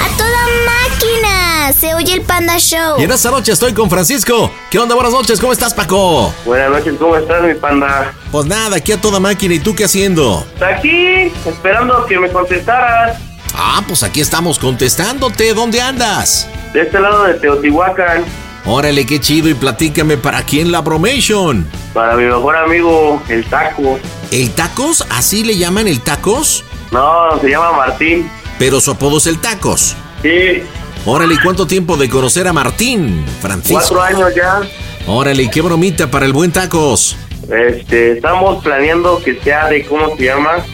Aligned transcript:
¡A 0.00 0.16
toda 0.16 0.40
máquina! 0.66 1.72
Se 1.72 1.94
oye 1.94 2.14
el 2.14 2.22
Panda 2.22 2.58
Show. 2.58 2.98
Y 2.98 3.04
en 3.04 3.10
esta 3.12 3.30
noche 3.30 3.52
estoy 3.52 3.72
con 3.72 3.88
Francisco. 3.90 4.50
¿Qué 4.70 4.78
onda? 4.78 4.94
Buenas 4.94 5.12
noches, 5.12 5.40
¿cómo 5.40 5.52
estás, 5.52 5.72
Paco? 5.74 6.32
Buenas 6.44 6.70
noches, 6.70 6.94
¿cómo 6.98 7.16
estás, 7.16 7.42
mi 7.42 7.54
panda? 7.54 8.12
Pues 8.30 8.46
nada, 8.46 8.76
aquí 8.76 8.92
a 8.92 9.00
toda 9.00 9.20
máquina. 9.20 9.54
¿Y 9.54 9.60
tú 9.60 9.74
qué 9.74 9.84
haciendo? 9.84 10.46
Aquí, 10.60 11.32
esperando 11.46 12.04
que 12.06 12.18
me 12.18 12.28
contestaras. 12.30 13.18
Ah, 13.56 13.82
pues 13.86 14.02
aquí 14.02 14.20
estamos 14.20 14.58
contestándote. 14.58 15.54
¿Dónde 15.54 15.80
andas? 15.80 16.48
De 16.72 16.82
este 16.82 16.98
lado 17.00 17.24
de 17.24 17.34
Teotihuacán, 17.34 18.24
Órale, 18.66 19.04
qué 19.04 19.20
chido. 19.20 19.48
Y 19.50 19.54
platícame, 19.54 20.16
¿para 20.16 20.42
quién 20.42 20.72
la 20.72 20.80
bromation? 20.80 21.66
para 21.92 22.16
mi 22.16 22.24
mejor 22.24 22.56
amigo, 22.56 23.22
el 23.28 23.44
Taco. 23.44 23.98
¿El 24.32 24.50
tacos? 24.52 25.06
¿Así 25.10 25.44
le 25.44 25.56
llaman 25.56 25.86
el 25.86 26.00
tacos? 26.00 26.64
No, 26.90 27.38
se 27.40 27.50
llama 27.50 27.72
Martín. 27.72 28.28
Pero 28.58 28.80
su 28.80 28.92
apodo 28.92 29.18
es 29.18 29.26
el 29.26 29.40
tacos. 29.40 29.96
Sí, 30.22 30.62
Órale, 31.06 31.34
¿y 31.34 31.38
cuánto 31.38 31.66
tiempo 31.66 31.98
de 31.98 32.08
conocer 32.08 32.48
a 32.48 32.54
Martín, 32.54 33.26
Francisco? 33.42 33.78
cuatro 33.78 34.02
años 34.02 34.34
ya. 34.34 34.62
Órale, 35.06 35.42
¿y 35.42 35.50
qué 35.50 35.60
bromita 35.60 36.10
para 36.10 36.24
el 36.24 36.32
buen 36.32 36.50
tacos? 36.50 37.14
Este, 37.52 38.12
estamos 38.12 38.64
planeando 38.64 39.20
que 39.22 39.38
sea 39.40 39.68
de, 39.68 39.84
¿cómo 39.84 40.16
se 40.16 40.24
llama? 40.24 40.64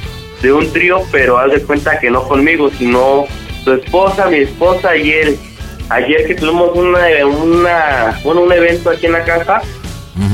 De 0.41 0.53
un 0.53 0.73
trío, 0.73 1.01
pero 1.11 1.37
haz 1.37 1.51
de 1.51 1.63
cuenta 1.63 1.99
que 1.99 2.13
no 2.13 2.23
conmigo, 2.29 2.71
sino 2.79 3.25
su 3.65 3.73
esposa, 3.73 4.29
mi 4.29 4.39
esposa 4.39 4.97
y 4.97 5.11
él. 5.11 5.39
Ayer 5.89 6.25
que 6.29 6.37
tuvimos 6.37 6.77
una, 6.77 7.01
una, 7.27 8.21
bueno, 8.23 8.43
un 8.43 8.53
evento 8.53 8.91
aquí 8.91 9.07
en 9.07 9.13
la 9.13 9.25
casa, 9.25 9.63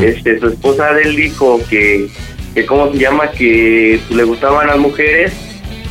este, 0.03 0.39
su 0.39 0.49
esposa 0.49 0.93
de 0.93 1.05
él 1.05 1.17
dijo 1.17 1.59
que, 1.71 2.11
que, 2.53 2.67
¿cómo 2.67 2.93
se 2.93 2.99
llama? 2.99 3.31
Que 3.31 3.99
le 4.11 4.25
gustaban 4.25 4.67
las 4.67 4.77
mujeres. 4.77 5.33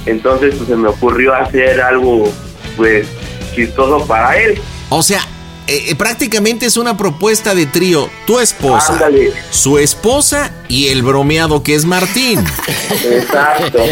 Entonces, 0.06 0.56
pues 0.56 0.70
se 0.70 0.76
me 0.76 0.88
ocurrió 0.88 1.34
hacer 1.34 1.82
algo, 1.82 2.32
pues, 2.78 3.08
chistoso 3.56 4.06
para 4.06 4.38
él. 4.38 4.60
O 4.90 5.02
sea, 5.02 5.22
eh, 5.68 5.86
eh, 5.90 5.96
prácticamente 5.96 6.68
es 6.68 6.78
una 6.78 6.96
propuesta 6.96 7.56
de 7.56 7.66
trío. 7.66 8.08
Tu 8.28 8.40
esposa, 8.40 8.94
Ándale. 8.94 9.32
su 9.50 9.80
esposa 9.80 10.52
y 10.68 10.90
el 10.90 11.02
bromeado 11.02 11.64
que 11.64 11.74
es 11.74 11.86
Martín. 11.86 12.40
Exacto. 13.12 13.84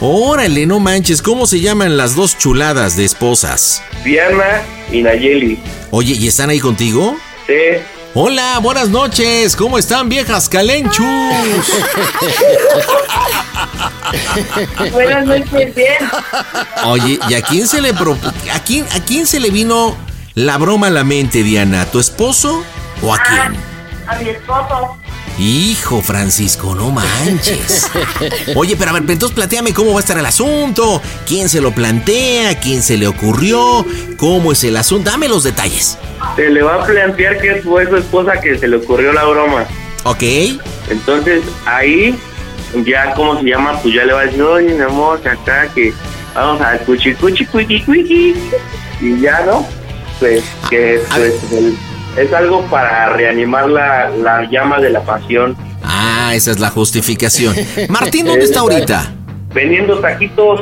Órale, 0.00 0.64
no 0.66 0.78
manches, 0.78 1.20
¿cómo 1.22 1.46
se 1.46 1.60
llaman 1.60 1.96
las 1.96 2.14
dos 2.14 2.38
chuladas 2.38 2.96
de 2.96 3.04
esposas? 3.04 3.82
Diana 4.04 4.62
y 4.92 5.02
Nayeli. 5.02 5.58
Oye, 5.90 6.14
¿y 6.14 6.28
están 6.28 6.50
ahí 6.50 6.60
contigo? 6.60 7.16
Sí. 7.46 7.54
Hola, 8.14 8.58
buenas 8.60 8.88
noches, 8.88 9.54
¿cómo 9.54 9.76
están 9.78 10.08
viejas 10.08 10.48
calenchus? 10.48 11.04
Buenas 14.92 15.26
noches, 15.26 15.74
bien. 15.74 16.10
Oye, 16.86 17.18
¿y 17.28 17.34
a 17.34 17.42
quién 17.42 17.68
se 17.68 17.82
le 17.82 17.90
a 17.90 18.62
quién 18.64 18.86
a 18.92 19.00
quién 19.04 19.26
se 19.26 19.40
le 19.40 19.50
vino 19.50 19.94
la 20.34 20.56
broma 20.56 20.86
a 20.86 20.90
la 20.90 21.04
mente, 21.04 21.42
Diana? 21.42 21.82
¿A 21.82 21.86
tu 21.86 22.00
esposo 22.00 22.64
o 23.02 23.14
a 23.14 23.18
quién? 23.18 23.54
A 24.06 24.16
mi 24.16 24.30
esposo. 24.30 24.96
Hijo, 25.38 26.02
Francisco, 26.02 26.74
no 26.74 26.90
manches. 26.90 27.88
Oye, 28.56 28.76
pero 28.76 28.90
a 28.90 28.94
ver, 28.94 29.02
entonces 29.08 29.34
planteame 29.34 29.72
cómo 29.72 29.92
va 29.92 29.98
a 29.98 30.00
estar 30.00 30.18
el 30.18 30.26
asunto. 30.26 31.00
¿Quién 31.26 31.48
se 31.48 31.60
lo 31.60 31.70
plantea? 31.70 32.58
¿Quién 32.58 32.82
se 32.82 32.96
le 32.96 33.06
ocurrió? 33.06 33.86
¿Cómo 34.16 34.50
es 34.52 34.64
el 34.64 34.76
asunto? 34.76 35.10
Dame 35.10 35.28
los 35.28 35.44
detalles. 35.44 35.96
Se 36.34 36.50
le 36.50 36.62
va 36.62 36.82
a 36.82 36.86
plantear 36.86 37.38
que 37.40 37.62
fue 37.62 37.86
su 37.88 37.96
esposa 37.96 38.40
que 38.40 38.58
se 38.58 38.66
le 38.66 38.76
ocurrió 38.78 39.12
la 39.12 39.24
broma. 39.24 39.64
¿Ok? 40.02 40.22
Entonces 40.90 41.42
ahí, 41.66 42.18
ya, 42.84 43.14
¿cómo 43.14 43.38
se 43.38 43.44
llama? 43.46 43.80
Pues 43.80 43.94
ya 43.94 44.04
le 44.04 44.12
va 44.14 44.22
a 44.22 44.24
decir, 44.24 44.42
oye, 44.42 44.74
mi 44.74 44.82
amor, 44.82 45.20
que 45.20 45.28
acá 45.28 45.68
que 45.72 45.92
vamos 46.34 46.60
a 46.60 46.78
cuchi, 46.78 47.14
cuchi, 47.14 47.44
cuchi, 47.46 47.80
cuchi. 47.82 48.34
Y 49.00 49.20
ya, 49.20 49.44
¿no? 49.46 49.64
Pues 50.18 50.42
que 50.68 51.00
A 51.10 51.14
pues, 51.14 51.34
el- 51.52 51.78
es 52.16 52.32
algo 52.32 52.62
para 52.66 53.10
reanimar 53.10 53.68
la, 53.68 54.10
la 54.10 54.48
llama 54.50 54.78
de 54.80 54.90
la 54.90 55.02
pasión. 55.02 55.56
Ah, 55.82 56.32
esa 56.34 56.50
es 56.50 56.58
la 56.58 56.70
justificación. 56.70 57.54
Martín, 57.88 58.26
¿dónde 58.26 58.44
está 58.44 58.60
ahorita? 58.60 59.12
Vendiendo 59.54 59.98
taquitos. 60.00 60.60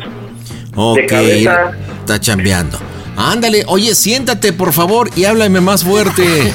Ok, 0.74 1.00
cabeza. 1.08 1.72
está 2.00 2.20
chambeando. 2.20 2.78
Ándale, 3.16 3.64
oye, 3.66 3.94
siéntate 3.94 4.52
por 4.52 4.74
favor 4.74 5.10
y 5.16 5.24
háblame 5.24 5.60
más 5.62 5.84
fuerte. 5.84 6.22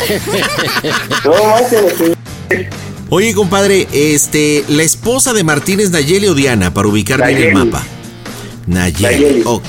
Oye, 3.09 3.33
compadre, 3.33 3.87
este, 3.91 4.63
la 4.69 4.83
esposa 4.83 5.33
de 5.33 5.43
Martín 5.43 5.79
es 5.81 5.91
Nayeli 5.91 6.27
o 6.27 6.33
Diana, 6.33 6.73
para 6.73 6.87
ubicarme 6.87 7.31
en 7.31 7.37
el 7.37 7.53
Nayeli. 7.53 7.55
mapa. 7.65 7.83
Nayeli. 8.67 9.03
Nayeli. 9.03 9.41
Ok, 9.45 9.67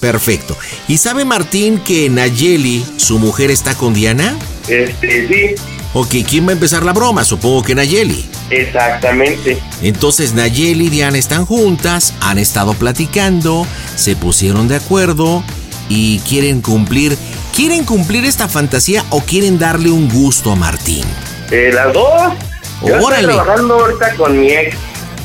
perfecto. 0.00 0.56
¿Y 0.88 0.96
sabe 0.96 1.24
Martín 1.26 1.78
que 1.80 2.08
Nayeli, 2.08 2.82
su 2.96 3.18
mujer, 3.18 3.50
está 3.50 3.74
con 3.74 3.92
Diana? 3.92 4.34
Este, 4.70 5.28
sí, 5.28 5.54
Ok, 5.92 6.14
¿quién 6.28 6.46
va 6.46 6.50
a 6.50 6.52
empezar 6.52 6.84
la 6.84 6.92
broma? 6.92 7.24
Supongo 7.24 7.62
que 7.64 7.74
Nayeli. 7.74 8.28
exactamente. 8.50 9.58
Entonces 9.82 10.34
Nayeli 10.34 10.86
y 10.86 10.88
Diana 10.90 11.18
están 11.18 11.44
juntas, 11.46 12.14
han 12.20 12.38
estado 12.38 12.74
platicando, 12.74 13.66
se 13.96 14.14
pusieron 14.14 14.68
de 14.68 14.76
acuerdo 14.76 15.42
y 15.88 16.20
quieren 16.20 16.60
cumplir. 16.60 17.16
¿Quieren 17.54 17.84
cumplir 17.84 18.24
esta 18.24 18.48
fantasía 18.48 19.04
o 19.10 19.20
quieren 19.20 19.58
darle 19.58 19.90
un 19.90 20.08
gusto 20.08 20.52
a 20.52 20.54
Martín? 20.56 21.04
Eh, 21.50 21.70
las 21.74 21.92
dos. 21.92 22.32
Yo 22.86 22.96
Órale. 23.04 23.22
estoy 23.22 23.34
trabajando 23.34 23.74
ahorita 23.74 24.14
con 24.14 24.40
mi 24.40 24.52
ex. 24.52 24.76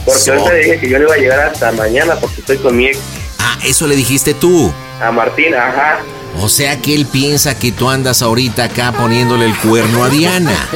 Porque 0.03 0.19
So- 0.19 0.33
ahorita 0.33 0.53
dije 0.55 0.79
que 0.79 0.89
yo 0.89 0.97
le 0.97 1.03
iba 1.05 1.13
a 1.13 1.17
llegar 1.17 1.39
hasta 1.41 1.71
mañana 1.73 2.15
porque 2.15 2.41
estoy 2.41 2.57
con 2.57 2.75
mi 2.75 2.87
ex. 2.87 2.97
Ah, 3.39 3.57
eso 3.63 3.85
le 3.85 3.95
dijiste 3.95 4.33
tú. 4.33 4.73
A 5.01 5.11
Martín, 5.11 5.53
ajá. 5.53 5.99
O 6.41 6.49
sea 6.49 6.81
que 6.81 6.93
él 6.93 7.05
piensa 7.05 7.57
que 7.57 7.71
tú 7.71 7.89
andas 7.89 8.21
ahorita 8.21 8.65
acá 8.65 8.91
poniéndole 8.91 9.45
el 9.45 9.55
cuerno 9.57 10.03
a 10.03 10.09
Diana. 10.09 10.69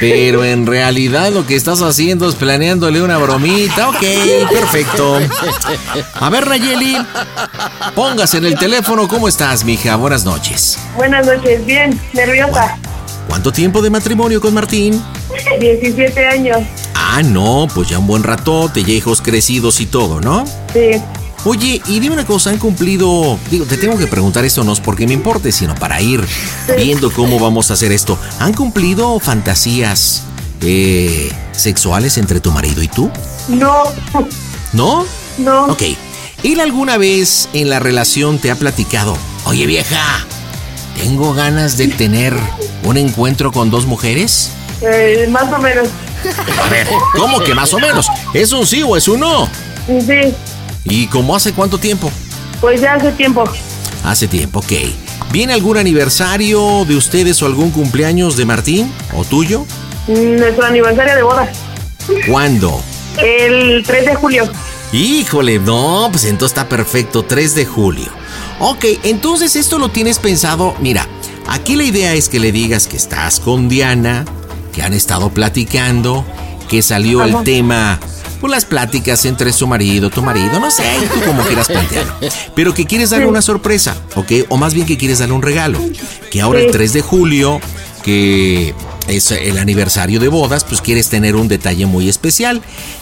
Pero 0.00 0.44
en 0.44 0.66
realidad 0.66 1.32
lo 1.32 1.46
que 1.46 1.56
estás 1.56 1.82
haciendo 1.82 2.28
es 2.28 2.34
planeándole 2.34 3.02
una 3.02 3.18
bromita. 3.18 3.88
Ok, 3.88 4.00
perfecto. 4.50 5.18
A 6.14 6.30
ver, 6.30 6.46
Nayeli, 6.46 6.96
póngase 7.94 8.38
en 8.38 8.46
el 8.46 8.58
teléfono. 8.58 9.08
¿Cómo 9.08 9.28
estás, 9.28 9.64
mija? 9.64 9.96
Buenas 9.96 10.24
noches. 10.24 10.78
Buenas 10.96 11.26
noches, 11.26 11.64
bien, 11.66 12.00
nerviosa. 12.12 12.78
¿Cuánto 13.28 13.52
tiempo 13.52 13.82
de 13.82 13.90
matrimonio 13.90 14.40
con 14.40 14.54
Martín? 14.54 15.02
17 15.58 16.26
años. 16.26 16.58
Ah, 16.94 17.22
no, 17.22 17.66
pues 17.74 17.88
ya 17.88 17.98
un 17.98 18.06
buen 18.06 18.22
ratote, 18.22 18.84
ya 18.84 18.92
hijos 18.92 19.20
crecidos 19.20 19.80
y 19.80 19.86
todo, 19.86 20.20
¿no? 20.20 20.44
Sí. 20.72 21.00
Oye, 21.44 21.82
y 21.86 21.98
dime 21.98 22.14
una 22.14 22.24
cosa, 22.24 22.50
¿han 22.50 22.58
cumplido? 22.58 23.38
Digo, 23.50 23.64
te 23.64 23.76
tengo 23.76 23.98
que 23.98 24.06
preguntar 24.06 24.44
esto 24.44 24.62
no 24.62 24.72
es 24.72 24.80
porque 24.80 25.06
me 25.08 25.14
importe, 25.14 25.50
sino 25.50 25.74
para 25.74 26.00
ir 26.00 26.24
viendo 26.76 27.10
cómo 27.12 27.40
vamos 27.40 27.70
a 27.70 27.74
hacer 27.74 27.90
esto. 27.90 28.16
¿Han 28.38 28.54
cumplido 28.54 29.18
fantasías 29.18 30.22
eh, 30.60 31.32
sexuales 31.50 32.16
entre 32.18 32.38
tu 32.38 32.52
marido 32.52 32.80
y 32.82 32.88
tú? 32.88 33.10
No, 33.48 33.82
¿No? 34.72 35.04
no. 35.38 35.66
Ok. 35.66 35.82
¿Él 36.44 36.60
alguna 36.60 36.96
vez 36.96 37.48
en 37.52 37.70
la 37.70 37.80
relación 37.80 38.38
te 38.38 38.50
ha 38.52 38.54
platicado? 38.54 39.16
Oye, 39.44 39.66
vieja, 39.66 40.24
tengo 40.96 41.34
ganas 41.34 41.76
de 41.76 41.88
tener 41.88 42.36
un 42.84 42.96
encuentro 42.96 43.50
con 43.50 43.68
dos 43.70 43.86
mujeres. 43.86 44.50
Eh, 44.80 45.26
más 45.28 45.52
o 45.52 45.58
menos. 45.58 45.88
A 46.64 46.68
ver, 46.68 46.86
¿cómo 47.16 47.40
que 47.40 47.52
más 47.52 47.74
o 47.74 47.80
menos? 47.80 48.06
¿Es 48.32 48.52
un 48.52 48.64
sí 48.64 48.84
o 48.84 48.96
es 48.96 49.08
un 49.08 49.20
no? 49.20 49.48
Sí, 49.86 50.32
¿Y 50.84 51.06
cómo 51.06 51.36
hace 51.36 51.52
cuánto 51.52 51.78
tiempo? 51.78 52.10
pues 52.60 52.80
ya 52.80 52.94
hace 52.94 53.10
tiempo. 53.12 53.42
Hace 54.04 54.28
tiempo, 54.28 54.60
ok. 54.60 54.72
¿Viene 55.32 55.52
algún 55.52 55.78
aniversario 55.78 56.84
de 56.84 56.94
ustedes 56.96 57.42
o 57.42 57.46
algún 57.46 57.70
cumpleaños 57.72 58.36
de 58.36 58.44
Martín 58.44 58.92
o 59.16 59.24
tuyo? 59.24 59.66
Mm, 60.06 60.36
Nuestro 60.36 60.66
aniversario 60.66 61.16
de 61.16 61.22
boda. 61.22 61.52
¿Cuándo? 62.28 62.80
El 63.18 63.82
3 63.84 64.06
de 64.06 64.14
julio. 64.14 64.48
Híjole, 64.92 65.58
no, 65.58 66.08
pues 66.12 66.24
entonces 66.24 66.56
está 66.56 66.68
perfecto, 66.68 67.24
3 67.24 67.54
de 67.54 67.66
julio. 67.66 68.08
Ok, 68.60 68.84
entonces 69.02 69.56
esto 69.56 69.78
lo 69.78 69.88
tienes 69.88 70.18
pensado, 70.18 70.76
mira, 70.80 71.08
aquí 71.48 71.74
la 71.76 71.84
idea 71.84 72.14
es 72.14 72.28
que 72.28 72.38
le 72.38 72.52
digas 72.52 72.86
que 72.86 72.96
estás 72.96 73.40
con 73.40 73.68
Diana, 73.68 74.24
que 74.72 74.82
han 74.82 74.92
estado 74.92 75.30
platicando, 75.30 76.24
que 76.68 76.82
salió 76.82 77.24
el 77.24 77.42
tema, 77.44 77.98
pues 78.42 78.50
las 78.50 78.64
pláticas 78.66 79.24
entre 79.24 79.52
su 79.52 79.66
marido, 79.66 80.10
tu 80.10 80.20
marido, 80.20 80.58
no 80.60 80.70
sé, 80.70 80.82
tú 81.14 81.20
como 81.24 81.42
quieras 81.44 81.68
plantearlo. 81.68 82.12
Pero 82.54 82.74
que 82.74 82.84
quieres 82.84 83.10
darle 83.10 83.26
una 83.26 83.40
sorpresa, 83.40 83.96
¿ok? 84.16 84.32
O 84.50 84.56
más 84.58 84.74
bien 84.74 84.84
que 84.86 84.98
quieres 84.98 85.20
darle 85.20 85.34
un 85.34 85.42
regalo. 85.42 85.78
Que 86.30 86.40
ahora 86.42 86.58
el 86.58 86.66
Sí. 86.66 86.72
3 86.72 86.92
de 86.92 87.00
julio, 87.02 87.60
que 88.02 88.74
es 89.06 89.30
el 89.30 89.58
aniversario 89.58 90.18
de 90.20 90.26
bodas, 90.28 90.64
pues 90.64 90.80
quieres 90.80 91.08
tener 91.08 91.36
un 91.36 91.46
detalle 91.48 91.86
muy 91.86 92.08
especial. 92.08 92.60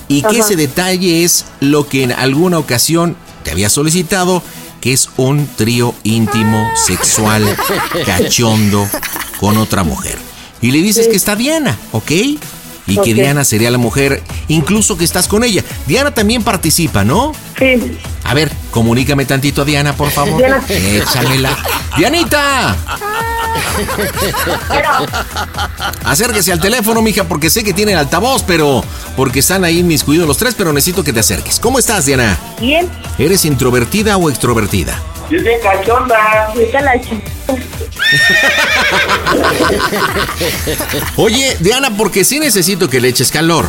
Y 0.09 0.21
que 0.23 0.29
Ajá. 0.29 0.39
ese 0.41 0.57
detalle 0.57 1.25
es 1.25 1.47
lo 1.61 1.89
que 1.89 2.03
en 2.03 2.13
alguna 2.13 2.59
ocasión 2.59 3.17
te 3.43 3.51
había 3.51 3.71
solicitado, 3.71 4.43
que 4.83 4.93
es 4.93 5.09
un 5.17 5.47
trío 5.57 5.95
íntimo, 6.05 6.69
sexual, 6.87 7.45
cachondo 8.07 8.87
con 9.39 9.57
otra 9.57 9.85
mujer. 9.85 10.19
Y 10.63 10.71
le 10.71 10.83
dices 10.83 11.09
que 11.09 11.17
está 11.17 11.35
Diana, 11.35 11.79
¿ok? 11.93 12.13
Y 12.91 12.99
que. 12.99 13.15
Diana 13.15 13.45
sería 13.45 13.71
la 13.71 13.79
mujer, 13.79 14.23
incluso 14.49 14.97
que 14.97 15.05
estás 15.05 15.29
con 15.29 15.45
ella. 15.45 15.65
Diana 15.87 16.13
también 16.13 16.43
participa, 16.43 17.05
¿no? 17.05 17.33
Sí. 17.59 17.99
A 18.25 18.35
ver, 18.35 18.51
comunícame 18.71 19.25
tantito 19.25 19.63
a 19.63 19.65
Diana, 19.65 19.97
por 19.97 20.11
favor. 20.11 20.39
Diana. 20.39 20.63
Échamela. 20.69 21.57
¡Dianita! 21.97 22.77
Acérquese 26.05 26.53
al 26.53 26.61
teléfono, 26.61 27.03
mija, 27.03 27.25
porque 27.25 27.51
sé 27.51 27.65
que 27.65 27.73
tiene 27.73 27.93
el 27.93 27.99
altavoz, 27.99 28.43
pero. 28.43 28.85
Porque 29.17 29.41
están 29.41 29.65
ahí 29.65 29.83
mis 29.83 30.05
cuidados 30.05 30.29
los 30.29 30.39
tres, 30.39 30.55
pero 30.57 30.73
necesito 30.73 31.03
que 31.03 31.13
te 31.13 31.21
acerques. 31.21 31.59
¿Cómo 31.61 31.79
estás, 31.79 32.07
Diana? 32.07 32.39
Bien. 32.61 32.89
¿Eres 33.19 33.45
introvertida 33.45 34.17
o 34.17 34.31
extrovertida? 34.31 35.01
Yo 35.31 35.39
soy 35.39 35.55
cachonda. 35.63 36.47
Ahorita 36.47 36.81
la 36.81 36.93
Oye, 41.17 41.57
Diana, 41.61 41.97
porque 41.97 42.25
sí 42.25 42.41
necesito 42.41 42.91
que 42.91 43.01
le 43.01 43.09
eches 43.09 43.31
calor. 43.31 43.65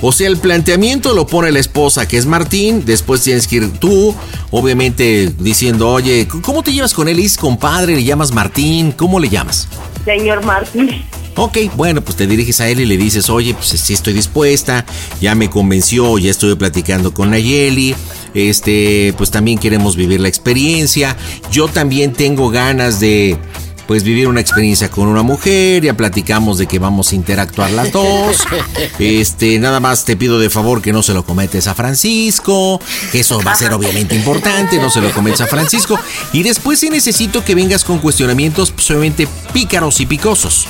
O 0.00 0.10
sea, 0.10 0.26
el 0.26 0.38
planteamiento 0.38 1.14
lo 1.14 1.26
pone 1.26 1.52
la 1.52 1.60
esposa, 1.60 2.08
que 2.08 2.16
es 2.16 2.26
Martín, 2.26 2.84
después 2.84 3.22
tienes 3.22 3.46
que 3.46 3.56
ir 3.56 3.70
tú, 3.78 4.16
obviamente 4.50 5.32
diciendo, 5.38 5.90
oye, 5.90 6.26
¿cómo 6.42 6.64
te 6.64 6.72
llevas 6.72 6.92
con 6.92 7.06
él? 7.06 7.20
¿Es 7.20 7.36
compadre? 7.36 7.94
¿Le 7.94 8.02
llamas 8.02 8.32
Martín? 8.32 8.90
¿Cómo 8.90 9.20
le 9.20 9.28
llamas? 9.28 9.68
Señor 10.04 10.44
Martín. 10.44 11.04
Ok, 11.36 11.58
bueno, 11.76 12.02
pues 12.02 12.16
te 12.16 12.26
diriges 12.26 12.60
a 12.60 12.68
él 12.68 12.80
y 12.80 12.84
le 12.84 12.96
dices, 12.96 13.30
oye, 13.30 13.54
pues 13.54 13.68
sí 13.68 13.94
estoy 13.94 14.12
dispuesta, 14.12 14.84
ya 15.20 15.34
me 15.34 15.48
convenció, 15.48 16.18
ya 16.18 16.30
estuve 16.30 16.56
platicando 16.56 17.14
con 17.14 17.30
Nayeli, 17.30 17.94
este, 18.34 19.14
pues 19.16 19.30
también 19.30 19.58
queremos 19.58 19.96
vivir 19.96 20.20
la 20.20 20.28
experiencia, 20.28 21.16
yo 21.50 21.68
también 21.68 22.12
tengo 22.12 22.50
ganas 22.50 23.00
de, 23.00 23.38
pues 23.86 24.04
vivir 24.04 24.28
una 24.28 24.40
experiencia 24.40 24.90
con 24.90 25.08
una 25.08 25.22
mujer, 25.22 25.82
ya 25.82 25.94
platicamos 25.94 26.58
de 26.58 26.66
que 26.66 26.78
vamos 26.78 27.12
a 27.12 27.14
interactuar 27.14 27.70
las 27.72 27.92
dos, 27.92 28.38
este, 28.98 29.58
nada 29.58 29.80
más 29.80 30.04
te 30.04 30.16
pido 30.16 30.38
de 30.38 30.50
favor 30.50 30.82
que 30.82 30.92
no 30.92 31.02
se 31.02 31.14
lo 31.14 31.24
cometes 31.24 31.66
a 31.66 31.74
Francisco, 31.74 32.80
que 33.10 33.20
eso 33.20 33.40
va 33.42 33.52
a 33.52 33.56
ser 33.56 33.72
obviamente 33.72 34.14
importante, 34.14 34.78
no 34.78 34.90
se 34.90 35.00
lo 35.00 35.10
cometes 35.12 35.42
a 35.42 35.46
Francisco, 35.46 35.98
y 36.32 36.42
después 36.42 36.78
sí 36.78 36.90
necesito 36.90 37.44
que 37.44 37.54
vengas 37.54 37.84
con 37.84 37.98
cuestionamientos, 37.98 38.70
pues 38.70 38.90
obviamente 38.90 39.28
pícaros 39.52 40.00
y 40.00 40.06
picosos 40.06 40.66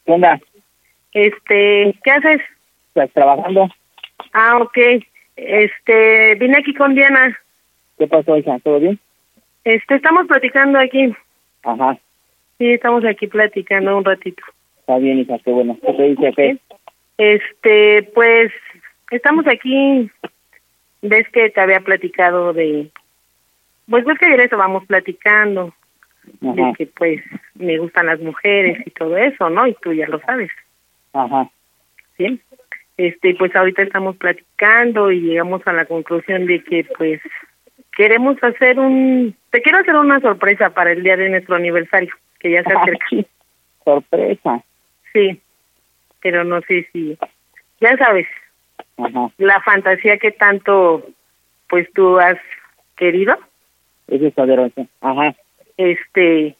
¿qué 0.06 0.12
onda? 0.12 0.38
Este, 1.20 1.94
¿qué 2.04 2.11
haces? 2.11 2.42
¿Estás 2.88 3.11
trabajando? 3.14 3.68
Ah, 4.35 4.58
ok. 4.58 4.76
Este, 5.35 6.35
vine 6.35 6.58
aquí 6.58 6.75
con 6.75 6.94
Diana. 6.94 7.35
¿Qué 7.99 8.06
pasó, 8.06 8.37
hija? 8.37 8.58
¿Todo 8.62 8.80
bien? 8.80 8.99
Este, 9.64 9.94
estamos 9.94 10.26
platicando 10.26 10.78
aquí. 10.78 11.14
Ajá, 11.64 11.96
Sí, 12.58 12.70
estamos 12.73 13.02
aquí 13.06 13.26
platicando 13.28 13.96
un 13.96 14.04
ratito. 14.04 14.42
está 14.80 14.99
bien, 14.99 15.18
hija, 15.20 15.38
qué 15.42 15.50
bueno. 15.52 15.78
¿Qué 15.80 15.92
te 15.94 16.02
dice? 16.02 16.32
¿Qué? 16.37 16.58
Este, 17.16 18.02
pues, 18.14 18.52
estamos 19.11 19.46
aquí. 19.46 20.11
Ves 21.00 21.26
que 21.30 21.49
te 21.49 21.61
había 21.62 21.80
platicado 21.80 22.52
de. 22.52 22.90
Pues 23.88 24.04
ves 24.04 24.18
que 24.18 24.26
ayer 24.26 24.40
estábamos 24.40 24.85
platicando. 24.87 25.73
de 26.42 26.62
Ajá. 26.62 26.73
que 26.76 26.87
pues 26.88 27.23
me 27.54 27.78
gustan 27.78 28.04
las 28.06 28.20
mujeres 28.20 28.87
y 28.87 28.90
todo 28.90 29.16
eso, 29.16 29.49
¿no? 29.49 29.66
Y 29.66 29.75
tú 29.80 29.94
ya 29.94 30.08
lo 30.08 30.18
sabes, 30.20 30.50
Ajá. 31.16 31.50
¿sí? 32.16 32.40
Este, 32.96 33.35
pues 33.35 33.54
ahorita 33.54 33.82
estamos 33.82 34.16
platicando 34.16 35.11
y 35.11 35.20
llegamos 35.20 35.66
a 35.66 35.73
la 35.73 35.85
conclusión 35.85 36.46
de 36.46 36.62
que 36.62 36.85
pues 36.96 37.20
queremos 37.96 38.42
hacer 38.42 38.78
un, 38.78 39.35
te 39.50 39.61
quiero 39.62 39.78
hacer 39.78 39.94
una 39.96 40.20
sorpresa 40.20 40.70
para 40.70 40.92
el 40.92 41.02
día 41.02 41.16
de 41.16 41.28
nuestro 41.30 41.56
aniversario, 41.56 42.12
que 42.38 42.50
ya 42.52 42.62
se 42.62 42.73
acerca. 42.76 43.06
Sorpresa. 43.85 44.62
Sí, 45.12 45.40
pero 46.20 46.44
no 46.44 46.61
sé 46.62 46.88
si, 46.92 47.16
ya 47.80 47.96
sabes, 47.96 48.26
Ajá. 48.99 49.30
la 49.38 49.61
fantasía 49.62 50.18
que 50.18 50.30
tanto 50.32 51.06
pues 51.68 51.90
tú 51.94 52.18
has 52.18 52.38
querido, 52.96 53.37
Eso 54.08 54.26
es 54.26 54.35
poderoso. 54.35 54.87
Ajá. 55.00 55.35
este, 55.76 56.56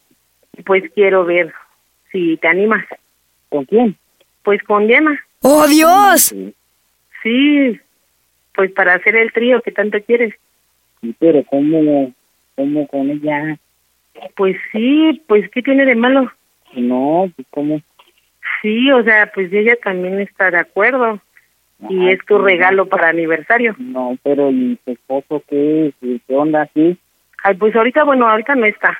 pues 0.65 0.85
quiero 0.95 1.25
ver 1.25 1.53
si 2.13 2.37
te 2.39 2.49
animas. 2.49 2.85
¿Con 3.49 3.65
quién? 3.65 3.97
Pues 4.47 4.63
con 4.63 4.87
Diana. 4.87 5.21
¡Oh, 5.43 5.67
Dios! 5.67 6.33
Sí, 7.21 7.81
pues 8.55 8.71
para 8.71 8.95
hacer 8.95 9.17
el 9.17 9.33
trío 9.33 9.61
que 9.61 9.73
tanto 9.73 10.01
quieres. 10.01 10.37
Sí, 11.01 11.17
pero 11.19 11.43
¿cómo, 11.47 12.15
cómo 12.55 12.87
con 12.87 13.11
ella? 13.11 13.59
Pues 14.37 14.57
sí, 14.71 15.21
pues 15.27 15.51
¿qué 15.51 15.63
tiene 15.63 15.85
de 15.85 15.97
malo? 15.97 16.31
No, 16.77 17.29
pues 17.35 17.49
¿cómo? 17.51 17.81
Sí, 18.63 18.89
o 18.93 19.03
sea, 19.03 19.33
pues 19.35 19.53
ella 19.53 19.75
también 19.83 20.21
está 20.21 20.53
de 20.53 20.59
acuerdo. 20.59 21.21
Y 21.89 22.09
es 22.09 22.25
tu 22.25 22.39
sí. 22.39 22.45
regalo 22.45 22.87
para 22.87 23.09
aniversario. 23.09 23.75
No, 23.79 24.17
pero 24.23 24.53
¿y 24.53 24.79
tu 24.85 24.93
esposo 24.93 25.43
qué? 25.49 25.93
¿Qué 26.01 26.21
qué 26.25 26.37
onda 26.37 26.63
aquí? 26.63 26.97
Ay, 27.43 27.55
pues 27.57 27.75
ahorita, 27.75 28.05
bueno, 28.05 28.29
ahorita 28.29 28.55
no 28.55 28.67
está. 28.67 28.97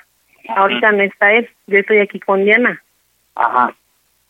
Ahorita 0.49 0.91
no 0.91 1.03
está 1.03 1.31
él. 1.31 1.49
Yo 1.67 1.77
estoy 1.77 1.99
aquí 1.99 2.19
con 2.19 2.43
Diana. 2.43 2.83
Ajá. 3.33 3.73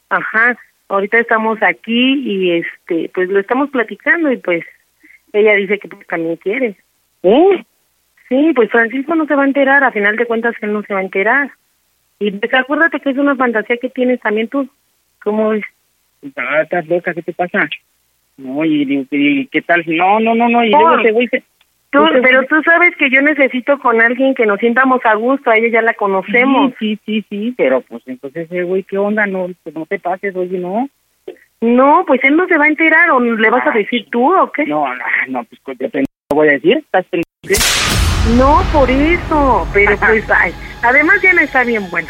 Ajá. 0.10 0.58
Ahorita 0.90 1.20
estamos 1.20 1.58
aquí 1.62 2.14
y 2.26 2.52
este, 2.52 3.10
pues 3.14 3.30
lo 3.30 3.40
estamos 3.40 3.70
platicando 3.70 4.32
y 4.32 4.38
pues 4.38 4.64
ella 5.34 5.54
dice 5.56 5.80
que 5.80 5.88
pues, 5.88 6.08
también 6.08 6.38
quiere. 6.38 6.76
¿Eh? 7.24 7.64
Sí, 8.30 8.52
pues 8.56 8.70
Francisco 8.72 9.16
no 9.16 9.26
se 9.26 9.36
va 9.36 9.44
a 9.44 9.48
enterar, 9.48 9.84
a 9.84 9.92
final 9.92 10.16
de 10.16 10.26
cuentas 10.26 10.56
él 10.62 10.74
no 10.74 10.84
se 10.84 10.94
va 10.94 11.00
a 11.00 11.04
enterar. 11.04 11.52
Y 12.20 12.32
pues 12.32 12.54
acuérdate 12.54 13.00
que 13.00 13.10
es 13.12 13.18
una 13.18 13.36
fantasía 13.36 13.78
que 13.78 13.90
tienes 13.90 14.20
también 14.22 14.48
tú. 14.48 14.68
¿Cómo 15.24 15.54
es? 15.54 15.64
Ah, 16.36 16.62
estás 16.62 16.88
loca, 16.88 17.14
¿qué 17.14 17.22
te 17.22 17.34
pasa? 17.34 17.70
No, 18.38 18.64
y, 18.66 18.84
y- 18.84 19.08
y 19.12 19.48
¿qué 19.48 19.62
tal? 19.62 19.84
No, 19.88 20.20
no, 20.20 20.36
no, 20.36 20.48
no, 20.50 20.64
y 20.64 20.70
luego 20.70 21.00
ese 21.00 21.12
güey 21.12 21.28
se- 21.28 21.44
Tú, 22.06 22.20
pero 22.22 22.44
tú 22.46 22.62
sabes 22.64 22.96
que 22.98 23.10
yo 23.10 23.22
necesito 23.22 23.78
con 23.80 24.02
alguien 24.02 24.36
que 24.36 24.46
nos 24.46 24.60
sientamos 24.60 25.00
a 25.06 25.16
gusto, 25.16 25.50
a 25.50 25.58
ella 25.58 25.70
ya 25.70 25.82
la 25.82 25.94
conocemos. 25.94 26.74
Sí, 26.80 27.00
sí, 27.06 27.22
sí, 27.22 27.26
sí, 27.30 27.54
pero 27.58 27.82
pues 27.82 28.04
entonces 28.08 28.46
ese 28.52 28.64
güey, 28.64 28.84
¿qué 28.84 28.98
onda? 28.98 29.26
No, 29.26 29.48
pues, 29.64 29.76
no 29.76 29.86
te 29.86 30.00
pases, 30.00 30.36
oye, 30.36 30.58
no. 30.60 30.90
No, 31.62 32.04
pues 32.06 32.24
él 32.24 32.36
no 32.38 32.46
se 32.48 32.58
va 32.58 32.66
a 32.66 32.70
enterar, 32.70 33.10
o 33.12 33.20
le 33.20 33.50
vas 33.50 33.66
a 33.66 33.72
decir 33.72 34.08
tú, 34.12 34.32
¿o 34.32 34.52
qué? 34.52 34.66
No, 34.66 34.86
no, 34.96 35.06
no, 35.28 35.44
pues 35.44 35.60
¿qué 35.78 35.90
te 35.90 36.04
voy 36.30 36.48
a 36.50 36.52
decir? 36.52 36.78
¿Estás 36.78 37.06
qué? 37.12 37.22
No, 38.38 38.62
por 38.74 38.90
eso, 38.92 39.68
pero 39.74 39.98
pues, 39.98 40.24
ay, 40.30 40.54
además 40.84 41.20
Diana 41.22 41.42
está 41.44 41.64
bien 41.64 41.90
buena. 41.90 42.10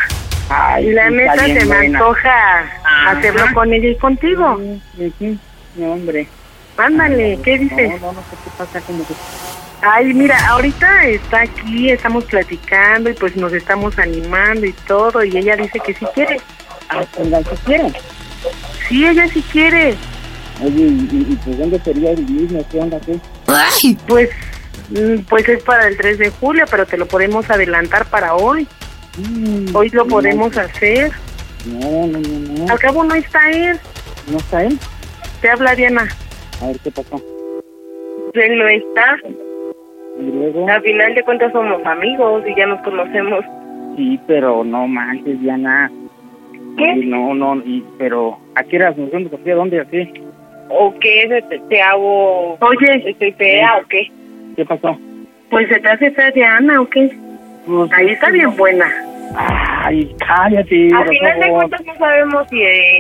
Ay, 0.50 0.88
Y 0.90 0.94
la 0.94 1.08
sí, 1.10 1.16
neta 1.16 1.36
se 1.46 1.54
me 1.54 1.66
buena. 1.66 2.00
antoja 2.00 2.60
Ajá. 2.84 3.12
hacerlo 3.12 3.46
con 3.54 3.72
ella 3.74 3.90
y 3.90 3.96
contigo. 3.96 4.56
Ujú, 4.56 5.38
No, 5.76 5.94
hombre. 5.94 6.28
Ándale, 6.78 7.40
¿qué 7.44 7.58
dices? 7.58 8.02
No, 8.02 8.08
no, 8.08 8.14
no, 8.14 8.22
¿qué 8.30 8.50
pasa? 8.58 8.82
Como 8.82 9.06
que... 9.08 9.14
Ay, 9.82 10.14
mira, 10.14 10.38
ahorita 10.48 11.06
está 11.06 11.42
aquí, 11.42 11.92
estamos 11.92 12.26
platicando 12.26 13.10
y 13.10 13.14
pues 13.14 13.36
nos 13.36 13.54
estamos 13.54 13.98
animando 14.00 14.66
y 14.66 14.74
todo, 14.74 15.24
y 15.24 15.38
ella 15.38 15.56
dice 15.56 15.80
que 15.80 15.94
sí 15.94 16.06
quiere. 16.16 16.42
Ah, 16.90 17.04
venga, 17.18 17.44
¿qué 17.44 17.56
quieren? 17.66 17.94
Sí, 18.88 19.06
ella 19.06 19.28
sí 19.28 19.44
quiere. 19.52 19.96
Oye, 20.64 20.72
¿y, 20.82 21.10
y, 21.12 21.34
y 21.34 21.40
pues 21.44 21.60
dónde 21.60 21.80
sería 21.80 22.12
el 22.12 22.26
mismo? 22.28 22.66
¿Qué 22.72 22.80
onda, 22.80 23.00
qué? 23.06 23.20
¡Ay! 23.48 23.98
Pues, 24.08 24.30
mm, 24.90 25.20
pues 25.30 25.48
es 25.48 25.62
para 25.64 25.88
el 25.88 25.96
3 25.96 26.18
de 26.18 26.30
julio, 26.32 26.66
pero 26.70 26.86
te 26.88 26.98
lo 26.98 27.06
podemos 27.06 27.48
adelantar 27.50 28.06
para 28.08 28.34
hoy. 28.34 28.68
Mm, 29.18 29.76
Hoy 29.76 29.90
lo 29.90 30.04
no, 30.06 30.10
podemos 30.10 30.58
hacer. 30.58 31.12
No, 31.66 32.08
no, 32.08 32.20
no, 32.20 32.66
no. 32.66 32.72
Al 32.72 32.80
cabo 32.80 33.04
no 33.04 33.14
está 33.14 33.50
él. 33.52 33.80
¿No 34.28 34.38
está 34.38 34.64
él? 34.64 34.80
Te 35.42 35.50
habla 35.50 35.76
Diana. 35.76 36.08
A 36.62 36.68
ver, 36.68 36.80
¿qué 36.80 36.90
pasó? 36.92 37.22
Él 38.34 38.58
no 38.58 38.68
está. 38.68 39.18
Y 40.20 40.32
luego... 40.32 40.68
Al 40.70 40.82
final 40.82 41.16
de 41.16 41.24
cuentas 41.24 41.52
somos 41.52 41.86
amigos 41.86 42.44
y 42.48 42.56
ya 42.56 42.66
nos 42.66 42.82
conocemos. 42.82 43.46
Sí, 43.96 44.20
pero 44.28 44.64
no 44.64 44.88
manches, 44.88 45.40
Diana. 45.42 45.92
¿Qué? 46.78 46.94
Sí, 46.94 47.06
no, 47.06 47.34
no, 47.34 47.56
y, 47.66 47.84
pero 47.98 48.38
¿a 48.56 48.64
qué 48.64 48.78
horas 48.78 48.98
nos 48.98 49.12
vemos? 49.12 49.32
¿A? 49.34 49.54
¿Dónde? 49.56 49.82
¿A 49.82 49.86
qué? 49.86 50.14
¿O 50.70 50.94
qué? 51.00 51.44
¿Te, 51.50 51.60
te 51.60 51.82
hago... 51.82 52.58
Oye, 52.60 53.10
¿estoy 53.10 53.32
fea 53.34 53.78
o 53.78 53.88
qué? 53.88 54.12
¿Qué 54.56 54.66
pasó? 54.66 54.98
Pues 55.50 55.68
se 55.70 55.80
te 55.80 55.90
hace 55.90 56.12
fea 56.12 56.32
Diana 56.32 56.82
o 56.82 56.90
qué? 56.90 57.10
Pues, 57.66 57.92
Ahí 57.94 58.10
está 58.10 58.30
bien 58.30 58.56
buena. 58.56 58.86
Ay, 59.36 60.16
cállate, 60.26 60.90
Al 60.94 61.08
final 61.08 61.40
de 61.40 61.50
cuentas 61.50 61.86
no 61.86 61.96
sabemos 61.96 62.48
si 62.50 62.62
eh, 62.62 63.00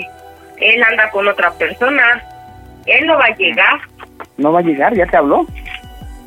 él 0.59 0.83
anda 0.83 1.09
con 1.11 1.27
otra 1.27 1.51
persona. 1.51 2.23
Él 2.85 3.05
no 3.05 3.17
va 3.17 3.25
a 3.25 3.35
llegar. 3.35 3.79
¿No 4.37 4.51
va 4.51 4.59
a 4.59 4.63
llegar? 4.63 4.93
¿Ya 4.95 5.05
te 5.05 5.17
habló? 5.17 5.45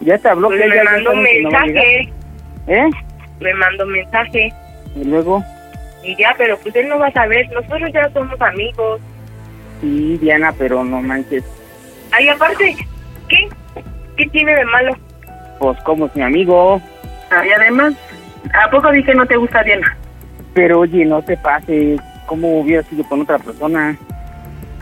¿Ya 0.01 0.19
te 0.19 0.29
habló? 0.29 0.49
Pues 0.49 0.61
que 0.63 0.69
me 0.69 0.83
mandó 0.85 1.11
un 1.13 1.17
no 1.17 1.23
mensaje. 1.23 2.13
¿Eh? 2.67 2.91
Me 3.41 3.55
mandó 3.55 3.85
un 3.85 3.93
mensaje. 3.93 4.53
Y 4.97 5.05
luego, 5.05 5.45
Y 6.03 6.17
ya, 6.17 6.35
pero 6.39 6.57
pues 6.59 6.75
él 6.77 6.89
no 6.89 6.99
va 6.99 7.09
a 7.09 7.13
saber. 7.13 7.49
Nosotros 7.53 7.91
ya 7.93 8.09
somos 8.13 8.41
amigos. 8.41 9.01
sí, 9.81 10.19
Diana, 10.21 10.53
pero 10.59 10.83
no 10.85 11.01
manches. 11.03 11.45
Ay, 12.13 12.29
aparte, 12.29 12.75
¿qué? 13.29 13.49
¿Qué 14.17 14.27
tiene 14.31 14.55
de 14.55 14.65
malo? 14.67 14.97
Pues 15.59 15.79
como 15.83 16.07
es 16.07 16.17
mi 16.17 16.23
amigo. 16.23 16.81
Y 17.31 17.53
además, 17.53 17.95
¿a 18.53 18.71
poco 18.71 18.91
dije 18.91 19.15
no 19.15 19.27
te 19.27 19.37
gusta 19.37 19.63
Diana? 19.63 19.97
Pero 20.55 20.81
oye, 20.81 21.05
no 21.05 21.23
te 21.23 21.37
pases. 21.37 22.01
¿Cómo 22.27 22.61
hubiera 22.61 22.83
sido 22.85 23.05
con 23.05 23.21
otra 23.23 23.39
persona? 23.39 23.97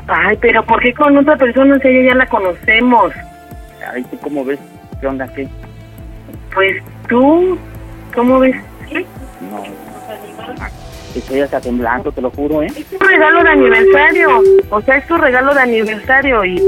Ay, 0.06 0.38
pero 0.40 0.64
¿por 0.64 0.80
qué 0.80 0.94
con 0.94 1.16
otra 1.16 1.36
persona 1.36 1.78
si 1.80 1.88
ella 1.88 2.10
ya 2.10 2.14
la 2.14 2.26
conocemos? 2.26 3.12
Ay, 3.92 4.02
¿tú 4.04 4.18
cómo 4.20 4.44
ves? 4.44 4.58
¿Qué 5.00 5.06
onda? 5.06 5.28
¿Qué? 5.28 5.48
Pues 6.54 6.76
tú, 7.08 7.58
¿cómo 8.14 8.38
ves? 8.40 8.56
No. 9.40 9.62
Estoy 11.14 11.40
hasta 11.40 11.60
temblando, 11.60 12.12
te 12.12 12.20
lo 12.20 12.30
juro, 12.30 12.62
¿eh? 12.62 12.68
Es 12.76 12.86
tu 12.86 12.98
regalo 12.98 13.42
de 13.42 13.50
aniversario. 13.50 14.42
O 14.70 14.80
sea, 14.82 14.96
es 14.96 15.06
tu 15.06 15.16
regalo 15.16 15.54
de 15.54 15.60
aniversario 15.60 16.44
y 16.44 16.62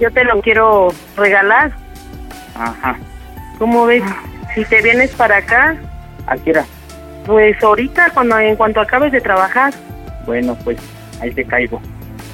yo 0.00 0.10
te 0.12 0.24
lo 0.24 0.40
quiero 0.42 0.88
regalar. 1.16 1.72
Ajá. 2.54 2.96
¿Cómo 3.58 3.86
ves? 3.86 4.02
Si 4.54 4.64
te 4.66 4.82
vienes 4.82 5.10
para 5.14 5.38
acá, 5.38 5.76
¿A 6.26 6.36
qué 6.36 6.50
hora? 6.50 6.64
pues 7.26 7.60
ahorita, 7.62 8.10
cuando 8.14 8.38
en 8.38 8.54
cuanto 8.56 8.80
acabes 8.80 9.10
de 9.12 9.20
trabajar, 9.20 9.72
Bueno, 10.26 10.56
pues 10.62 10.78
ahí 11.20 11.30
te 11.32 11.44
caigo. 11.44 11.80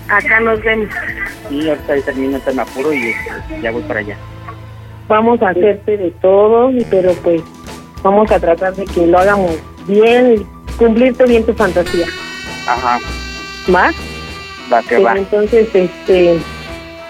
acá 0.08 0.40
nos 0.40 0.60
vemos. 0.62 0.88
Sí, 1.48 1.68
ahorita 1.68 1.94
termino 2.04 2.38
me 2.54 2.62
apuro 2.62 2.92
y 2.92 3.08
este, 3.10 3.60
ya 3.62 3.70
voy 3.70 3.82
para 3.82 4.00
allá. 4.00 4.16
Vamos 5.10 5.42
a 5.42 5.48
hacerte 5.48 5.96
de 5.96 6.10
todo, 6.22 6.70
y- 6.70 6.84
pero 6.88 7.12
pues 7.24 7.42
vamos 8.02 8.30
a 8.30 8.38
tratar 8.38 8.74
de 8.76 8.84
que 8.84 9.06
lo 9.08 9.18
hagamos 9.18 9.56
bien 9.88 10.36
y 10.36 10.72
cumplirte 10.78 11.24
bien 11.24 11.44
tu 11.44 11.52
fantasía. 11.52 12.06
Ajá. 12.68 12.98
¿Va? 13.74 13.90
Va, 14.72 14.82
que 14.88 14.98
va. 15.00 15.16
entonces, 15.16 15.68
este, 15.74 16.38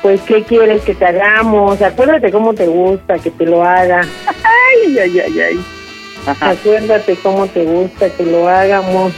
pues, 0.00 0.18
¿qué 0.22 0.42
quieres 0.44 0.80
que 0.82 0.94
te 0.94 1.04
hagamos? 1.04 1.82
Acuérdate 1.82 2.32
cómo 2.32 2.54
te 2.54 2.66
gusta 2.66 3.18
que 3.18 3.30
te 3.30 3.44
lo 3.44 3.62
haga. 3.62 4.00
Ay, 4.26 4.98
ay, 4.98 5.20
ay, 5.20 5.40
ay. 5.40 5.60
Ajá. 6.26 6.50
Acuérdate 6.50 7.16
cómo 7.22 7.46
te 7.48 7.64
gusta 7.64 8.08
que 8.08 8.24
lo 8.24 8.48
hagamos. 8.48 9.12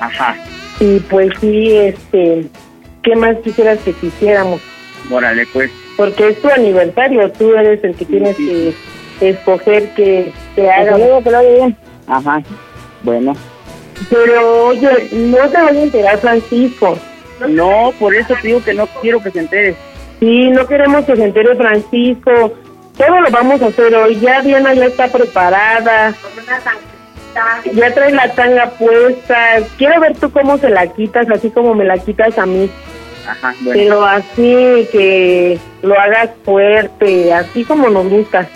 Ajá. 0.00 0.36
Y 0.78 1.00
pues 1.00 1.32
sí, 1.40 1.76
este, 1.76 2.46
¿qué 3.02 3.16
más 3.16 3.36
quisieras 3.42 3.80
que 3.84 3.92
quisiéramos? 3.94 4.60
Órale, 5.10 5.44
pues. 5.52 5.72
Porque 5.98 6.28
es 6.28 6.40
tu 6.40 6.48
aniversario, 6.48 7.28
tú 7.32 7.54
eres 7.54 7.82
el 7.82 7.96
que 7.96 8.04
tienes 8.04 8.36
que 8.36 8.72
escoger 9.20 9.90
que 9.94 10.32
te 10.54 10.70
haga. 10.70 10.96
luego, 10.96 11.24
que 11.24 11.30
lo 11.32 11.38
haga 11.38 11.50
bien. 11.50 11.76
Ajá. 12.06 12.40
Bueno. 13.02 13.34
Pero 14.08 14.66
oye, 14.66 15.08
no 15.10 15.48
te 15.48 15.56
vayas 15.60 15.76
a 15.76 15.82
enterar, 15.82 16.18
Francisco. 16.18 16.96
No, 17.48 17.92
por 17.98 18.14
eso 18.14 18.32
te 18.40 18.46
digo 18.46 18.62
que 18.62 18.74
no 18.74 18.86
quiero 19.02 19.20
que 19.20 19.32
se 19.32 19.40
entere. 19.40 19.74
Sí, 20.20 20.50
no 20.50 20.68
queremos 20.68 21.04
que 21.04 21.16
se 21.16 21.24
entere 21.24 21.56
Francisco. 21.56 22.52
Todo 22.96 23.20
lo 23.20 23.30
vamos 23.32 23.60
a 23.60 23.66
hacer 23.66 23.92
hoy. 23.96 24.20
Ya 24.20 24.40
Diana 24.42 24.74
ya 24.74 24.84
está 24.84 25.08
preparada. 25.08 26.14
Ya 27.72 27.92
trae 27.92 28.12
la 28.12 28.32
tanga 28.34 28.70
puesta. 28.70 29.36
Quiero 29.76 30.00
ver 30.00 30.16
tú 30.16 30.30
cómo 30.30 30.58
se 30.58 30.70
la 30.70 30.86
quitas, 30.86 31.28
así 31.28 31.50
como 31.50 31.74
me 31.74 31.84
la 31.84 31.98
quitas 31.98 32.38
a 32.38 32.46
mí. 32.46 32.70
Ajá, 33.28 33.54
bueno. 33.60 33.72
Pero 33.74 34.04
así 34.06 34.88
que 34.90 35.58
lo 35.82 35.98
hagas 36.00 36.30
fuerte, 36.44 37.32
así 37.32 37.64
como 37.64 37.90
nos 37.90 38.08
gusta. 38.08 38.48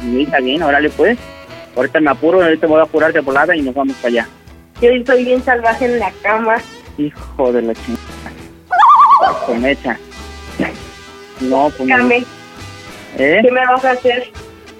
Sí, 0.00 0.22
está 0.22 0.40
bien, 0.40 0.62
órale, 0.62 0.90
pues. 0.90 1.16
Ahorita 1.76 2.00
me 2.00 2.10
apuro, 2.10 2.42
ahorita 2.42 2.66
voy 2.66 2.80
a 2.80 2.82
apurar 2.82 3.12
de 3.12 3.20
volada 3.20 3.54
y 3.54 3.62
nos 3.62 3.74
vamos 3.74 3.94
para 3.96 4.08
allá. 4.08 4.28
Yo 4.80 4.90
soy 5.06 5.24
bien 5.24 5.42
salvaje 5.44 5.84
en 5.84 5.98
la 6.00 6.10
cama. 6.22 6.56
Hijo 6.98 7.52
de 7.52 7.62
la 7.62 7.74
chingada. 7.74 8.06
Con 9.46 9.62
mecha. 9.62 9.96
No, 11.40 11.70
pues 11.76 11.88
no. 11.88 12.10
¿Eh? 13.18 13.40
¿qué 13.42 13.50
me 13.50 13.66
vas 13.66 13.84
a 13.84 13.92
hacer? 13.92 14.30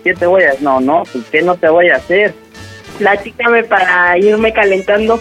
¿Qué 0.03 0.15
te 0.15 0.27
voy 0.27 0.43
a 0.43 0.51
hacer? 0.51 0.63
No, 0.63 0.81
no, 0.81 1.05
pues 1.13 1.25
¿qué 1.31 1.43
no 1.43 1.55
te 1.55 1.69
voy 1.69 1.89
a 1.91 1.97
hacer? 1.97 2.35
Platícame 2.99 3.65
para 3.65 4.19
irme 4.19 4.53
calentando. 4.53 5.21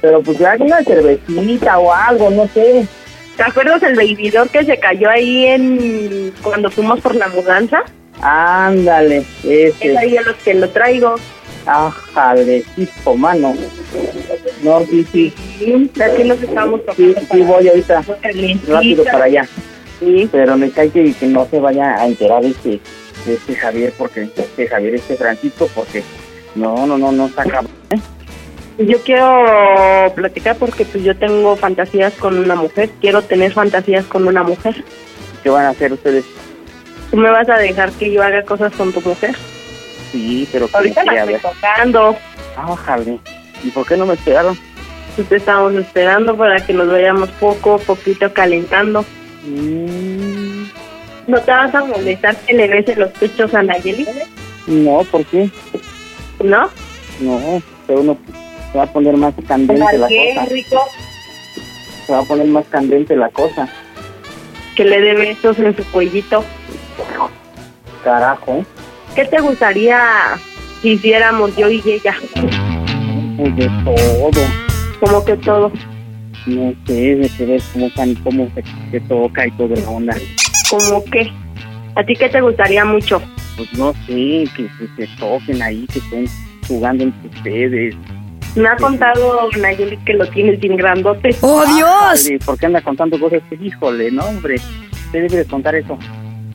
Pero 0.00 0.22
pues 0.22 0.38
ya 0.38 0.56
una 0.58 0.82
cervecita 0.82 1.78
o 1.78 1.92
algo, 1.92 2.30
no 2.30 2.46
sé. 2.48 2.86
¿Te 3.36 3.42
acuerdas 3.42 3.82
el 3.82 3.96
bebidor 3.96 4.48
que 4.50 4.64
se 4.64 4.78
cayó 4.78 5.08
ahí 5.08 5.46
en 5.46 6.32
cuando 6.42 6.70
fuimos 6.70 7.00
por 7.00 7.14
la 7.14 7.28
mudanza? 7.28 7.82
Ándale, 8.20 9.18
Es 9.44 9.74
ese. 9.80 9.96
ahí 9.96 10.16
a 10.16 10.22
los 10.22 10.36
que 10.36 10.54
lo 10.54 10.68
traigo. 10.68 11.14
Ájale, 11.66 12.64
hijo, 12.76 13.16
mano. 13.16 13.54
No, 14.62 14.80
sí, 14.86 15.06
sí. 15.12 15.32
Sí, 15.58 15.90
Aquí 16.02 16.24
nos 16.24 16.42
estamos 16.42 16.80
Sí, 16.96 17.14
sí, 17.30 17.40
voy 17.42 17.68
ahorita 17.68 18.02
rápido 18.68 19.04
para 19.04 19.24
allá. 19.24 19.48
Sí, 20.00 20.28
pero 20.32 20.56
me 20.56 20.70
cae 20.70 20.90
que, 20.90 21.12
que 21.14 21.26
no 21.26 21.46
se 21.50 21.60
vaya 21.60 21.96
a 22.00 22.06
enterar 22.06 22.44
este, 22.44 22.80
este 23.26 23.54
Javier, 23.54 23.92
porque 23.96 24.28
este 24.34 24.66
Javier, 24.66 24.94
este 24.94 25.16
Francisco, 25.16 25.68
porque 25.74 26.02
no, 26.54 26.86
no, 26.86 26.96
no, 26.98 27.12
no 27.12 27.28
saca. 27.28 27.60
¿eh? 27.90 27.98
Yo 28.80 28.98
quiero 29.02 30.10
platicar 30.14 30.56
porque 30.56 30.86
pues 30.86 31.04
yo 31.04 31.14
tengo 31.14 31.54
fantasías 31.54 32.14
con 32.14 32.38
una 32.38 32.54
mujer. 32.54 32.88
Quiero 33.00 33.20
tener 33.20 33.52
fantasías 33.52 34.06
con 34.06 34.26
una 34.26 34.42
mujer. 34.42 34.84
¿Qué 35.42 35.50
van 35.50 35.66
a 35.66 35.70
hacer 35.70 35.92
ustedes? 35.92 36.24
¿Tú 37.10 37.18
me 37.18 37.30
vas 37.30 37.48
a 37.50 37.58
dejar 37.58 37.92
que 37.92 38.10
yo 38.10 38.22
haga 38.22 38.42
cosas 38.42 38.72
con 38.72 38.90
tu 38.90 39.02
mujer? 39.02 39.36
Sí, 40.12 40.48
pero 40.50 40.66
Ahorita 40.72 41.04
la 41.04 41.24
estoy 41.24 41.36
tocando. 41.38 42.16
Ájale. 42.56 43.18
¿Y 43.62 43.70
por 43.70 43.86
qué 43.86 43.98
no 43.98 44.06
me 44.06 44.14
esperaron? 44.14 44.56
Pues 45.14 45.28
te 45.28 45.36
estamos 45.36 45.74
esperando 45.74 46.34
para 46.34 46.64
que 46.64 46.72
nos 46.72 46.88
vayamos 46.88 47.28
poco 47.32 47.74
a 47.74 47.78
poquito 47.78 48.32
calentando. 48.32 49.04
Mm, 49.44 50.64
¿No 51.26 51.38
te 51.40 51.50
vas 51.50 51.74
a 51.74 51.84
molestar 51.84 52.34
que 52.36 52.54
le 52.54 52.66
beses 52.66 52.96
los 52.96 53.10
pechos 53.10 53.52
a 53.52 53.62
Nayeli? 53.62 54.06
no, 54.66 55.04
¿por 55.04 55.24
qué? 55.26 55.50
¿No? 56.42 56.70
No, 57.20 57.62
pero 57.86 58.00
uno 58.00 58.18
se 58.70 58.78
va 58.78 58.84
a 58.84 58.92
poner 58.92 59.16
más 59.16 59.34
candente 59.46 59.98
la 59.98 60.08
qué, 60.08 60.34
cosa. 60.34 60.46
rico? 60.46 60.84
Se 62.06 62.12
va 62.12 62.18
a 62.20 62.22
poner 62.22 62.46
más 62.46 62.64
candente 62.66 63.16
la 63.16 63.28
cosa. 63.30 63.68
Que 64.76 64.84
le 64.84 65.00
dé 65.00 65.14
besos 65.14 65.58
en 65.58 65.76
su 65.76 65.84
cuellito. 65.90 66.44
Carajo. 68.04 68.64
¿Qué 69.14 69.24
te 69.24 69.40
gustaría 69.40 70.00
que 70.82 70.90
hiciéramos 70.90 71.56
yo 71.56 71.68
y 71.68 71.82
ella? 71.84 72.14
Pues 73.36 73.56
de 73.56 73.70
todo. 73.84 74.30
Como 75.00 75.24
que 75.24 75.36
todo. 75.38 75.72
No 76.46 76.72
sé, 76.86 77.16
de 77.16 77.28
que 77.36 77.44
ver 77.44 77.62
cómo, 77.72 77.90
cómo 78.24 78.48
se, 78.54 78.62
se 78.90 79.00
toca 79.00 79.46
y 79.46 79.50
toda 79.52 79.76
la 79.76 79.90
onda. 79.90 80.16
¿Como 80.70 81.04
qué? 81.04 81.30
¿A 81.96 82.04
ti 82.04 82.14
qué 82.14 82.28
te 82.28 82.40
gustaría 82.40 82.84
mucho? 82.84 83.20
Pues 83.56 83.72
no 83.74 83.92
sé, 84.06 84.44
que, 84.56 84.68
que 84.78 85.06
se 85.06 85.16
toquen 85.18 85.60
ahí, 85.60 85.86
que 85.92 85.98
estén 85.98 86.26
jugando 86.66 87.04
entre 87.04 87.28
ustedes. 87.28 87.96
Me 88.56 88.68
ha 88.68 88.76
contado 88.76 89.48
Nayeli 89.58 89.96
que 89.98 90.14
lo 90.14 90.26
tienes 90.26 90.58
bien 90.60 90.76
grandote. 90.76 91.30
¡Oh, 91.40 91.64
Dios! 91.74 91.90
Ájale, 91.90 92.38
¿Por 92.44 92.58
qué 92.58 92.66
anda 92.66 92.80
contando 92.82 93.18
cosas? 93.18 93.42
Híjole, 93.60 94.10
no, 94.10 94.24
hombre. 94.24 94.56
Usted 94.56 95.22
debe 95.22 95.36
de 95.36 95.44
contar 95.44 95.74
eso. 95.74 95.98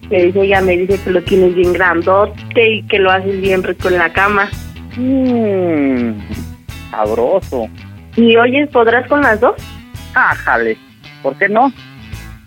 Dice, 0.10 0.42
ella 0.42 0.62
me 0.62 0.78
dice 0.78 1.00
que 1.04 1.10
lo 1.10 1.24
tienes 1.24 1.56
bien 1.56 1.74
grandote 1.74 2.70
y 2.70 2.84
que 2.84 3.00
lo 3.00 3.12
haces 3.12 3.42
bien 3.42 3.64
rico 3.64 3.88
en 3.88 3.98
la 3.98 4.12
cama. 4.12 4.50
Mmm, 4.98 6.12
sabroso. 6.92 7.68
Y 8.16 8.36
oyes, 8.38 8.70
¿podrás 8.70 9.08
con 9.08 9.22
las 9.22 9.40
dos? 9.40 9.56
Ájale, 10.14 10.78
¿por 11.24 11.36
qué 11.38 11.50
no? 11.50 11.72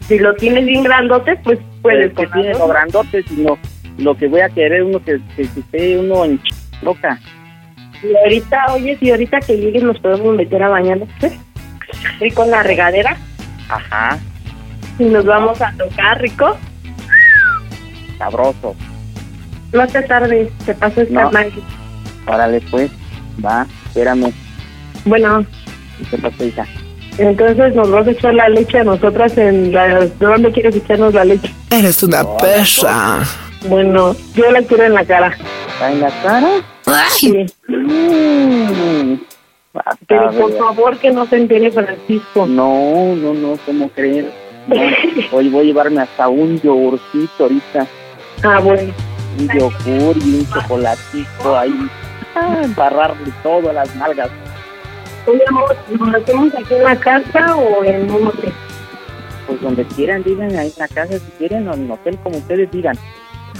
Si 0.06 0.18
lo 0.18 0.34
tienes 0.34 0.66
bien 0.66 0.84
grandote, 0.84 1.36
pues 1.42 1.58
puedes 1.82 2.12
Pues, 2.12 2.28
que 2.28 2.32
tiene 2.34 2.54
lo 2.54 2.68
grandote, 2.68 3.22
sino 3.24 3.58
lo 3.98 4.16
que 4.16 4.28
voy 4.28 4.40
a 4.40 4.48
querer 4.48 4.84
uno 4.84 5.02
que, 5.04 5.20
que, 5.36 5.48
que 5.48 5.60
esté 5.60 5.98
uno 5.98 6.24
en 6.24 6.40
loca. 6.82 7.18
Y 8.02 8.14
ahorita, 8.16 8.66
oyes, 8.72 9.02
y 9.02 9.10
ahorita 9.10 9.40
que 9.40 9.56
lleguen 9.56 9.86
nos 9.86 9.98
podemos 10.00 10.34
meter 10.36 10.62
a 10.62 10.68
bañarnos, 10.68 11.08
¿sí? 11.20 11.28
Rico 12.20 12.44
en 12.44 12.50
la 12.52 12.62
regadera. 12.62 13.16
Ajá, 13.68 14.18
Y 14.98 15.04
nos 15.04 15.24
vamos 15.24 15.60
a 15.60 15.72
tocar, 15.72 16.20
rico. 16.20 16.56
sabroso. 18.18 18.74
No 19.72 19.86
te 19.86 20.02
tardes, 20.02 20.50
te 20.64 20.74
paso 20.74 21.02
esta 21.02 21.24
No. 21.24 21.30
Maggie. 21.30 21.62
Órale, 22.26 22.60
pues, 22.70 22.90
va, 23.44 23.66
espérame. 23.86 24.32
Bueno, 25.04 25.44
¿Qué 26.10 26.18
pasó, 26.18 26.44
hija? 26.44 26.64
entonces 27.18 27.74
nos 27.74 27.90
vas 27.90 28.06
a 28.06 28.10
echar 28.12 28.32
la 28.34 28.48
leche 28.48 28.78
a 28.78 28.84
nosotras 28.84 29.36
en 29.36 29.72
la... 29.72 29.86
¿De 30.00 30.08
dónde 30.20 30.52
quieres 30.52 30.76
echarnos 30.76 31.12
la 31.14 31.24
leche? 31.24 31.52
Eres 31.70 32.02
una 32.04 32.22
persa. 32.36 33.20
Bueno, 33.68 34.14
yo 34.34 34.50
la 34.52 34.62
quiero 34.62 34.84
en 34.84 34.94
la 34.94 35.04
cara. 35.04 35.36
¿Está 35.78 35.92
en 35.92 36.00
la 36.00 36.10
cara? 36.24 36.48
Sí. 37.08 37.46
Mm, 37.68 39.14
vas 39.72 39.86
a 39.86 39.96
Pero 40.08 40.32
por 40.32 40.58
favor 40.58 40.98
que 40.98 41.12
no 41.12 41.24
se 41.26 41.36
entere 41.36 41.70
Francisco. 41.70 42.48
No, 42.48 43.14
no, 43.14 43.32
no, 43.32 43.56
¿cómo 43.64 43.88
creer? 43.90 44.32
No, 44.66 44.74
hoy 45.36 45.48
voy 45.48 45.60
a 45.60 45.64
llevarme 45.66 46.00
hasta 46.00 46.28
un 46.28 46.60
yogurcito 46.60 47.44
ahorita. 47.44 47.86
Ah, 48.42 48.58
bueno. 48.58 48.92
Un 49.38 49.48
yogur 49.56 50.16
y 50.16 50.40
un 50.40 50.48
chocolatito 50.50 51.56
ahí. 51.56 51.88
Ah, 52.34 52.58
embarrarle 52.64 53.32
todo 53.44 53.70
a 53.70 53.74
las 53.74 53.94
nalgas. 53.94 54.30
Oye, 55.28 55.44
amor, 55.46 55.76
¿nos 55.90 56.08
lo 56.08 56.18
hacemos 56.18 56.54
aquí 56.56 56.74
en 56.74 56.82
la 56.82 56.96
casa 56.96 57.54
o 57.54 57.84
en 57.84 58.10
un 58.10 58.26
hotel? 58.26 58.52
Pues 59.46 59.60
donde 59.60 59.84
quieran, 59.84 60.24
digan 60.24 60.56
ahí 60.56 60.72
en 60.76 60.78
la 60.80 60.88
casa 60.88 61.20
si 61.20 61.30
quieren 61.38 61.68
o 61.68 61.74
en 61.74 61.84
el 61.84 61.90
hotel, 61.92 62.18
como 62.24 62.38
ustedes 62.38 62.68
digan. 62.72 62.98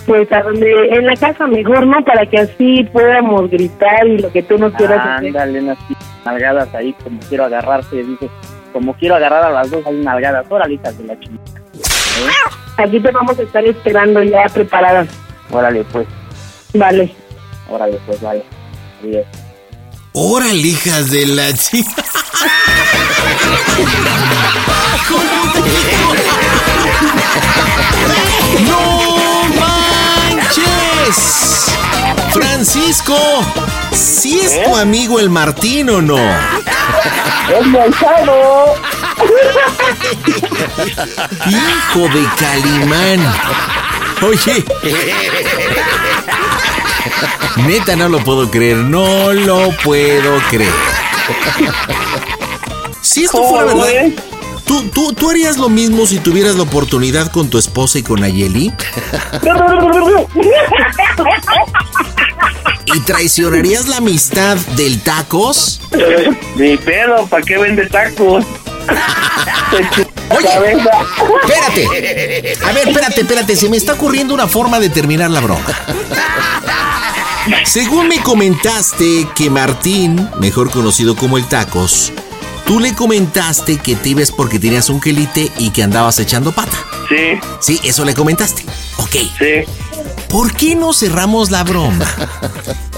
Pues 0.07 0.31
a 0.33 0.43
donde, 0.43 0.71
en 0.91 1.07
la 1.07 1.17
casa 1.17 1.47
mejor, 1.47 1.87
¿no? 1.87 2.03
Para 2.05 2.25
que 2.27 2.39
así 2.39 2.85
podamos 2.93 3.51
gritar 3.51 4.07
y 4.07 4.19
lo 4.19 4.33
que 4.33 4.43
tú 4.43 4.59
nos 4.59 4.73
quieras 4.75 5.01
hacer. 5.01 5.29
Ándale, 5.29 5.61
unas 5.61 5.79
nalgadas 6.25 6.75
ahí, 6.75 6.95
como 7.05 7.21
quiero 7.29 7.45
agarrarte, 7.45 8.03
dice. 8.03 8.29
Como 8.73 8.95
quiero 8.95 9.17
agarrar 9.17 9.45
a 9.45 9.51
las 9.51 9.71
dos, 9.71 9.87
hay 9.87 9.97
nalgadas. 9.97 10.47
Órale, 10.49 10.75
hijas 10.75 10.97
de 10.99 11.05
la 11.05 11.19
chingada. 11.21 11.45
Aquí 12.77 13.01
te 13.01 13.11
vamos 13.11 13.39
a 13.39 13.43
estar 13.43 13.65
esperando 13.65 14.23
ya 14.23 14.45
preparadas. 14.53 15.09
Órale, 15.51 15.85
pues, 15.93 16.07
Vale. 16.75 17.15
órale, 17.69 17.99
pues, 18.07 18.21
vale. 18.21 18.43
Adiós. 19.03 19.27
Órale, 20.13 20.55
hijas 20.55 21.11
de 21.11 21.27
la 21.27 21.53
chica. 21.55 21.91
¡No 28.67 29.38
manches! 30.49 31.77
Francisco, 32.33 33.17
¿sí 33.93 34.41
es 34.41 34.65
tu 34.65 34.77
amigo 34.77 35.19
el 35.19 35.31
Martín 35.31 35.91
o 35.91 36.01
no? 36.01 36.19
¡Es 36.19 37.73
Gonzalo! 37.73 38.75
Hijo 41.47 42.09
de 42.09 42.25
Calimán. 42.39 43.35
Oye. 44.23 44.65
Neta, 47.57 47.97
no 47.97 48.09
lo 48.09 48.19
puedo 48.21 48.51
creer. 48.51 48.77
No 48.77 49.33
lo 49.33 49.71
puedo 49.83 50.39
creer. 50.51 50.73
Si 53.01 53.25
esto 53.25 53.43
fuera 53.49 53.73
¿Cómo, 53.73 53.83
verdad, 53.83 54.07
eh? 54.07 54.17
¿Tú, 54.69 54.89
tú, 54.91 55.13
¿tú 55.15 55.31
harías 55.31 55.57
lo 55.57 55.69
mismo 55.69 56.07
si 56.07 56.19
tuvieras 56.19 56.55
la 56.55 56.63
oportunidad 56.63 57.33
con 57.33 57.49
tu 57.49 57.59
esposa 57.59 57.99
y 57.99 58.03
con 58.05 58.23
Ayeli? 58.23 58.73
¿Y 62.95 63.01
traicionarías 63.01 63.89
la 63.89 63.97
amistad 63.97 64.57
del 64.77 65.01
tacos? 65.01 65.81
Ni 66.57 66.77
pedo, 66.77 67.27
¿para 67.27 67.43
qué 67.43 67.59
vende 67.59 67.87
tacos? 67.87 68.45
Oye, 70.31 70.49
espérate. 71.43 72.57
A 72.65 72.73
ver, 72.73 72.89
espérate, 72.89 73.21
espérate. 73.23 73.57
Se 73.57 73.69
me 73.69 73.77
está 73.77 73.95
ocurriendo 73.95 74.35
una 74.35 74.47
forma 74.47 74.79
de 74.79 74.91
terminar 74.91 75.31
la 75.31 75.41
broma. 75.41 75.65
Según 77.65 78.09
me 78.09 78.21
comentaste 78.21 79.29
que 79.35 79.51
Martín, 79.51 80.29
mejor 80.39 80.71
conocido 80.71 81.17
como 81.17 81.39
el 81.39 81.47
Tacos, 81.47 82.13
tú 82.69 82.79
le 82.81 82.95
comentaste 82.95 83.79
que 83.79 83.97
te 83.97 84.11
ibas 84.11 84.31
porque 84.31 84.59
tenías 84.59 84.91
un 84.91 85.01
quelite 85.01 85.51
y 85.59 85.71
que 85.71 85.83
andabas 85.83 86.19
echando 86.21 86.53
pata. 86.53 86.77
Sí, 87.09 87.41
Sí, 87.61 87.81
eso 87.83 88.05
le 88.05 88.13
comentaste. 88.15 88.63
Ok. 88.99 89.13
sí. 89.39 89.65
¿Por 90.29 90.53
qué 90.55 90.75
no 90.75 90.93
cerramos 90.93 91.51
la 91.51 91.65
broma 91.65 92.05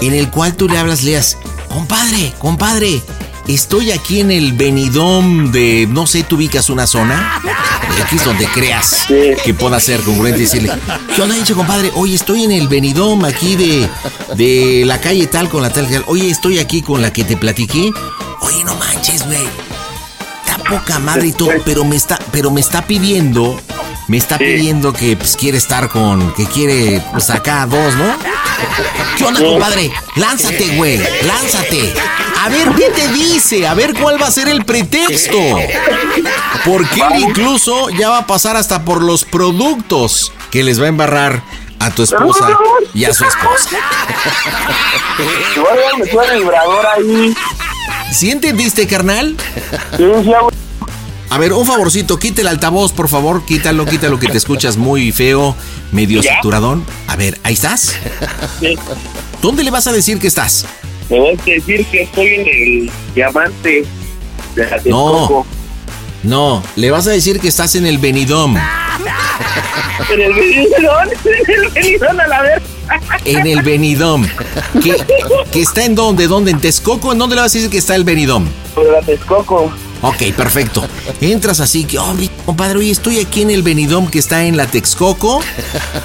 en 0.01 0.13
el 0.13 0.29
cual 0.29 0.55
tú 0.57 0.67
le 0.67 0.77
hablas, 0.77 1.01
leas, 1.03 1.37
compadre, 1.69 2.33
compadre, 2.39 3.01
estoy 3.47 3.91
aquí 3.91 4.19
en 4.19 4.31
el 4.31 4.51
Benidom 4.51 5.49
de, 5.49 5.87
no 5.89 6.05
sé, 6.07 6.23
tú 6.23 6.35
ubicas 6.35 6.69
una 6.69 6.85
zona, 6.87 7.41
aquí 8.03 8.17
es 8.17 8.25
donde 8.25 8.45
creas 8.47 9.05
que 9.45 9.53
pueda 9.53 9.79
ser 9.79 10.01
congruente 10.01 10.39
y 10.39 10.43
decirle, 10.43 10.73
¿qué 11.15 11.21
onda, 11.21 11.35
dicho 11.35 11.55
compadre? 11.55 11.89
Oye, 11.95 12.15
estoy 12.15 12.43
en 12.43 12.51
el 12.51 12.67
Benidom 12.67 13.23
aquí 13.23 13.55
de, 13.55 13.87
de 14.35 14.83
la 14.85 14.99
calle 14.99 15.25
tal 15.27 15.47
con 15.47 15.61
la 15.61 15.69
tal, 15.71 15.87
tal. 15.87 16.03
oye, 16.07 16.29
estoy 16.29 16.59
aquí 16.59 16.81
con 16.81 17.01
la 17.01 17.13
que 17.13 17.23
te 17.23 17.37
platiqué. 17.37 17.91
Oye, 18.41 18.63
no 18.63 18.75
manches, 18.75 19.25
güey. 19.25 19.47
Está 20.45 20.57
poca 20.69 20.99
madre 20.99 21.27
y 21.27 21.31
todo, 21.31 21.51
pero 21.65 21.83
me 21.85 21.95
está, 21.95 22.19
pero 22.31 22.51
me 22.51 22.61
está 22.61 22.85
pidiendo, 22.85 23.59
me 24.07 24.17
está 24.17 24.37
pidiendo 24.37 24.91
que 24.93 25.15
pues, 25.15 25.37
quiere 25.37 25.57
estar 25.57 25.89
con, 25.89 26.33
que 26.33 26.45
quiere 26.45 27.01
pues, 27.11 27.29
acá 27.29 27.65
dos, 27.65 27.95
¿no? 27.95 28.15
¿Qué 29.17 29.23
onda, 29.23 29.41
compadre? 29.41 29.91
Lánzate, 30.15 30.75
güey, 30.75 30.97
lánzate. 31.25 31.93
A 32.43 32.49
ver 32.49 32.69
qué 32.75 32.89
te 32.89 33.07
dice, 33.09 33.67
a 33.67 33.75
ver 33.75 33.93
cuál 33.93 34.19
va 34.21 34.27
a 34.27 34.31
ser 34.31 34.49
el 34.49 34.65
pretexto. 34.65 35.37
Porque 36.65 37.01
él 37.01 37.19
incluso 37.19 37.89
ya 37.91 38.09
va 38.09 38.17
a 38.19 38.27
pasar 38.27 38.55
hasta 38.57 38.83
por 38.83 39.03
los 39.03 39.23
productos 39.25 40.31
que 40.49 40.63
les 40.63 40.81
va 40.81 40.85
a 40.85 40.89
embarrar 40.89 41.43
a 41.79 41.91
tu 41.91 42.03
esposa 42.03 42.57
y 42.93 43.05
a 43.05 43.13
su 43.13 43.25
esposa. 43.25 43.69
Igual 45.55 45.77
me 45.99 46.09
suena 46.09 46.33
el 46.33 46.39
vibrador 46.39 46.85
ahí. 46.87 47.35
¿Sí 48.11 48.29
entendiste, 48.29 48.87
carnal? 48.87 49.35
Sí. 49.97 50.03
A 51.29 51.37
ver, 51.37 51.53
un 51.53 51.65
favorcito, 51.65 52.19
quita 52.19 52.41
el 52.41 52.47
altavoz, 52.47 52.91
por 52.91 53.07
favor, 53.07 53.45
quítalo, 53.45 53.85
quítalo 53.85 54.19
que 54.19 54.27
te 54.27 54.37
escuchas 54.37 54.75
muy 54.75 55.13
feo, 55.13 55.55
medio 55.93 56.21
¿Ya? 56.21 56.35
saturadón. 56.35 56.85
A 57.07 57.15
ver, 57.15 57.39
¿ahí 57.43 57.53
estás? 57.53 57.95
Sí. 58.59 58.77
¿Dónde 59.41 59.63
le 59.63 59.71
vas 59.71 59.87
a 59.87 59.93
decir 59.93 60.19
que 60.19 60.27
estás? 60.27 60.65
Me 61.09 61.19
vas 61.19 61.39
a 61.39 61.51
decir 61.51 61.85
que 61.85 62.03
estoy 62.03 62.27
en 62.27 62.47
el 62.47 62.91
diamante 63.15 63.85
de 64.55 64.69
la 64.69 64.81
No, 64.85 65.45
no, 66.23 66.63
le 66.75 66.91
vas 66.91 67.07
a 67.07 67.11
decir 67.11 67.39
que 67.39 67.47
estás 67.47 67.75
en 67.75 67.85
el 67.85 67.97
Benidom. 67.97 68.57
En 68.57 70.21
el 70.21 70.33
Benidón, 70.33 71.09
en 71.47 71.63
el 71.63 71.69
Benidón 71.69 72.19
a 72.19 72.27
la 72.27 72.41
vez. 72.41 72.61
En 73.25 73.47
el 73.47 73.61
Benidom. 73.61 74.25
¿Que, 74.83 74.95
que 75.51 75.61
está 75.61 75.85
en 75.85 75.95
dónde? 75.95 76.27
¿Dónde? 76.27 76.51
¿En 76.51 76.59
Texcoco? 76.59 77.11
¿En 77.11 77.19
dónde 77.19 77.35
le 77.35 77.41
vas 77.41 77.53
a 77.53 77.57
decir 77.57 77.69
que 77.69 77.77
está 77.77 77.95
el 77.95 78.03
Benidom? 78.03 78.45
Por 78.75 78.91
la 78.91 79.01
Texcoco. 79.01 79.71
Ok, 80.03 80.33
perfecto. 80.35 80.83
Entras 81.21 81.59
así 81.59 81.83
que, 81.83 81.99
oh, 81.99 82.13
mi 82.15 82.27
compadre, 82.45 82.79
oye, 82.79 82.89
estoy 82.89 83.19
aquí 83.19 83.43
en 83.43 83.51
el 83.51 83.61
Benidom 83.61 84.07
que 84.07 84.17
está 84.17 84.45
en 84.45 84.57
la 84.57 84.65
Texcoco. 84.65 85.41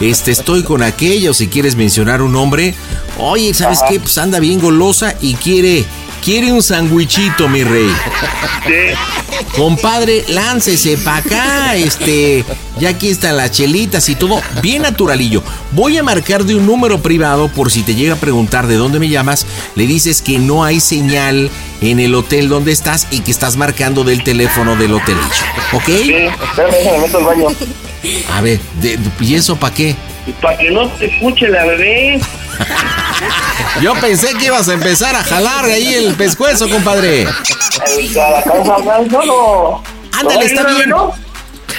Este, 0.01 0.33
estoy 0.33 0.63
con 0.63 0.83
aquella, 0.83 1.31
o 1.31 1.35
si 1.35 1.49
quieres 1.49 1.77
mencionar 1.77 2.21
un 2.21 2.33
nombre. 2.33 2.75
Oye, 3.19 3.55
¿sabes 3.55 3.81
qué? 3.89 3.99
Pues 3.99 4.19
anda 4.19 4.39
bien 4.39 4.61
golosa 4.61 5.15
y 5.23 5.35
quiere, 5.35 5.87
quiere 6.27 6.51
un 6.51 6.61
sandwichito, 6.61 7.49
mi 7.49 7.63
rey. 7.63 7.89
Compadre, 9.57 10.25
láncese 10.29 10.97
para 10.99 11.19
acá, 11.19 11.77
este, 11.77 12.45
ya 12.81 12.89
aquí 12.89 13.11
están 13.11 13.37
las 13.37 13.53
chelitas 13.53 14.09
y 14.09 14.17
todo, 14.17 14.43
bien 14.61 14.83
naturalillo. 14.83 15.41
Voy 15.71 15.97
a 15.99 16.03
marcar 16.03 16.45
de 16.45 16.57
un 16.57 16.67
número 16.67 17.01
privado 17.01 17.47
por 17.49 17.71
si 17.71 17.85
te 17.85 17.95
llega 17.95 18.15
a 18.15 18.19
preguntar 18.19 18.67
de 18.67 18.75
dónde 18.75 18.99
me 18.99 19.09
llamas, 19.09 19.47
le 19.77 19.87
dices 19.87 20.21
que 20.21 20.41
no 20.41 20.65
hay 20.65 20.81
señal 20.81 21.49
en 21.81 22.01
el 22.01 22.13
hotel 22.17 22.49
donde 22.49 22.73
estás 22.73 23.07
y 23.13 23.21
que 23.21 23.31
estás 23.31 23.57
marcando 23.57 24.03
del 24.03 24.25
teléfono 24.25 24.75
del 24.75 24.95
hotel, 24.95 25.17
¿ok? 25.75 25.85
Sí, 25.87 26.13
espérame, 26.13 26.73
déjame 26.73 26.99
meto 26.99 27.19
al 27.19 27.25
baño. 27.25 27.47
A 28.35 28.41
ver, 28.41 28.59
de- 28.83 28.99
¿y 29.21 29.35
eso 29.37 29.55
para 29.55 29.73
qué? 29.75 29.95
Para 30.41 30.59
que 30.59 30.71
no 30.71 30.89
te 30.91 31.07
escuche 31.07 31.49
la 31.49 31.65
bebé. 31.65 32.21
Yo 33.81 33.95
pensé 33.95 34.35
que 34.35 34.47
ibas 34.47 34.69
a 34.69 34.75
empezar 34.75 35.15
a 35.15 35.23
jalar 35.23 35.65
ahí 35.67 35.95
el 35.95 36.15
pescuezo, 36.15 36.69
compadre. 36.69 37.27
Ándale, 40.13 40.47
está 40.47 40.65
bien. 40.65 40.93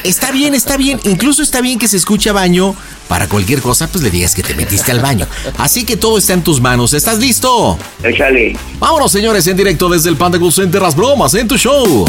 Está 0.03 0.31
bien, 0.31 0.53
está 0.53 0.77
bien. 0.77 0.99
Incluso 1.03 1.41
está 1.41 1.62
bien 1.62 1.79
que 1.79 1.88
se 1.88 1.97
escuche 1.97 2.31
baño. 2.31 2.75
Para 3.08 3.28
cualquier 3.28 3.62
cosa, 3.62 3.88
pues 3.88 4.04
le 4.04 4.10
digas 4.10 4.36
que 4.36 4.43
te 4.43 4.54
metiste 4.54 4.91
al 4.91 5.00
baño. 5.00 5.28
Así 5.58 5.86
que 5.86 5.96
todo 5.98 6.17
está 6.17 6.34
en 6.34 6.43
tus 6.43 6.60
manos. 6.60 6.93
¿Estás 6.93 7.20
listo? 7.20 7.78
Échale. 8.04 8.58
Vámonos, 8.80 9.12
señores, 9.12 9.48
en 9.48 9.58
directo 9.58 9.89
desde 9.89 10.10
el 10.10 10.17
Panda 10.17 10.38
Cool 10.39 10.54
Center. 10.54 10.82
Las 10.82 10.96
bromas 10.96 11.34
en 11.34 11.48
tu 11.48 11.58
show. 11.58 12.06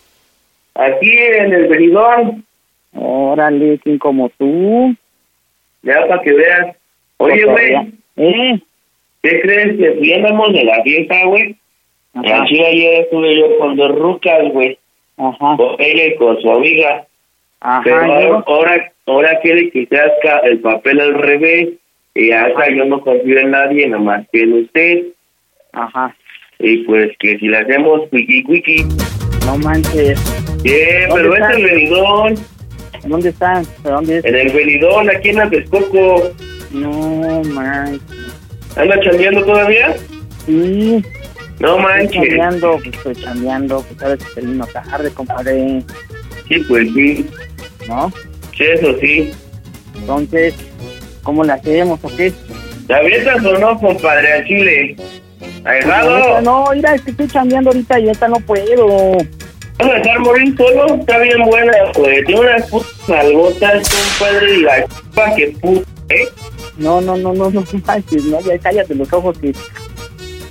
Aquí 0.74 1.08
en 1.08 1.52
el 1.52 1.68
Benidón. 1.68 2.44
Órale, 2.94 3.78
¿quién 3.84 3.96
como 3.98 4.28
tú? 4.30 4.96
Ya 5.82 6.04
para 6.08 6.20
que 6.22 6.32
veas. 6.32 6.76
Oye, 7.18 7.44
güey, 7.44 7.74
¿Eh? 8.16 8.60
¿qué 9.22 9.40
crees? 9.40 9.78
Que 9.78 10.00
si 10.00 10.14
andamos 10.14 10.52
de 10.52 10.64
la 10.64 10.82
fiesta, 10.82 11.24
güey. 11.26 11.54
Aquí 12.14 12.60
ayer 12.60 13.02
estuve 13.02 13.38
yo 13.38 13.58
con 13.58 13.76
dos 13.76 13.96
rucas, 13.96 14.52
güey. 14.52 14.76
Ajá. 15.16 15.56
Con 15.56 15.76
ella 15.78 16.06
y 16.06 16.16
con 16.16 16.40
su 16.40 16.50
amiga. 16.50 17.06
Ajá. 17.60 17.82
Pero 17.84 18.42
ahora, 18.48 18.92
ahora 19.06 19.40
quiere 19.42 19.70
que 19.70 19.86
se 19.86 20.48
el 20.48 20.58
papel 20.58 21.00
al 21.00 21.14
revés. 21.14 21.68
Y 22.16 22.32
hasta 22.32 22.68
yo 22.68 22.84
no 22.84 23.00
confío 23.00 23.38
en 23.38 23.52
nadie, 23.52 23.86
nada 23.86 24.02
más 24.02 24.28
que 24.32 24.40
en 24.40 24.64
usted. 24.64 25.04
Ajá. 25.72 26.14
Y 26.58 26.78
pues 26.84 27.10
que 27.20 27.38
si 27.38 27.48
le 27.48 27.58
hacemos 27.58 28.02
wiki 28.12 28.44
wiki. 28.48 28.84
No 29.46 29.56
manches. 29.58 30.18
Bien, 30.62 31.08
¿Dónde 31.08 31.22
pero 31.30 31.36
es 31.36 31.56
el 31.56 31.64
venidón. 31.64 32.34
¿Dónde 33.04 33.28
están? 33.28 33.64
¿De 33.84 33.90
dónde 33.90 34.18
es? 34.18 34.24
En 34.24 34.34
el 34.34 34.50
venidón, 34.52 35.08
aquí 35.10 35.28
en 35.30 35.36
la 35.36 35.48
Texcoco. 35.50 36.32
No 36.72 37.42
manches. 37.44 38.00
¿Anda 38.76 39.00
chambeando 39.00 39.44
todavía? 39.44 39.94
Sí. 40.46 41.02
No 41.60 41.76
Estoy 41.76 41.82
manches. 41.82 42.12
chambeando, 42.22 42.72
pues 42.82 42.96
estoy 42.96 43.14
chambeando, 43.16 43.82
pues 43.82 44.00
sabes 44.00 44.24
que 44.24 44.34
termino 44.34 44.66
tarde, 44.66 45.10
compadre, 45.12 45.82
Sí, 46.48 46.58
pues 46.68 46.88
sí. 46.94 47.26
¿no? 47.88 48.12
Sí, 48.56 48.64
eso 48.64 48.96
sí. 49.00 49.30
Entonces, 49.96 50.54
¿cómo 51.22 51.44
le 51.44 51.52
hacemos 51.52 51.98
o 52.02 52.16
qué? 52.16 52.32
¿La 52.88 52.98
avientas 52.98 53.44
o 53.44 53.58
no, 53.58 53.78
compadre, 53.78 54.32
al 54.32 54.44
chile? 54.46 54.96
La 55.64 55.70
¿Ahijado? 55.70 56.40
No, 56.42 56.70
mira, 56.74 56.94
es 56.94 57.02
que 57.02 57.10
estoy 57.10 57.28
chambeando 57.28 57.70
ahorita 57.70 58.00
y 58.00 58.06
ahorita 58.06 58.28
no 58.28 58.40
puedo. 58.40 59.16
¿Vas 59.78 59.90
a 59.90 59.94
dejar 59.94 60.18
morir 60.20 60.56
solo? 60.56 60.94
Está 60.96 61.18
bien 61.18 61.42
buena, 61.44 61.72
pues. 61.94 62.24
Tiene 62.26 62.40
unas 62.40 62.68
putas 62.68 63.08
nalgotas, 63.08 63.88
compadre, 64.18 64.54
y 64.54 64.62
la 64.62 64.84
chupa 64.86 65.34
que 65.34 65.46
puta, 65.60 65.90
¿eh? 66.10 66.28
No, 66.78 67.00
no, 67.00 67.16
no, 67.16 67.32
no, 67.32 67.50
no 67.50 67.64
manches, 67.86 68.24
no, 68.24 68.40
ya 68.40 68.58
cállate 68.58 68.94
los 68.94 69.12
ojos 69.12 69.36
que... 69.38 69.52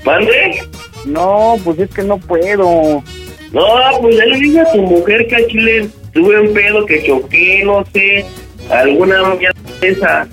¿Mande? 0.05 0.61
No, 1.05 1.55
pues 1.63 1.79
es 1.79 1.89
que 1.89 2.03
no 2.03 2.17
puedo. 2.17 3.03
No, 3.51 3.65
pues 4.01 4.17
ya 4.17 4.25
le 4.25 4.39
dije 4.39 4.59
a 4.59 4.71
tu 4.71 4.81
mujer 4.81 5.25
que 5.27 5.35
al 5.35 5.47
chile 5.47 5.89
tuve 6.13 6.39
un 6.39 6.53
pedo 6.53 6.85
que 6.85 7.03
choqué, 7.03 7.63
no 7.63 7.85
sé, 7.93 8.25
alguna 8.69 9.35
mierda 9.35 9.59
de 9.79 9.87
esa. 9.89 10.27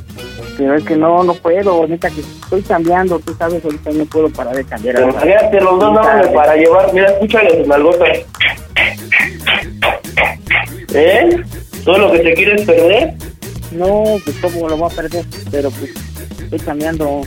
Pero 0.57 0.77
es 0.77 0.85
que 0.85 0.97
no, 0.97 1.25
no 1.25 1.35
puedo, 1.35 1.71
ahorita 1.73 2.11
que 2.11 2.21
estoy 2.21 2.63
cambiando, 2.63 3.19
tú 3.19 3.35
sabes, 3.35 3.65
ahorita 3.65 3.91
no 3.91 4.05
puedo 4.07 4.31
parar 4.31 4.55
de 4.55 4.65
cambiar. 4.65 4.97
Pero 4.97 5.13
fíjate, 5.13 5.61
los 5.61 5.79
dos 5.81 5.95
dándole 5.95 6.29
para 6.33 6.57
llevar, 6.57 6.93
mira, 6.93 7.11
escúchale 7.11 7.59
sus 7.59 7.67
nalgotas. 7.67 8.19
¿Eh? 10.95 11.41
¿Todo 11.85 11.99
lo 11.99 12.13
que 12.13 12.19
te 12.21 12.35
quieres 12.35 12.63
perder? 12.63 13.15
No, 13.73 14.05
pues 14.25 14.37
cómo 14.41 14.69
lo 14.69 14.77
voy 14.77 14.91
a 14.91 14.95
perder, 14.95 15.25
pero 15.51 15.71
pues 15.71 15.93
estoy 16.41 16.59
cambiando. 16.61 17.23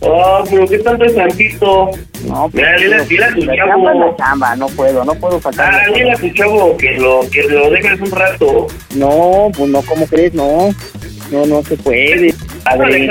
Oh, 0.00 0.42
pero 0.50 0.66
qué 0.66 0.78
tanto 0.78 1.04
es 1.04 1.14
tantito. 1.14 1.90
No, 2.26 2.48
pues, 2.50 2.54
Mira, 2.54 2.76
dile, 2.76 3.04
dile 3.06 3.24
a 3.24 3.32
tu 3.32 3.40
es 3.40 3.46
la 3.46 3.56
chavo. 3.56 4.16
chamba, 4.16 4.56
no 4.56 4.66
puedo, 4.68 5.04
no 5.04 5.14
puedo 5.14 5.38
faltar. 5.40 5.72
Ah, 5.74 5.92
dile 5.94 6.12
a 6.12 6.16
tu 6.16 6.28
chavo 6.30 6.76
que 6.76 6.92
lo, 6.98 7.20
que 7.30 7.42
lo 7.44 7.70
dejes 7.70 8.00
un 8.00 8.10
rato. 8.10 8.66
No, 8.96 9.50
pues 9.56 9.70
no, 9.70 9.82
¿cómo 9.82 10.06
crees? 10.06 10.34
No, 10.34 10.70
no, 11.30 11.46
no 11.46 11.62
se 11.62 11.76
puede. 11.76 12.29
Padre. 12.78 13.10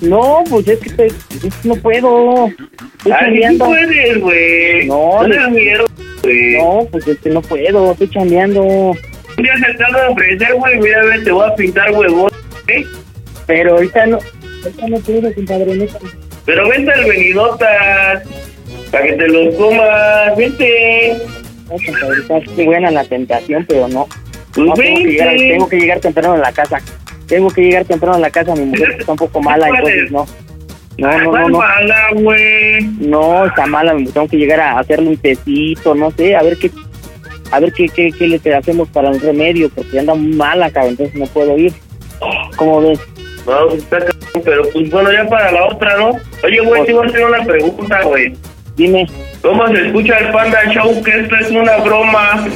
No, 0.00 0.44
pues 0.50 0.68
es 0.68 0.78
que 0.80 0.88
estoy, 0.90 1.06
es 1.46 1.64
no 1.64 1.76
puedo. 1.76 2.46
Estoy 2.98 3.12
Ay, 3.12 3.42
sí 3.52 3.58
puedes, 3.58 4.20
güey. 4.20 4.86
No, 4.86 5.22
no 5.22 5.28
le- 5.28 5.34
tengas 5.34 5.50
miedo. 5.52 5.86
No, 6.58 6.88
pues 6.90 7.06
es 7.06 7.18
que 7.18 7.30
no 7.30 7.42
puedo, 7.42 7.92
estoy 7.92 8.10
chambeando. 8.10 8.62
Un 8.62 9.42
día 9.42 9.52
se 9.58 9.74
te 9.74 9.84
ofrecer, 10.10 10.54
güey, 10.54 10.78
mira, 10.80 11.02
te 11.22 11.30
voy 11.32 11.46
a 11.50 11.54
pintar 11.54 11.90
huevón, 11.92 12.30
¿eh? 12.68 12.84
Pero 13.46 13.74
ahorita 13.74 14.06
no, 14.06 14.18
ahorita 14.62 14.88
no 14.88 14.98
puedo, 15.00 15.34
compadre, 15.34 15.74
neta. 15.74 15.98
Pero 16.46 16.68
vente 16.68 16.92
al 16.92 17.04
venidotas, 17.04 18.22
para 18.90 19.06
que 19.06 19.12
te 19.14 19.28
los 19.28 19.54
comas, 19.56 20.36
vente. 20.36 21.16
No, 21.68 21.76
compadre, 21.84 22.20
está 22.20 22.52
muy 22.54 22.64
buena 22.64 22.90
la 22.90 23.04
tentación, 23.04 23.64
pero 23.68 23.88
no. 23.88 24.06
Pues 24.54 24.66
No, 24.66 24.74
tengo, 24.74 24.98
que 24.98 25.04
llegar, 25.04 25.36
tengo 25.36 25.68
que 25.68 25.76
llegar 25.76 26.00
temprano 26.00 26.34
a 26.34 26.38
la 26.38 26.52
casa. 26.52 26.80
Tengo 27.26 27.48
que 27.50 27.62
llegar 27.62 27.84
temprano 27.84 28.16
a 28.16 28.20
la 28.20 28.30
casa, 28.30 28.54
mi 28.54 28.64
mujer 28.66 28.96
está 28.98 29.12
un 29.12 29.18
poco 29.18 29.40
mala, 29.40 29.68
entonces 29.68 30.10
no. 30.10 30.26
No, 30.96 31.10
no, 31.10 31.18
no, 31.18 31.30
¿Cuál 31.30 31.52
no. 31.52 31.58
mala, 31.58 32.08
güey? 32.14 32.84
No, 33.00 33.46
está 33.46 33.66
mala, 33.66 33.94
tengo 34.12 34.28
que 34.28 34.36
llegar 34.36 34.60
a 34.60 34.78
hacerle 34.78 35.08
un 35.08 35.16
tecito, 35.16 35.94
no 35.94 36.10
sé, 36.12 36.36
a 36.36 36.42
ver 36.42 36.56
qué. 36.56 36.70
a 37.50 37.60
ver 37.60 37.72
qué, 37.72 37.88
qué, 37.88 38.12
qué 38.12 38.28
le 38.28 38.54
hacemos 38.54 38.88
para 38.90 39.10
un 39.10 39.20
remedio, 39.20 39.68
porque 39.70 39.98
anda 39.98 40.14
muy 40.14 40.34
mala, 40.34 40.70
cabrón, 40.70 40.92
entonces 40.92 41.16
no 41.16 41.26
puedo 41.26 41.56
ir. 41.58 41.72
¿Cómo 42.56 42.80
ves? 42.80 43.00
No, 43.46 43.70
está 43.72 43.98
cabrón, 43.98 44.42
pero 44.44 44.62
pues 44.72 44.90
bueno, 44.90 45.12
ya 45.12 45.28
para 45.28 45.50
la 45.50 45.66
otra, 45.66 45.96
¿no? 45.96 46.12
Oye, 46.44 46.60
güey, 46.60 46.84
te 46.86 46.92
voy 46.92 47.06
a 47.06 47.08
hacer 47.08 47.24
una 47.24 47.44
pregunta, 47.44 48.02
güey. 48.02 48.34
Dime. 48.76 49.06
¿Cómo 49.42 49.66
se 49.68 49.86
escucha 49.86 50.16
el 50.18 50.32
Panda 50.32 50.58
Show? 50.72 51.02
Que 51.02 51.20
esto 51.20 51.36
es 51.36 51.50
una 51.50 51.76
broma. 51.78 52.46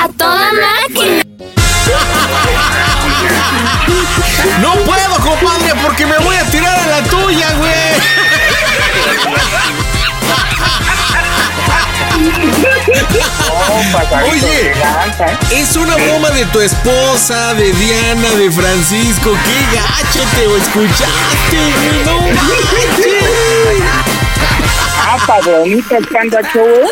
A 0.00 0.08
toda 0.16 0.50
máquina. 0.52 1.23
No 4.60 4.74
puedo, 4.84 5.16
compadre, 5.20 5.74
porque 5.82 6.06
me 6.06 6.18
voy 6.18 6.36
a 6.36 6.44
tirar 6.50 6.78
a 6.78 6.86
la 6.86 7.02
tuya, 7.04 7.52
güey. 7.54 7.74
Oye, 14.30 14.72
es 15.50 15.76
una 15.76 15.96
broma 15.96 16.30
de 16.30 16.44
tu 16.46 16.60
esposa, 16.60 17.54
de 17.54 17.72
Diana, 17.72 18.30
de 18.30 18.50
Francisco. 18.50 19.36
¡Qué 19.44 19.76
gacho 19.76 20.20
te 20.34 20.44
escuchaste, 20.56 21.58
güey! 21.80 22.04
¡No 22.04 22.20
manches! 22.20 23.24
Ah, 25.06 25.18
Panda 26.12 26.40
Show. 26.52 26.88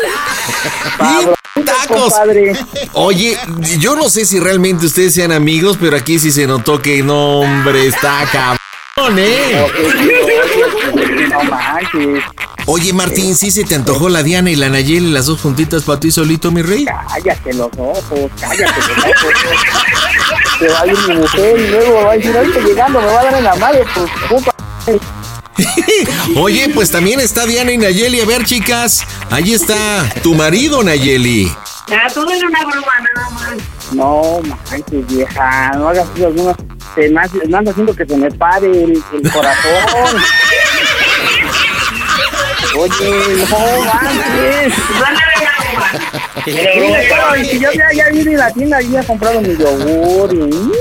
Tacos. 1.63 2.13
compadre. 2.13 2.53
Oye, 2.93 3.37
yo 3.79 3.95
no 3.95 4.09
sé 4.09 4.25
si 4.25 4.39
realmente 4.39 4.85
ustedes 4.85 5.13
sean 5.13 5.31
amigos, 5.31 5.77
pero 5.79 5.97
aquí 5.97 6.19
sí 6.19 6.31
se 6.31 6.47
notó 6.47 6.81
que 6.81 7.03
no, 7.03 7.39
hombre, 7.39 7.87
está 7.87 8.27
cabrón, 8.31 9.17
¿eh? 9.19 9.65
Oye, 12.65 12.93
Martín, 12.93 13.35
¿sí 13.35 13.51
se 13.51 13.65
te 13.65 13.75
antojó 13.75 14.07
la 14.07 14.23
Diana 14.23 14.49
y 14.49 14.55
la 14.55 14.69
Nayeli, 14.69 15.11
las 15.11 15.25
dos 15.25 15.41
juntitas 15.41 15.83
para 15.83 15.99
ti 15.99 16.11
solito, 16.11 16.51
mi 16.51 16.61
rey? 16.61 16.85
Cállate 16.85 17.53
los 17.53 17.69
ojos, 17.77 18.31
cállate 18.39 18.63
los 18.63 18.97
ojos. 18.97 19.33
Se 20.59 20.67
va 20.69 20.81
a 20.81 20.87
ir 20.87 20.97
mi 21.09 21.15
mujer 21.15 21.59
y 21.59 21.67
luego 21.67 22.03
va 22.05 22.11
a 22.11 22.15
decir, 22.15 22.37
ahorita 22.37 22.59
llegando 22.61 23.01
me 23.01 23.07
va 23.07 23.19
a 23.19 23.23
dar 23.25 23.33
en 23.35 23.43
la 23.43 23.55
madre, 23.55 23.83
pues, 23.93 24.11
puta. 24.29 24.53
Oye, 26.37 26.69
pues 26.69 26.91
también 26.91 27.19
está 27.19 27.45
Diana 27.45 27.71
y 27.71 27.77
Nayeli. 27.77 28.21
A 28.21 28.25
ver, 28.25 28.43
chicas, 28.45 29.03
ahí 29.29 29.53
está 29.53 30.09
tu 30.21 30.33
marido, 30.33 30.83
Nayeli. 30.83 31.51
Ah, 31.91 32.07
todo 32.13 32.31
era 32.31 32.47
una 32.47 32.59
broma, 32.65 32.93
nada 33.13 33.29
más. 33.29 33.57
No 33.93 34.41
manches, 34.69 35.07
vieja, 35.07 35.71
no 35.75 35.89
hagas 35.89 36.07
eso, 36.15 36.27
algunas. 36.27 36.55
Te 36.95 37.09
me 37.09 37.21
anda 37.57 37.71
haciendo 37.71 37.95
que 37.95 38.05
se 38.05 38.15
me 38.15 38.29
pare 38.31 38.67
el, 38.67 39.03
el 39.13 39.31
corazón. 39.31 40.21
Oye, 42.77 43.45
no 43.49 43.59
manches. 43.85 44.73
Pero 46.45 47.45
si 47.45 47.59
yo 47.59 47.71
ya, 47.71 47.91
ya 47.93 48.09
vine 48.09 48.35
a 48.35 48.37
la 48.37 48.51
tienda 48.51 48.81
y 48.81 48.91
ya 48.91 49.01
he 49.01 49.05
comprado 49.05 49.41
mi 49.41 49.55
yogur 49.55 50.33
y... 50.33 50.71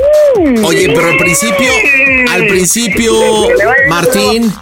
Oye, 0.64 0.88
pero 0.94 1.08
al 1.08 1.16
principio, 1.16 1.72
al 2.30 2.46
principio, 2.46 3.12
Martín, 3.88 4.52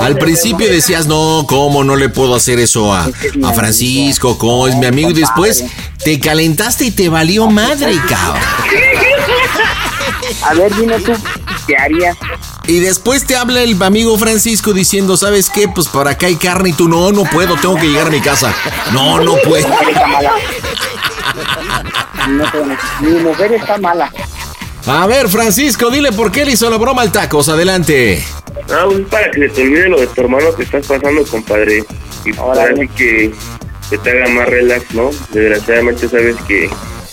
al 0.00 0.16
principio 0.18 0.68
decías, 0.70 1.06
no, 1.06 1.44
¿cómo 1.48 1.84
no 1.84 1.96
le 1.96 2.08
puedo 2.08 2.34
hacer 2.34 2.58
eso 2.58 2.92
a, 2.92 3.04
a 3.44 3.52
Francisco? 3.52 4.38
¿Cómo 4.38 4.68
es 4.68 4.74
mi 4.76 4.86
amigo? 4.86 5.10
Y 5.10 5.14
después 5.14 5.64
te 6.02 6.18
calentaste 6.20 6.86
y 6.86 6.90
te 6.90 7.08
valió 7.08 7.46
madre, 7.48 7.94
cabrón. 8.08 8.42
A 10.42 10.54
ver, 10.54 10.74
dime 10.76 10.98
tú, 11.00 11.12
¿qué 11.66 11.76
harías? 11.76 12.16
Y 12.66 12.80
después 12.80 13.26
te 13.26 13.36
habla 13.36 13.62
el 13.62 13.80
amigo 13.82 14.16
Francisco 14.16 14.72
diciendo, 14.72 15.16
¿sabes 15.16 15.50
qué? 15.50 15.68
Pues 15.68 15.88
para 15.88 16.12
acá 16.12 16.26
hay 16.26 16.36
carne 16.36 16.70
y 16.70 16.72
tú, 16.72 16.88
no, 16.88 17.12
no 17.12 17.24
puedo, 17.24 17.56
tengo 17.56 17.76
que 17.76 17.88
llegar 17.88 18.06
a 18.06 18.10
mi 18.10 18.20
casa. 18.20 18.54
No, 18.92 19.20
no 19.20 19.36
puedo. 19.44 19.68
Mi 23.00 23.10
mujer 23.20 23.52
está 23.52 23.76
mala. 23.78 24.10
A 24.86 25.06
ver, 25.06 25.28
Francisco, 25.28 25.90
dile 25.90 26.12
por 26.12 26.30
qué 26.30 26.44
le 26.44 26.52
hizo 26.52 26.68
la 26.68 26.76
broma 26.76 27.02
al 27.02 27.10
tacos. 27.12 27.48
Adelante. 27.48 28.22
Ah, 28.70 28.84
pues 28.86 29.06
para 29.08 29.30
que 29.30 29.40
se 29.40 29.48
te 29.48 29.62
olvide 29.62 29.88
lo 29.88 30.00
de 30.00 30.06
tu 30.08 30.20
hermano 30.20 30.54
que 30.54 30.62
estás 30.64 30.86
pasando, 30.86 31.24
compadre. 31.24 31.84
Y 32.24 32.32
para 32.32 32.64
así 32.64 32.88
que, 32.88 33.32
que 33.88 33.98
te 33.98 34.10
haga 34.10 34.28
más 34.28 34.48
relax, 34.48 34.94
¿no? 34.94 35.10
Desgraciadamente 35.32 36.08
sabes 36.08 36.36
que 36.46 36.68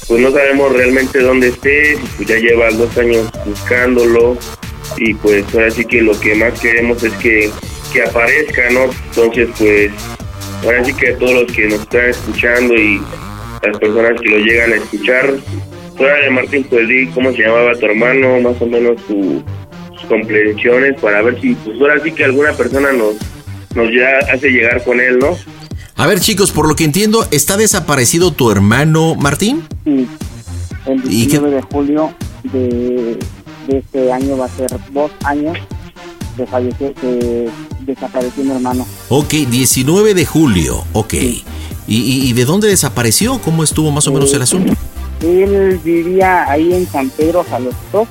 pues 0.07 0.21
no 0.21 0.31
sabemos 0.31 0.73
realmente 0.73 1.19
dónde 1.19 1.47
estés, 1.49 1.97
y 1.97 2.07
pues 2.17 2.27
ya 2.27 2.35
llevas 2.35 2.77
dos 2.77 2.97
años 2.97 3.29
buscándolo 3.45 4.37
y 4.97 5.13
pues 5.13 5.45
ahora 5.53 5.71
sí 5.71 5.85
que 5.85 6.01
lo 6.01 6.19
que 6.19 6.35
más 6.35 6.59
queremos 6.59 7.01
es 7.03 7.13
que, 7.13 7.49
que 7.93 8.03
aparezca, 8.03 8.69
¿no? 8.71 8.89
Entonces 9.05 9.49
pues 9.57 9.91
ahora 10.65 10.83
sí 10.83 10.93
que 10.93 11.13
todos 11.13 11.31
los 11.31 11.51
que 11.53 11.67
nos 11.69 11.79
están 11.79 12.09
escuchando 12.09 12.73
y 12.73 13.01
las 13.63 13.77
personas 13.77 14.19
que 14.19 14.29
lo 14.29 14.37
llegan 14.39 14.73
a 14.73 14.75
escuchar, 14.75 15.33
fuera 16.01 16.17
de 16.25 16.29
Martín, 16.31 16.65
pues 16.69 16.87
di 16.87 17.07
cómo 17.07 17.31
se 17.31 17.43
llamaba 17.43 17.73
tu 17.75 17.85
hermano, 17.85 18.39
más 18.41 18.59
o 18.61 18.65
menos 18.65 18.95
tu, 19.07 19.43
sus 19.93 20.05
comprensiones 20.07 20.99
para 20.99 21.21
ver 21.21 21.39
si 21.39 21.53
pues 21.55 21.79
ahora 21.79 22.01
sí 22.03 22.11
que 22.11 22.23
alguna 22.25 22.53
persona 22.53 22.91
nos 22.91 23.15
nos 23.75 23.87
ya 23.93 24.33
hace 24.33 24.49
llegar 24.49 24.83
con 24.83 24.99
él, 24.99 25.19
¿no? 25.19 25.37
A 25.95 26.07
ver, 26.07 26.19
chicos, 26.19 26.51
por 26.51 26.67
lo 26.67 26.75
que 26.75 26.83
entiendo, 26.83 27.25
¿está 27.31 27.55
desaparecido 27.55 28.31
tu 28.31 28.49
hermano 28.51 29.15
Martín? 29.15 29.63
Sí. 29.85 30.07
El 30.87 30.97
¿Y 31.05 31.27
qué- 31.27 31.39
19 31.39 31.55
de 31.55 31.61
julio 31.61 32.13
de, 32.51 33.17
de 33.67 33.77
este 33.77 34.11
año 34.11 34.37
va 34.37 34.45
a 34.45 34.49
ser 34.49 34.71
dos 34.91 35.11
años 35.23 35.57
de 36.35 36.47
fallecer, 36.47 36.93
que 36.95 37.49
desapareció 37.85 38.43
mi 38.43 38.51
hermano. 38.51 38.87
Ok, 39.09 39.33
19 39.49 40.13
de 40.15 40.25
julio, 40.25 40.83
ok. 40.93 41.13
¿Y, 41.13 41.43
y, 41.87 42.29
y 42.29 42.33
de 42.33 42.45
dónde 42.45 42.67
desapareció? 42.67 43.39
¿Cómo 43.39 43.63
estuvo 43.63 43.91
más 43.91 44.07
o 44.07 44.11
menos 44.13 44.33
el 44.33 44.41
asunto? 44.41 44.73
Él 45.21 45.79
vivía 45.83 46.49
ahí 46.49 46.73
en 46.73 46.87
San 46.87 47.09
Pedro 47.09 47.45
Jalostó. 47.49 48.07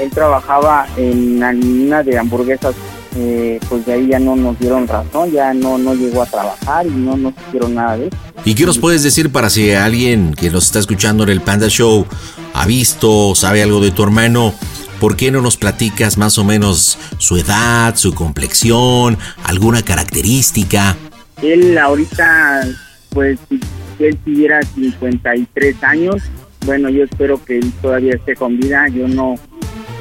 Él 0.00 0.10
trabajaba 0.10 0.86
en 0.96 1.40
la 1.40 1.52
mina 1.52 2.02
de 2.02 2.18
hamburguesas. 2.18 2.74
Eh, 3.14 3.60
pues 3.68 3.84
de 3.84 3.92
ahí 3.92 4.08
ya 4.08 4.18
no 4.18 4.36
nos 4.36 4.58
dieron 4.58 4.88
razón, 4.88 5.30
ya 5.30 5.52
no, 5.52 5.76
no 5.76 5.92
llegó 5.92 6.22
a 6.22 6.26
trabajar 6.26 6.86
y 6.86 6.90
no 6.90 7.14
nos 7.14 7.34
hicieron 7.46 7.74
nada 7.74 7.98
de 7.98 8.06
eso. 8.06 8.16
¿Y 8.46 8.54
qué 8.54 8.64
nos 8.64 8.78
puedes 8.78 9.02
decir 9.02 9.30
para 9.30 9.50
si 9.50 9.70
alguien 9.72 10.32
que 10.34 10.50
nos 10.50 10.64
está 10.64 10.78
escuchando 10.78 11.22
en 11.24 11.28
el 11.28 11.42
Panda 11.42 11.68
Show 11.68 12.06
ha 12.54 12.64
visto, 12.64 13.34
sabe 13.34 13.62
algo 13.62 13.80
de 13.80 13.90
tu 13.90 14.02
hermano? 14.02 14.54
¿Por 14.98 15.16
qué 15.16 15.30
no 15.30 15.42
nos 15.42 15.56
platicas 15.56 16.16
más 16.16 16.38
o 16.38 16.44
menos 16.44 16.96
su 17.18 17.36
edad, 17.36 17.96
su 17.96 18.14
complexión, 18.14 19.18
alguna 19.44 19.82
característica? 19.82 20.96
Él 21.42 21.76
ahorita, 21.76 22.66
pues, 23.10 23.38
él 23.98 24.16
tuviera 24.24 24.60
53 24.62 25.82
años, 25.82 26.22
bueno, 26.64 26.88
yo 26.88 27.04
espero 27.04 27.42
que 27.44 27.58
él 27.58 27.72
todavía 27.80 28.14
esté 28.14 28.36
con 28.36 28.58
vida. 28.58 28.88
Yo 28.88 29.08
no, 29.08 29.36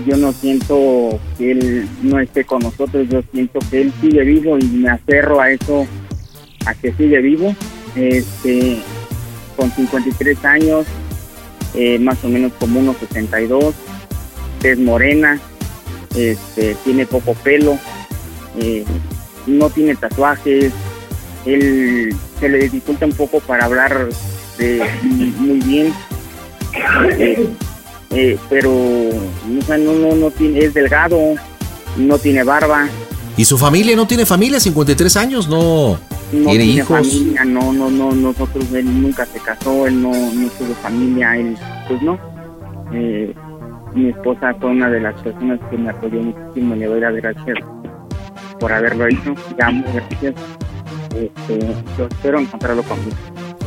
yo 0.05 0.17
no 0.17 0.31
siento 0.31 1.19
que 1.37 1.51
él 1.51 1.87
no 2.01 2.19
esté 2.19 2.43
con 2.43 2.61
nosotros. 2.61 3.07
Yo 3.09 3.21
siento 3.31 3.59
que 3.69 3.81
él 3.81 3.93
sigue 4.01 4.23
vivo 4.23 4.57
y 4.57 4.65
me 4.65 4.89
aferro 4.89 5.39
a 5.41 5.51
eso, 5.51 5.85
a 6.65 6.73
que 6.73 6.93
sigue 6.93 7.19
vivo. 7.21 7.55
Este, 7.95 8.77
con 9.55 9.71
53 9.71 10.45
años, 10.45 10.85
eh, 11.73 11.99
más 11.99 12.23
o 12.23 12.29
menos 12.29 12.51
como 12.53 12.79
unos 12.79 12.97
62, 12.97 13.75
es 14.63 14.79
morena, 14.79 15.39
este, 16.15 16.75
tiene 16.83 17.05
poco 17.05 17.33
pelo, 17.33 17.77
eh, 18.59 18.85
no 19.47 19.69
tiene 19.69 19.95
tatuajes, 19.95 20.71
él 21.45 22.15
se 22.39 22.49
le 22.49 22.59
dificulta 22.59 23.05
un 23.05 23.13
poco 23.13 23.39
para 23.39 23.65
hablar 23.65 24.09
de, 24.57 24.83
muy 25.39 25.59
bien, 25.59 25.93
eh, 28.11 28.37
pero 28.49 28.71
o 28.71 29.61
sea, 29.65 29.77
no, 29.77 29.93
no, 29.93 30.15
no 30.15 30.31
tiene, 30.31 30.59
es 30.59 30.73
delgado, 30.73 31.17
no 31.97 32.17
tiene 32.17 32.43
barba, 32.43 32.87
¿Y 33.37 33.45
su 33.45 33.57
familia 33.57 33.95
no 33.95 34.05
tiene 34.05 34.25
familia? 34.25 34.59
53 34.59 35.17
años, 35.17 35.47
no, 35.47 35.91
no 35.91 35.97
tiene 36.31 36.49
tiene 36.49 36.63
hijos. 36.65 37.07
familia, 37.07 37.45
no, 37.45 37.71
no, 37.71 37.89
no, 37.89 38.11
nosotros, 38.11 38.71
él 38.73 39.01
nunca 39.01 39.25
se 39.25 39.39
casó, 39.39 39.87
él 39.87 40.01
no, 40.01 40.11
no 40.11 40.47
tuvo 40.49 40.73
familia, 40.75 41.37
él, 41.37 41.57
pues 41.87 42.01
no. 42.01 42.19
Eh, 42.93 43.33
mi 43.95 44.09
esposa 44.09 44.53
fue 44.59 44.69
una 44.69 44.89
de 44.89 44.99
las 44.99 45.19
personas 45.21 45.59
que 45.69 45.77
me 45.77 45.89
apoyó 45.89 46.21
muchísimo, 46.21 46.75
le 46.75 46.85
doy 46.85 46.99
las 46.99 47.15
gracias 47.15 47.57
por 48.59 48.71
haberlo 48.71 49.07
hecho, 49.07 49.33
ya 49.57 49.71
muchas 49.71 49.93
gracias. 49.95 50.35
Este, 51.15 51.59
yo 51.97 52.05
espero 52.05 52.39
encontrarlo 52.39 52.83
conmigo. 52.83 53.15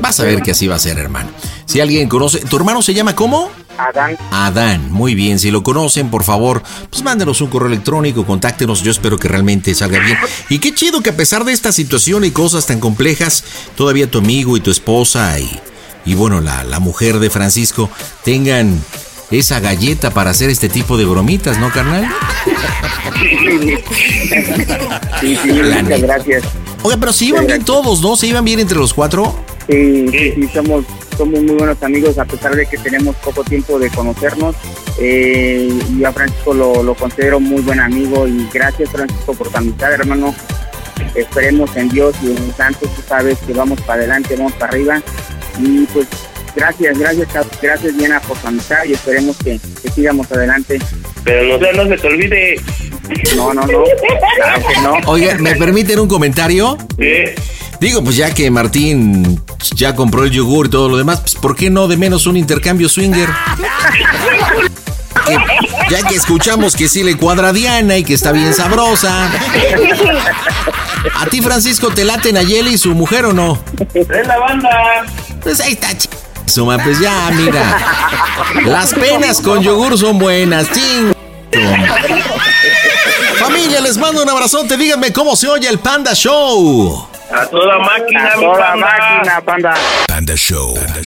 Vas 0.01 0.21
a 0.21 0.25
ver 0.25 0.43
que 0.43 0.51
así 0.51 0.67
va 0.67 0.77
a 0.77 0.79
ser, 0.79 0.99
hermano. 0.99 1.31
Si 1.67 1.81
alguien 1.81 2.09
conoce, 2.09 2.41
¿tu 2.41 2.57
hermano 2.57 2.83
se 2.83 2.95
llama 2.95 3.15
cómo? 3.15 3.51
Adán, 3.77 4.17
Adán, 4.31 4.93
muy 4.93 5.17
bien, 5.17 5.41
si 5.41 5.51
lo 5.51 5.65
conocen, 5.65 6.09
por 6.09 6.23
favor, 6.23 6.63
pues 6.91 7.03
mándenos 7.03 7.41
un 7.41 7.49
correo 7.49 7.67
electrónico, 7.67 8.25
contáctenos, 8.25 8.83
yo 8.83 8.93
espero 8.93 9.19
que 9.19 9.27
realmente 9.27 9.75
salga 9.75 9.99
bien. 9.99 10.17
Y 10.49 10.61
qué 10.61 10.73
chido 10.73 11.01
que 11.03 11.11
a 11.11 11.17
pesar 11.17 11.45
de 11.45 11.53
esta 11.53 11.73
situación 11.73 12.25
y 12.25 12.31
cosas 12.31 12.67
tan 12.67 12.79
complejas, 12.79 13.43
todavía 13.77 14.09
tu 14.09 14.19
amigo 14.19 14.57
y 14.57 14.61
tu 14.61 14.71
esposa 14.71 15.41
y, 15.41 15.61
y 16.05 16.15
bueno, 16.15 16.41
la, 16.41 16.63
la 16.63 16.79
mujer 16.79 17.19
de 17.19 17.31
Francisco 17.31 17.91
tengan 18.23 18.81
esa 19.33 19.59
galleta 19.59 20.11
para 20.11 20.31
hacer 20.31 20.51
este 20.51 20.69
tipo 20.69 20.97
de 20.97 21.05
bromitas, 21.05 21.59
¿no, 21.59 21.73
carnal? 21.73 22.09
sí, 25.21 25.37
sí, 25.43 25.53
muchas 25.53 26.03
gracias. 26.03 26.45
Oiga, 26.83 26.97
pero 26.99 27.13
se 27.13 27.25
iban 27.25 27.47
bien 27.47 27.65
todos, 27.65 28.01
¿no? 28.03 28.17
¿Se 28.17 28.27
iban 28.27 28.45
bien 28.45 28.61
entre 28.61 28.79
los 28.79 28.95
cuatro? 28.95 29.35
Sí, 29.69 30.09
sí, 30.11 30.33
sí, 30.33 30.49
somos, 30.53 30.85
somos 31.17 31.41
muy 31.41 31.57
buenos 31.57 31.83
amigos 31.83 32.19
a 32.19 32.25
pesar 32.25 32.55
de 32.55 32.67
que 32.67 32.77
tenemos 32.77 33.17
poco 33.17 33.43
tiempo 33.45 33.79
de 33.79 33.91
conocernos. 33.91 34.55
Eh, 34.99 35.69
y 35.97 36.05
a 36.05 36.13
Francisco 36.13 36.55
lo, 36.55 36.83
lo 36.83 36.95
considero 36.95 37.41
muy 37.41 37.63
buen 37.63 37.81
amigo 37.81 38.29
y 38.29 38.49
gracias 38.53 38.91
Francisco 38.91 39.35
por 39.35 39.49
tu 39.49 39.57
amistad, 39.57 39.93
hermano. 39.93 40.35
Esperemos 41.15 41.75
en 41.77 41.89
Dios 41.89 42.15
y 42.23 42.33
en 42.33 42.39
el 42.39 42.55
Santo, 42.55 42.81
tú 42.81 43.03
sabes 43.07 43.39
que 43.39 43.53
vamos 43.53 43.81
para 43.83 44.01
adelante, 44.01 44.37
vamos 44.37 44.53
para 44.55 44.73
arriba. 44.73 45.03
Y 45.61 45.87
pues 45.87 46.09
gracias, 46.57 46.99
gracias, 46.99 47.29
gracias 47.61 47.97
Diana 47.97 48.21
por 48.21 48.37
tu 48.39 48.47
amistad 48.49 48.85
y 48.87 48.93
esperemos 48.93 49.37
que, 49.39 49.59
que 49.83 49.91
sigamos 49.91 50.31
adelante. 50.33 50.79
Pero 51.25 51.59
no, 51.59 51.73
no 51.85 51.89
se 51.89 51.97
te 52.01 52.07
olvide. 52.07 52.61
No, 53.37 53.53
no, 53.55 53.63
no. 53.63 53.85
Claro 54.37 54.67
que 54.67 54.81
no. 54.83 54.95
Oiga, 55.07 55.35
¿me 55.39 55.55
permiten 55.57 55.99
un 55.99 56.09
comentario? 56.09 56.77
Sí. 56.99 57.25
Digo, 57.81 58.03
pues 58.05 58.17
ya 58.17 58.33
que 58.33 58.51
Martín 58.51 59.43
ya 59.75 59.95
compró 59.95 60.25
el 60.25 60.31
yogur 60.31 60.67
y 60.67 60.71
todo 60.71 60.89
lo 60.89 60.97
demás, 60.97 61.21
pues 61.21 61.35
¿por 61.35 61.57
qué 61.57 61.71
no 61.71 61.89
de 61.89 61.97
menos 61.97 62.27
un 62.27 62.37
intercambio 62.37 62.89
swinger? 62.89 63.29
Que- 65.27 65.37
ya 65.91 66.07
que 66.07 66.15
escuchamos 66.15 66.77
que 66.77 66.89
sí 66.89 67.03
le 67.03 67.17
cuadra 67.17 67.49
a 67.49 67.53
Diana 67.53 67.97
y 67.97 68.05
que 68.05 68.15
está 68.15 68.33
bien 68.33 68.53
sabrosa. 68.55 69.31
¿A 71.15 71.27
ti, 71.27 71.41
Francisco, 71.43 71.89
te 71.89 72.05
laten 72.05 72.37
a 72.37 72.43
Yeli 72.43 72.75
y 72.75 72.79
su 72.79 72.95
mujer 72.95 73.27
o 73.27 73.33
no? 73.33 73.63
Es 73.95 74.09
la 74.27 74.39
banda. 74.39 74.71
Pues 75.43 75.61
ahí 75.61 75.73
está, 75.73 75.97
ch... 75.97 76.09
Suma, 76.47 76.79
pues 76.79 77.01
ya, 77.01 77.31
mira. 77.33 77.63
Las 78.65 78.93
penas 78.95 79.41
con 79.41 79.63
yogur 79.63 79.99
son 79.99 80.19
buenas, 80.19 80.71
ching. 80.73 81.13
Familia, 83.39 83.81
les 83.81 83.97
mando 83.97 84.23
un 84.23 84.29
abrazote. 84.29 84.77
Díganme 84.77 85.13
cómo 85.13 85.37
se 85.37 85.49
oye 85.49 85.69
el 85.69 85.79
Panda 85.79 86.15
Show. 86.15 87.09
A 87.35 87.47
toda 87.47 87.79
máquina, 87.79 88.33
A 88.33 88.37
mi 88.37 88.45
toda 88.45 88.59
panda. 88.71 88.87
máquina, 88.87 89.41
panda. 89.41 89.75
Panda 90.07 90.35
Show. 90.37 90.75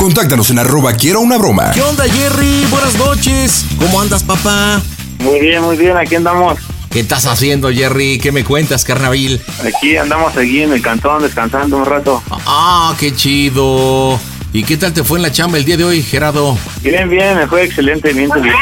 Contáctanos 0.00 0.48
en 0.48 0.58
arroba 0.58 0.94
quiero 0.94 1.20
una 1.20 1.36
broma. 1.36 1.72
¿Qué 1.72 1.82
onda, 1.82 2.04
Jerry? 2.04 2.64
Buenas 2.70 2.96
noches. 2.96 3.66
¿Cómo 3.78 4.00
andas, 4.00 4.22
papá? 4.22 4.80
Muy 5.18 5.40
bien, 5.40 5.60
muy 5.62 5.76
bien, 5.76 5.94
aquí 5.94 6.14
andamos. 6.14 6.58
¿Qué 6.88 7.00
estás 7.00 7.26
haciendo, 7.26 7.70
Jerry? 7.70 8.18
¿Qué 8.18 8.32
me 8.32 8.42
cuentas, 8.42 8.82
carnaval? 8.86 9.38
Aquí 9.62 9.98
andamos 9.98 10.34
aquí 10.38 10.62
en 10.62 10.72
el 10.72 10.80
cantón 10.80 11.22
descansando 11.22 11.76
un 11.76 11.84
rato. 11.84 12.22
Ah, 12.46 12.94
qué 12.98 13.14
chido. 13.14 14.18
¿Y 14.54 14.62
qué 14.64 14.78
tal 14.78 14.94
te 14.94 15.04
fue 15.04 15.18
en 15.18 15.22
la 15.22 15.32
chamba 15.32 15.58
el 15.58 15.66
día 15.66 15.76
de 15.76 15.84
hoy, 15.84 16.02
Gerardo? 16.02 16.56
Bien, 16.80 17.06
bien, 17.10 17.36
me 17.36 17.46
fue 17.46 17.64
excelente, 17.64 18.14
bien, 18.14 18.30
bien. 18.42 18.54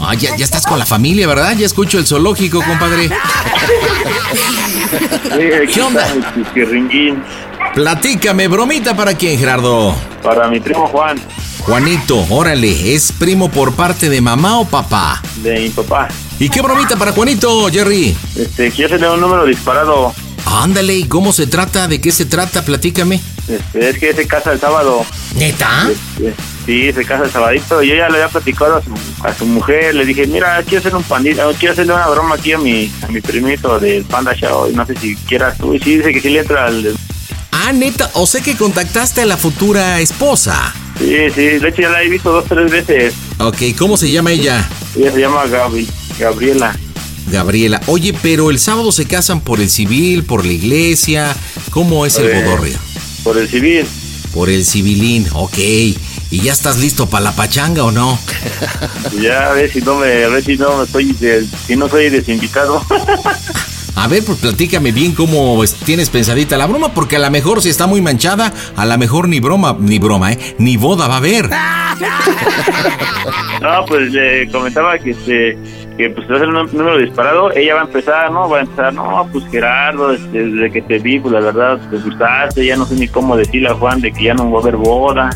Ah, 0.00 0.14
ya, 0.14 0.34
ya 0.34 0.44
estás 0.44 0.66
con 0.66 0.76
la 0.76 0.86
familia, 0.86 1.28
¿verdad? 1.28 1.54
Ya 1.56 1.66
escucho 1.66 1.98
el 1.98 2.06
zoológico, 2.06 2.64
compadre. 2.64 3.08
¿Qué 5.72 5.82
onda? 5.82 6.08
Platícame, 7.74 8.48
bromita 8.48 8.96
para 8.96 9.14
quién, 9.14 9.38
Gerardo. 9.38 9.94
Para 10.22 10.48
mi 10.48 10.60
primo 10.60 10.86
Juan, 10.88 11.20
Juanito, 11.60 12.26
órale, 12.30 12.94
¿es 12.94 13.12
primo 13.12 13.50
por 13.50 13.74
parte 13.74 14.08
de 14.08 14.20
mamá 14.20 14.58
o 14.58 14.64
papá? 14.64 15.22
de 15.36 15.60
mi 15.60 15.70
papá. 15.70 16.08
¿Y 16.38 16.48
qué 16.48 16.60
bromita 16.62 16.96
para 16.96 17.12
Juanito, 17.12 17.68
Jerry? 17.70 18.16
Este, 18.36 18.70
quiero 18.70 18.96
tener 18.96 19.10
un 19.10 19.20
número 19.20 19.44
disparado. 19.44 20.12
Ándale, 20.46 20.94
¿y 20.96 21.04
cómo 21.04 21.32
se 21.32 21.46
trata? 21.46 21.86
¿De 21.86 22.00
qué 22.00 22.10
se 22.12 22.24
trata? 22.24 22.62
Platícame. 22.62 23.20
Este, 23.48 23.90
es 23.90 23.98
que 23.98 24.14
se 24.14 24.26
casa 24.26 24.52
el 24.52 24.60
sábado. 24.60 25.04
¿Neta? 25.36 25.88
Este, 25.90 26.34
sí, 26.66 26.92
se 26.92 27.04
casa 27.04 27.24
el 27.24 27.30
sabadito. 27.30 27.82
Yo 27.82 27.94
ya 27.94 28.08
le 28.08 28.16
había 28.16 28.28
platicado 28.28 28.76
a 28.76 28.82
su, 28.82 28.94
a 29.22 29.34
su 29.34 29.46
mujer. 29.46 29.94
Le 29.94 30.04
dije, 30.04 30.26
mira, 30.26 30.62
quiero 30.62 30.80
hacer 30.80 30.96
un 30.96 31.02
pandita, 31.04 31.46
quiero 31.58 31.72
hacerle 31.72 31.92
una 31.92 32.08
broma 32.08 32.34
aquí 32.34 32.52
a 32.52 32.58
mi, 32.58 32.90
a 33.02 33.08
mi 33.08 33.20
primito 33.20 33.78
del 33.78 34.04
Panda 34.04 34.34
Show. 34.34 34.70
No 34.74 34.84
sé 34.86 34.96
si 34.96 35.14
quieras 35.14 35.56
tú. 35.58 35.74
Y 35.74 35.78
sí, 35.78 35.98
dice 35.98 36.12
que 36.12 36.20
sí 36.20 36.30
le 36.30 36.40
entra 36.40 36.66
al... 36.66 36.96
Ah, 37.62 37.72
neta, 37.72 38.10
o 38.14 38.26
sé 38.26 38.40
que 38.42 38.56
contactaste 38.56 39.20
a 39.22 39.26
la 39.26 39.36
futura 39.36 40.00
esposa. 40.00 40.74
Sí, 40.98 41.14
sí, 41.34 41.42
de 41.42 41.68
hecho 41.68 41.82
ya 41.82 41.90
la 41.90 42.02
he 42.02 42.08
visto 42.08 42.32
dos, 42.32 42.44
tres 42.46 42.70
veces. 42.70 43.14
Ok, 43.38 43.58
¿cómo 43.78 43.96
se 43.98 44.10
llama 44.10 44.32
ella? 44.32 44.66
Ella 44.96 45.12
se 45.12 45.20
llama 45.20 45.46
Gaby, 45.46 45.86
Gabriela. 46.18 46.78
Gabriela. 47.30 47.80
Oye, 47.86 48.14
pero 48.22 48.50
el 48.50 48.58
sábado 48.58 48.92
se 48.92 49.04
casan 49.06 49.40
por 49.40 49.60
el 49.60 49.68
civil, 49.70 50.24
por 50.24 50.44
la 50.46 50.52
iglesia. 50.52 51.36
¿Cómo 51.70 52.06
es 52.06 52.16
el 52.18 52.28
Eh, 52.30 52.42
bodorrio? 52.42 52.78
Por 53.22 53.36
el 53.38 53.48
civil. 53.48 53.86
Por 54.32 54.48
el 54.48 54.64
civilín, 54.64 55.26
ok. 55.34 55.58
¿Y 55.58 56.40
ya 56.42 56.52
estás 56.52 56.78
listo 56.78 57.06
para 57.10 57.24
la 57.24 57.32
pachanga 57.32 57.84
o 57.84 57.90
no? 57.92 58.18
Ya 59.20 59.50
a 59.50 59.52
ver 59.52 59.70
si 59.70 59.80
no 59.82 59.96
me, 59.96 60.24
a 60.24 60.28
ver 60.28 60.44
si 60.44 60.56
no 60.56 60.82
estoy, 60.84 61.12
de- 61.12 61.46
si 61.66 61.76
no 61.76 61.88
soy 61.88 62.08
desinvitado. 62.08 62.84
A 63.96 64.08
ver, 64.08 64.24
pues 64.24 64.38
platícame 64.38 64.92
bien 64.92 65.14
cómo 65.14 65.62
tienes 65.84 66.10
pensadita 66.10 66.56
la 66.56 66.66
broma, 66.66 66.92
porque 66.94 67.16
a 67.16 67.18
lo 67.18 67.30
mejor 67.30 67.62
si 67.62 67.68
está 67.68 67.86
muy 67.86 68.00
manchada, 68.00 68.52
a 68.76 68.86
lo 68.86 68.98
mejor 68.98 69.28
ni 69.28 69.40
broma, 69.40 69.76
ni 69.78 69.98
broma, 69.98 70.32
¿eh? 70.32 70.38
Ni 70.58 70.76
boda 70.76 71.06
va 71.08 71.14
a 71.14 71.18
haber. 71.18 71.50
No, 73.60 73.84
pues 73.86 74.10
le 74.12 74.48
comentaba 74.50 74.98
que 74.98 75.10
este 75.10 75.58
que 75.98 76.08
pues 76.08 76.30
va 76.30 76.36
a 76.36 76.38
ser 76.38 76.48
un 76.48 76.54
número 76.54 76.96
disparado, 76.96 77.52
ella 77.52 77.74
va 77.74 77.80
a 77.82 77.84
empezar, 77.84 78.32
¿no? 78.32 78.48
Va 78.48 78.58
a 78.58 78.60
empezar, 78.62 78.94
no, 78.94 79.28
pues 79.30 79.44
Gerardo, 79.50 80.12
este, 80.12 80.46
desde 80.46 80.70
que 80.70 80.80
te 80.80 80.98
vi, 80.98 81.20
pues 81.20 81.34
la 81.34 81.40
verdad, 81.40 81.78
te 81.90 81.98
gustaste, 81.98 82.64
ya 82.64 82.76
no 82.76 82.86
sé 82.86 82.94
ni 82.94 83.06
cómo 83.06 83.36
decirle 83.36 83.68
a 83.68 83.74
Juan 83.74 84.00
de 84.00 84.10
que 84.10 84.24
ya 84.24 84.34
no 84.34 84.50
va 84.50 84.60
a 84.60 84.62
haber 84.62 84.76
boda. 84.76 85.30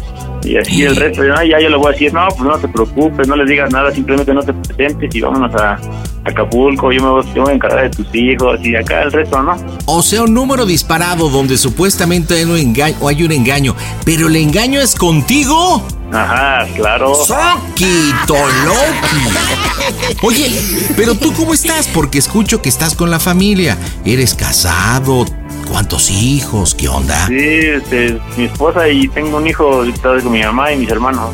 Y 0.45 0.59
así 0.59 0.83
el 0.83 0.95
resto, 0.95 1.25
ya, 1.25 1.43
ya 1.43 1.59
yo 1.59 1.71
le 1.71 1.77
voy 1.77 1.89
a 1.89 1.91
decir, 1.93 2.13
no, 2.13 2.29
pues 2.29 2.43
no 2.43 2.59
te 2.59 2.69
preocupes, 2.69 3.27
no 3.27 3.37
les 3.37 3.49
digas 3.49 3.73
nada, 3.73 3.91
simplemente 3.91 4.35
no 4.35 4.43
te 4.43 4.53
presentes 4.53 5.15
y 5.15 5.21
vámonos 5.21 5.55
a 5.55 5.79
Acapulco, 6.25 6.93
yo 6.93 7.03
me 7.03 7.09
voy, 7.09 7.25
yo 7.29 7.35
me 7.35 7.41
voy 7.41 7.53
a 7.53 7.55
encargar 7.55 7.91
de 7.91 7.91
tus 7.91 8.15
hijos 8.15 8.61
y 8.63 8.77
acá 8.77 9.03
el 9.03 9.13
resto, 9.13 9.43
¿no? 9.43 9.57
O 9.87 10.03
sea, 10.03 10.23
un 10.23 10.35
número 10.35 10.67
disparado 10.67 11.31
donde 11.31 11.57
supuestamente 11.57 12.35
hay 12.35 12.45
un 12.45 12.59
engaño, 12.59 12.97
o 13.01 13.09
hay 13.09 13.23
un 13.25 13.33
engaño, 13.33 13.75
pero 14.05 14.29
el 14.29 14.37
engaño 14.37 14.81
es 14.81 14.95
contigo. 14.95 15.83
Ajá, 16.13 16.67
claro. 16.77 17.15
Soquito 17.15 18.37
Loki. 18.65 20.17
Oye, 20.23 20.51
pero 20.97 21.15
tú 21.15 21.33
cómo 21.33 21.55
estás? 21.55 21.89
Porque 21.89 22.19
escucho 22.19 22.63
que 22.63 22.69
estás 22.69 22.95
con 22.95 23.11
la 23.11 23.19
familia. 23.19 23.77
¿Eres 24.05 24.35
casado? 24.35 25.25
¿Cuántos 25.69 26.11
hijos? 26.11 26.75
¿Qué 26.75 26.89
onda? 26.89 27.27
Sí, 27.27 27.37
este, 27.39 28.19
mi 28.37 28.45
esposa 28.45 28.89
y 28.89 29.09
tengo 29.09 29.39
un 29.39 29.47
hijo 29.47 29.65
ahorita 29.73 30.21
con 30.23 30.33
mi 30.33 30.43
mamá 30.43 30.73
y 30.73 30.77
mis 30.79 30.89
hermanos. 30.91 31.31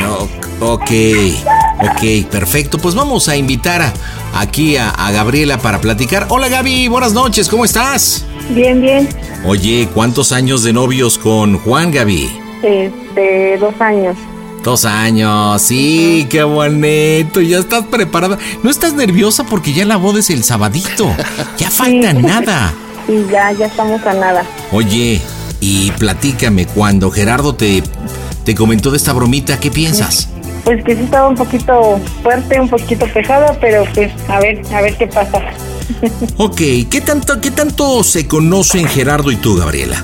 No, 0.00 0.28
ok, 0.72 0.90
ok, 1.80 2.30
perfecto. 2.30 2.78
Pues 2.78 2.94
vamos 2.94 3.28
a 3.28 3.36
invitar 3.36 3.80
a- 3.82 3.92
aquí 4.34 4.76
a, 4.76 4.90
a 4.90 5.10
Gabriela 5.12 5.58
para 5.58 5.80
platicar. 5.80 6.26
Hola 6.30 6.48
Gaby, 6.48 6.88
buenas 6.88 7.12
noches, 7.12 7.48
¿cómo 7.48 7.64
estás? 7.64 8.24
Bien, 8.50 8.80
bien. 8.80 9.08
Oye, 9.46 9.88
¿cuántos 9.94 10.32
años 10.32 10.62
de 10.62 10.72
novios 10.72 11.16
con 11.18 11.58
Juan 11.58 11.90
Gaby? 11.90 12.28
Este, 12.62 13.56
dos 13.58 13.74
años. 13.80 14.16
Dos 14.62 14.84
años, 14.86 15.60
sí, 15.60 16.26
qué 16.30 16.42
bonito. 16.42 17.40
Ya 17.42 17.58
estás 17.58 17.84
preparada. 17.84 18.38
¿No 18.62 18.70
estás 18.70 18.94
nerviosa 18.94 19.44
porque 19.44 19.72
ya 19.74 19.84
la 19.84 19.96
boda 19.96 20.20
es 20.20 20.30
el 20.30 20.42
sabadito? 20.42 21.14
Ya 21.58 21.70
falta 21.70 22.12
nada. 22.14 22.74
Y 23.08 23.26
ya, 23.30 23.52
ya 23.52 23.66
estamos 23.66 24.04
a 24.06 24.14
nada. 24.14 24.44
Oye, 24.72 25.20
y 25.60 25.90
platícame, 25.92 26.66
cuando 26.66 27.10
Gerardo 27.10 27.54
te, 27.54 27.82
te 28.44 28.54
comentó 28.54 28.90
de 28.90 28.96
esta 28.96 29.12
bromita, 29.12 29.58
¿qué 29.60 29.70
piensas? 29.70 30.28
Pues 30.64 30.82
que 30.84 30.96
sí 30.96 31.02
estaba 31.02 31.28
un 31.28 31.34
poquito 31.36 32.00
fuerte, 32.22 32.58
un 32.58 32.68
poquito 32.68 33.06
pesada, 33.12 33.56
pero 33.60 33.84
pues 33.94 34.10
a 34.28 34.38
ver, 34.40 34.62
a 34.74 34.80
ver 34.80 34.96
qué 34.96 35.06
pasa. 35.06 35.40
Ok, 36.38 36.56
¿qué 36.90 37.02
tanto, 37.04 37.38
qué 37.42 37.50
tanto 37.50 38.02
se 38.02 38.26
conocen 38.26 38.86
Gerardo 38.88 39.30
y 39.30 39.36
tú, 39.36 39.56
Gabriela? 39.56 40.00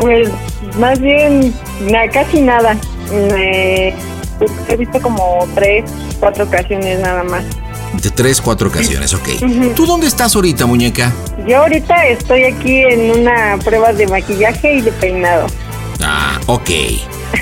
Pues 0.00 0.30
más 0.78 0.98
bien, 0.98 1.52
na- 1.90 2.08
casi 2.08 2.40
nada. 2.40 2.74
Me- 3.12 3.94
he 4.68 4.76
visto 4.78 4.98
como 5.02 5.46
tres, 5.54 5.84
cuatro 6.20 6.44
ocasiones 6.44 7.00
nada 7.00 7.22
más. 7.24 7.44
De 7.94 8.10
tres, 8.10 8.40
cuatro 8.40 8.68
ocasiones, 8.68 9.14
ok. 9.14 9.28
¿Tú 9.74 9.86
dónde 9.86 10.06
estás 10.06 10.36
ahorita, 10.36 10.66
muñeca? 10.66 11.12
Yo 11.46 11.58
ahorita 11.58 12.06
estoy 12.06 12.44
aquí 12.44 12.82
en 12.82 13.10
una 13.20 13.58
prueba 13.64 13.92
de 13.92 14.06
maquillaje 14.06 14.74
y 14.74 14.80
de 14.82 14.92
peinado. 14.92 15.46
Ah, 16.02 16.38
ok. 16.46 16.70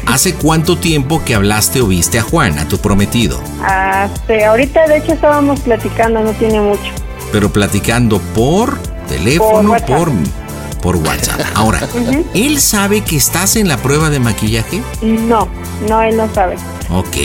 ¿Hace 0.06 0.34
cuánto 0.34 0.76
tiempo 0.76 1.22
que 1.24 1.34
hablaste 1.34 1.80
o 1.80 1.86
viste 1.88 2.18
a 2.18 2.22
Juan, 2.22 2.58
a 2.58 2.68
tu 2.68 2.78
prometido? 2.78 3.40
Hace, 3.62 4.44
ahorita 4.44 4.86
de 4.86 4.98
hecho 4.98 5.12
estábamos 5.12 5.60
platicando, 5.60 6.20
no 6.20 6.30
tiene 6.32 6.60
mucho. 6.60 6.90
Pero 7.32 7.52
platicando 7.52 8.18
por 8.34 8.78
teléfono, 9.08 9.70
Por 9.72 9.82
por, 9.84 10.08
WhatsApp. 10.08 10.80
por 10.80 10.96
WhatsApp. 10.96 11.40
Ahora. 11.54 11.80
¿él 12.34 12.60
sabe 12.60 13.02
que 13.02 13.16
estás 13.16 13.56
en 13.56 13.68
la 13.68 13.76
prueba 13.78 14.10
de 14.10 14.20
maquillaje? 14.20 14.80
No, 15.02 15.48
no, 15.88 16.02
él 16.02 16.16
no 16.16 16.32
sabe. 16.32 16.56
Ok. 16.90 17.16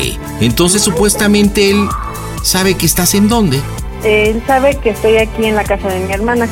Entonces, 0.41 0.81
supuestamente 0.81 1.69
él 1.69 1.87
sabe 2.41 2.75
que 2.75 2.85
estás 2.85 3.13
en 3.15 3.27
dónde? 3.27 3.59
Él 4.03 4.41
sabe 4.47 4.77
que 4.77 4.91
estoy 4.91 5.17
aquí 5.17 5.45
en 5.45 5.55
la 5.55 5.63
casa 5.63 5.87
de 5.87 5.99
mi 5.99 6.11
hermana. 6.11 6.47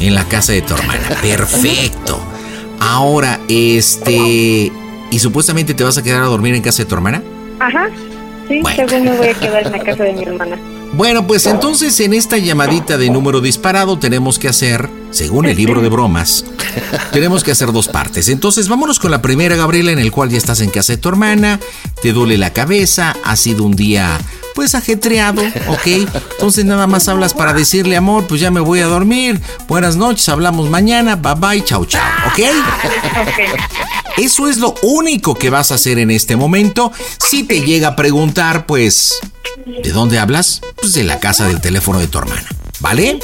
En 0.00 0.14
la 0.14 0.24
casa 0.24 0.52
de 0.52 0.62
tu 0.62 0.74
hermana. 0.74 1.08
Perfecto. 1.20 2.20
Ahora, 2.80 3.40
este... 3.48 4.72
¿Y 5.10 5.18
supuestamente 5.18 5.74
te 5.74 5.84
vas 5.84 5.98
a 5.98 6.02
quedar 6.02 6.22
a 6.22 6.26
dormir 6.26 6.54
en 6.54 6.62
casa 6.62 6.82
de 6.82 6.88
tu 6.88 6.94
hermana? 6.94 7.22
Ajá, 7.60 7.88
sí, 8.48 8.62
según 8.74 9.04
me 9.04 9.16
voy 9.16 9.28
a 9.28 9.34
quedar 9.34 9.66
en 9.66 9.72
la 9.72 9.78
casa 9.78 10.04
de 10.04 10.14
mi 10.14 10.22
hermana. 10.22 10.58
Bueno, 10.94 11.26
pues 11.26 11.46
entonces 11.46 12.00
en 12.00 12.14
esta 12.14 12.38
llamadita 12.38 12.96
de 12.96 13.10
número 13.10 13.42
disparado 13.42 13.98
tenemos 13.98 14.38
que 14.38 14.48
hacer, 14.48 14.88
según 15.10 15.46
el 15.46 15.56
libro 15.56 15.82
de 15.82 15.90
bromas, 15.90 16.46
tenemos 17.12 17.44
que 17.44 17.52
hacer 17.52 17.72
dos 17.72 17.88
partes. 17.88 18.28
Entonces 18.28 18.68
vámonos 18.68 18.98
con 18.98 19.10
la 19.10 19.20
primera, 19.20 19.54
Gabriela, 19.54 19.92
en 19.92 19.98
el 19.98 20.10
cual 20.10 20.30
ya 20.30 20.38
estás 20.38 20.60
en 20.62 20.70
casa 20.70 20.94
de 20.94 20.96
tu 20.96 21.10
hermana, 21.10 21.60
te 22.02 22.12
duele 22.12 22.38
la 22.38 22.54
cabeza, 22.54 23.14
ha 23.22 23.36
sido 23.36 23.64
un 23.64 23.76
día 23.76 24.18
pues 24.62 24.76
ajetreado, 24.76 25.42
¿ok? 25.66 25.86
Entonces 26.34 26.64
nada 26.64 26.86
más 26.86 27.08
hablas 27.08 27.34
para 27.34 27.52
decirle, 27.52 27.96
amor, 27.96 28.28
pues 28.28 28.40
ya 28.40 28.52
me 28.52 28.60
voy 28.60 28.78
a 28.78 28.86
dormir, 28.86 29.40
buenas 29.66 29.96
noches, 29.96 30.28
hablamos 30.28 30.70
mañana, 30.70 31.16
bye 31.16 31.34
bye, 31.34 31.64
chau 31.64 31.84
chau, 31.84 32.00
¿ok? 32.28 32.38
Eso 34.18 34.48
es 34.48 34.58
lo 34.58 34.76
único 34.82 35.34
que 35.34 35.50
vas 35.50 35.72
a 35.72 35.74
hacer 35.74 35.98
en 35.98 36.12
este 36.12 36.36
momento. 36.36 36.92
Si 37.18 37.42
te 37.42 37.62
llega 37.62 37.88
a 37.88 37.96
preguntar, 37.96 38.64
pues, 38.66 39.18
¿de 39.66 39.90
dónde 39.90 40.20
hablas? 40.20 40.60
Pues 40.76 40.92
de 40.92 41.02
la 41.02 41.18
casa 41.18 41.48
del 41.48 41.60
teléfono 41.60 41.98
de 41.98 42.06
tu 42.06 42.18
hermana, 42.18 42.46
¿vale? 42.78 43.18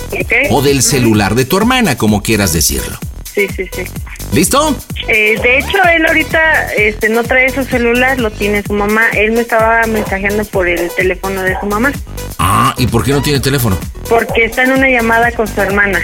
O 0.50 0.60
del 0.60 0.82
celular 0.82 1.36
de 1.36 1.44
tu 1.44 1.56
hermana, 1.56 1.96
como 1.96 2.20
quieras 2.20 2.52
decirlo. 2.52 2.98
Sí, 3.38 3.46
sí, 3.54 3.70
sí. 3.72 3.84
¿Listo? 4.32 4.76
Eh, 5.06 5.38
de 5.40 5.58
hecho, 5.58 5.78
él 5.94 6.04
ahorita 6.06 6.72
este, 6.76 7.08
no 7.08 7.22
trae 7.22 7.50
su 7.50 7.62
celular, 7.62 8.18
lo 8.18 8.32
tiene 8.32 8.64
su 8.64 8.72
mamá. 8.72 9.02
Él 9.12 9.30
me 9.30 9.42
estaba 9.42 9.86
mensajeando 9.86 10.44
por 10.46 10.66
el 10.68 10.90
teléfono 10.96 11.40
de 11.42 11.56
su 11.60 11.66
mamá, 11.66 11.92
Ah, 12.40 12.74
¿y 12.78 12.88
por 12.88 13.04
qué 13.04 13.12
no 13.12 13.22
tiene 13.22 13.38
teléfono? 13.38 13.78
porque 14.08 14.46
está 14.46 14.64
en 14.64 14.72
una 14.72 14.88
llamada 14.88 15.30
con 15.32 15.46
su 15.46 15.60
hermana. 15.60 16.00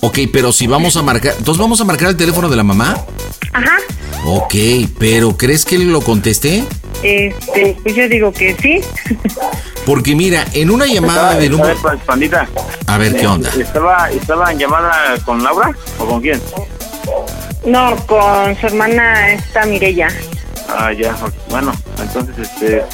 Ok, 0.00 0.20
pero 0.32 0.50
si 0.52 0.66
vamos 0.66 0.96
a 0.96 1.02
marcar, 1.02 1.34
entonces 1.36 1.60
vamos 1.60 1.80
a 1.80 1.84
marcar 1.84 2.08
el 2.08 2.16
teléfono 2.16 2.48
de 2.48 2.56
la 2.56 2.62
mamá. 2.62 2.96
Ajá. 3.52 3.76
Ok, 4.24 4.54
pero 4.98 5.36
¿crees 5.36 5.64
que 5.66 5.76
lo 5.78 6.00
contesté? 6.00 6.64
Este, 7.02 7.76
pues 7.82 7.94
yo 7.96 8.08
digo 8.08 8.32
que 8.32 8.56
sí. 8.62 8.80
Porque 9.84 10.14
mira, 10.14 10.46
en 10.54 10.70
una 10.70 10.86
llamada 10.86 11.34
de 11.34 11.48
número... 11.50 11.76
A 11.86 11.90
ver, 11.92 11.98
pandita. 12.04 12.48
A 12.86 12.96
ver, 12.98 13.14
¿qué 13.16 13.26
onda? 13.26 13.50
¿Estaba, 13.58 14.10
¿Estaba 14.10 14.52
en 14.52 14.58
llamada 14.58 15.16
con 15.24 15.42
Laura 15.42 15.70
o 15.98 16.06
con 16.06 16.20
quién? 16.22 16.40
No, 17.64 17.96
con 18.06 18.56
su 18.56 18.66
hermana 18.66 19.32
está 19.32 19.66
Mirella. 19.66 20.08
Ah, 20.68 20.92
ya, 20.92 21.14
bueno, 21.50 21.72
entonces, 22.00 22.38
este, 22.38 22.84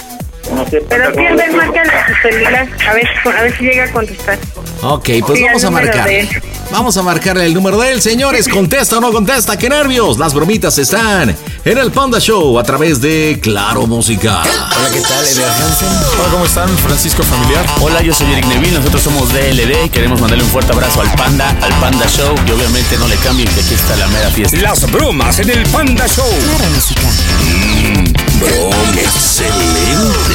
no 0.53 0.65
sé. 0.69 0.83
Pero 0.89 1.05
pasa 1.05 1.15
sí, 1.21 1.25
a 1.25 1.29
con- 1.29 1.37
ver, 1.37 1.53
márcale 1.53 1.91
a 1.93 2.07
su 2.07 2.15
celular, 2.29 2.69
a 2.89 2.95
ver, 2.95 3.09
a 3.37 3.43
ver 3.43 3.57
si 3.59 3.65
llega 3.65 3.85
a 3.85 3.91
contestar. 3.93 4.39
Ok, 4.83 5.09
pues 5.27 5.39
Sí, 5.39 5.45
el 5.45 5.47
vamos 5.47 5.65
a 5.65 5.71
marcar. 5.71 6.09
de. 6.09 6.43
Vamos 6.71 6.97
a 6.97 7.03
marcarle 7.03 7.45
el 7.47 7.55
número 7.55 7.79
de 7.79 7.93
él, 7.93 8.03
señores. 8.03 8.49
¿Contesta 8.49 8.97
o 8.99 9.01
no 9.01 9.13
contesta? 9.13 9.57
¡Qué 9.57 9.69
nervios! 9.69 10.19
Las 10.19 10.35
bromitas 10.35 10.77
están 10.79 11.35
en 11.65 11.79
el 11.79 11.93
Panda 11.93 12.19
Show 12.19 12.59
a 12.59 12.65
través 12.65 13.01
de 13.01 13.39
Claro 13.41 13.87
Música. 13.87 14.43
Hola, 14.43 14.91
¿qué 14.93 15.01
tal? 15.01 15.25
Eder 15.25 15.45
Hansen. 15.45 15.89
Hola, 15.89 16.29
¿cómo 16.33 16.45
están? 16.47 16.69
Francisco 16.79 17.23
Familiar. 17.23 17.65
Hola, 17.81 18.01
yo 18.03 18.13
soy 18.15 18.33
Eric 18.33 18.47
Neville. 18.47 18.79
Nosotros 18.79 19.03
somos 19.03 19.33
DLD 19.33 19.85
y 19.85 19.89
queremos 19.91 20.21
mandarle 20.21 20.43
un 20.45 20.51
fuerte 20.51 20.73
abrazo 20.73 21.03
al 21.03 21.13
Panda, 21.13 21.51
al 21.63 21.73
Panda 21.75 22.07
Show. 22.09 22.35
Y 22.47 22.51
obviamente 22.51 22.97
no 22.99 23.07
le 23.09 23.17
cambien 23.17 23.49
que 23.55 23.61
aquí 23.61 23.75
está 23.75 23.95
la 23.97 24.09
mera 24.09 24.31
fiesta. 24.31 24.57
Las 24.61 24.91
bromas 24.91 25.39
en 25.39 25.51
el 25.51 25.63
Panda 25.69 26.09
Show. 26.09 26.27
Claro, 26.29 26.71
música. 26.75 27.03
Mmm, 27.43 28.41
broma 28.41 28.77
excelente. 29.01 30.34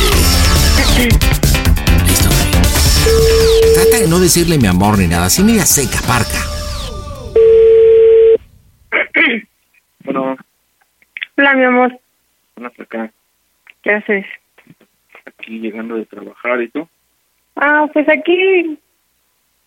Listo. 2.06 2.30
Trata 3.76 3.98
de 4.04 4.08
no 4.08 4.20
decirle 4.20 4.58
mi 4.58 4.68
amor 4.68 4.98
ni 4.98 5.08
nada. 5.08 5.26
Así 5.26 5.44
media 5.44 5.66
seca, 5.66 6.00
parca. 6.08 6.40
Bueno, 10.06 10.38
Hola, 11.38 11.54
mi 11.54 11.64
amor, 11.64 12.00
bueno, 12.56 12.72
acá, 12.80 13.12
¿qué 13.84 13.92
haces? 13.92 14.26
aquí 15.26 15.60
llegando 15.60 15.96
de 15.96 16.06
trabajar 16.06 16.62
y 16.62 16.68
tú. 16.68 16.88
Ah, 17.56 17.88
pues 17.94 18.10
aquí 18.10 18.78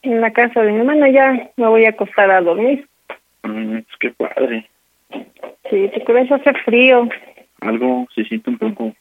en 0.02 0.20
la 0.20 0.32
casa 0.32 0.60
de 0.62 0.72
mi 0.72 0.78
hermana 0.80 1.08
ya 1.08 1.50
me 1.56 1.66
voy 1.66 1.86
a 1.86 1.90
acostar 1.90 2.30
a 2.30 2.40
dormir. 2.42 2.86
Mm, 3.44 3.78
pues 3.78 3.96
qué 4.00 4.10
padre. 4.10 4.68
Sí, 5.70 5.90
te 5.94 6.04
crees 6.04 6.30
hace 6.30 6.52
frío 6.64 7.08
Algo 7.60 8.06
se 8.14 8.24
siente 8.24 8.50
un 8.50 8.58
poco 8.58 8.94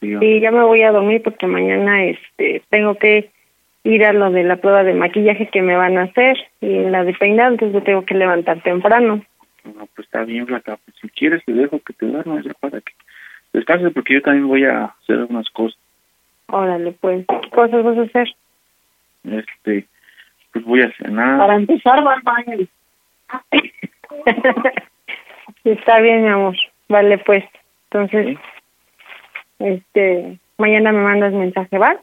y 0.00 0.40
ya 0.40 0.50
me 0.50 0.64
voy 0.64 0.82
a 0.82 0.92
dormir 0.92 1.22
porque 1.22 1.46
mañana 1.46 2.04
este 2.04 2.62
tengo 2.68 2.96
que 2.96 3.30
ir 3.84 4.04
a 4.04 4.12
lo 4.12 4.30
de 4.30 4.42
la 4.42 4.56
prueba 4.56 4.82
de 4.82 4.94
maquillaje 4.94 5.48
que 5.48 5.62
me 5.62 5.76
van 5.76 5.96
a 5.98 6.02
hacer 6.02 6.36
y 6.60 6.80
la 6.84 7.04
de 7.04 7.14
peinado, 7.14 7.52
entonces 7.52 7.74
me 7.74 7.80
tengo 7.82 8.04
que 8.04 8.14
levantar 8.14 8.62
temprano. 8.62 9.24
No, 9.64 9.86
pues 9.94 10.06
está 10.06 10.24
bien, 10.24 10.46
flaca. 10.46 10.78
Pues 10.84 10.96
si 11.00 11.08
quieres 11.08 11.44
te 11.44 11.52
dejo 11.52 11.78
que 11.80 11.92
te 11.92 12.06
duermas 12.06 12.44
ya 12.44 12.54
para 12.54 12.80
que 12.80 12.92
descanses 13.52 13.92
porque 13.92 14.14
yo 14.14 14.22
también 14.22 14.48
voy 14.48 14.64
a 14.64 14.84
hacer 14.84 15.18
unas 15.28 15.48
cosas. 15.50 15.78
Órale, 16.48 16.92
pues, 16.92 17.26
¿qué 17.26 17.50
cosas 17.50 17.84
vas 17.84 17.98
a 17.98 18.02
hacer? 18.02 18.28
Este, 19.24 19.86
pues 20.52 20.64
voy 20.64 20.82
a 20.82 20.92
cenar. 20.92 21.38
Para 21.38 21.56
empezar, 21.56 22.06
va 22.06 22.14
al 22.14 22.22
baño. 22.22 22.66
Está 25.64 26.00
bien, 26.00 26.22
mi 26.22 26.28
amor. 26.28 26.56
Vale, 26.88 27.18
pues. 27.18 27.44
Entonces, 27.90 28.38
este, 29.58 30.38
mañana 30.58 30.92
me 30.92 31.02
mandas 31.02 31.32
mensaje, 31.32 31.78
¿va? 31.78 31.96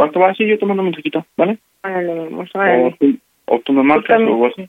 Va, 0.00 0.10
que 0.10 0.18
va, 0.18 0.34
sí, 0.34 0.46
yo 0.46 0.58
te 0.58 0.66
mando 0.66 0.82
un 0.82 0.88
mensajito, 0.88 1.24
¿vale? 1.36 1.58
Órale, 1.82 2.12
O 2.34 2.44
órale. 2.54 2.96
tú, 3.00 3.16
o 3.46 3.58
tú 3.60 3.72
me 3.72 3.82
marcas 3.82 4.16
también. 4.16 4.40
o 4.40 4.46
así. 4.46 4.68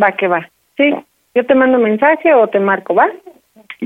Va 0.00 0.12
que 0.12 0.28
va. 0.28 0.48
Sí, 0.76 0.94
yo 1.34 1.46
te 1.46 1.54
mando 1.54 1.78
mensaje 1.78 2.32
o 2.34 2.46
te 2.48 2.60
marco, 2.60 2.94
¿va? 2.94 3.08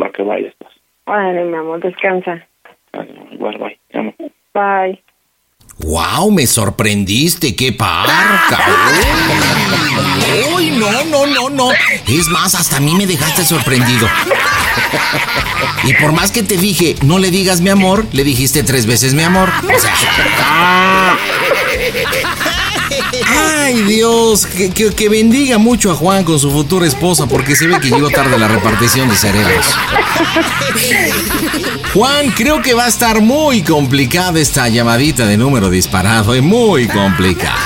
Va, 0.01 0.11
que 0.11 0.23
va, 0.23 0.39
ya 0.39 0.49
estás. 0.49 0.73
Vale, 1.07 1.45
mi 1.45 1.57
amor, 1.57 1.81
descansa. 1.81 2.47
Igual, 3.33 3.59
bye. 3.59 3.79
Amo. 3.95 4.15
Bye. 4.55 5.01
¡Wow! 5.79 6.31
Me 6.31 6.47
sorprendiste, 6.47 7.55
qué 7.55 7.73
parca. 7.73 8.59
¡Uy, 10.55 10.71
no, 10.73 11.05
no, 11.05 11.27
no, 11.27 11.51
no! 11.51 11.71
Es 12.07 12.29
más, 12.29 12.55
hasta 12.55 12.79
a 12.79 12.81
mí 12.81 12.95
me 12.95 13.07
dejaste 13.07 13.45
sorprendido. 13.45 14.09
Y 15.85 15.95
por 15.95 16.13
más 16.13 16.33
que 16.33 16.43
te 16.43 16.57
dije, 16.57 16.97
no 17.03 17.19
le 17.19 17.31
digas 17.31 17.61
mi 17.61 17.71
amor, 17.71 18.07
le 18.13 18.25
dijiste 18.25 18.63
tres 18.65 18.87
veces 18.87 19.15
mi 19.15 19.23
amor. 19.23 19.53
O 19.63 19.79
sea. 19.79 21.17
¡Ay, 23.27 23.83
Dios! 23.83 24.47
Que, 24.47 24.71
que- 24.71 25.09
bendiga 25.09 25.59
mucho 25.59 25.91
a 25.91 25.95
Juan 25.95 26.25
con 26.25 26.39
su 26.39 26.51
futura 26.51 26.87
esposa, 26.87 27.27
porque 27.27 27.57
se 27.57 27.67
ve 27.67 27.79
que 27.81 27.89
llegó 27.91 28.11
tarde 28.11 28.39
la 28.39 28.49
repartición 28.49 29.09
de 29.09 29.17
cerebros. 29.17 29.67
Juan, 31.95 32.31
creo 32.31 32.61
que 32.63 32.75
va 32.75 32.85
a 32.85 32.89
estar 32.89 33.21
muy 33.21 33.63
complicada 33.63 34.39
esta 34.41 34.69
llamadita 34.69 35.27
de 35.27 35.37
número 35.37 35.71
disparado, 35.71 36.35
es 36.35 36.43
muy 36.43 36.87
complicada. 36.89 37.57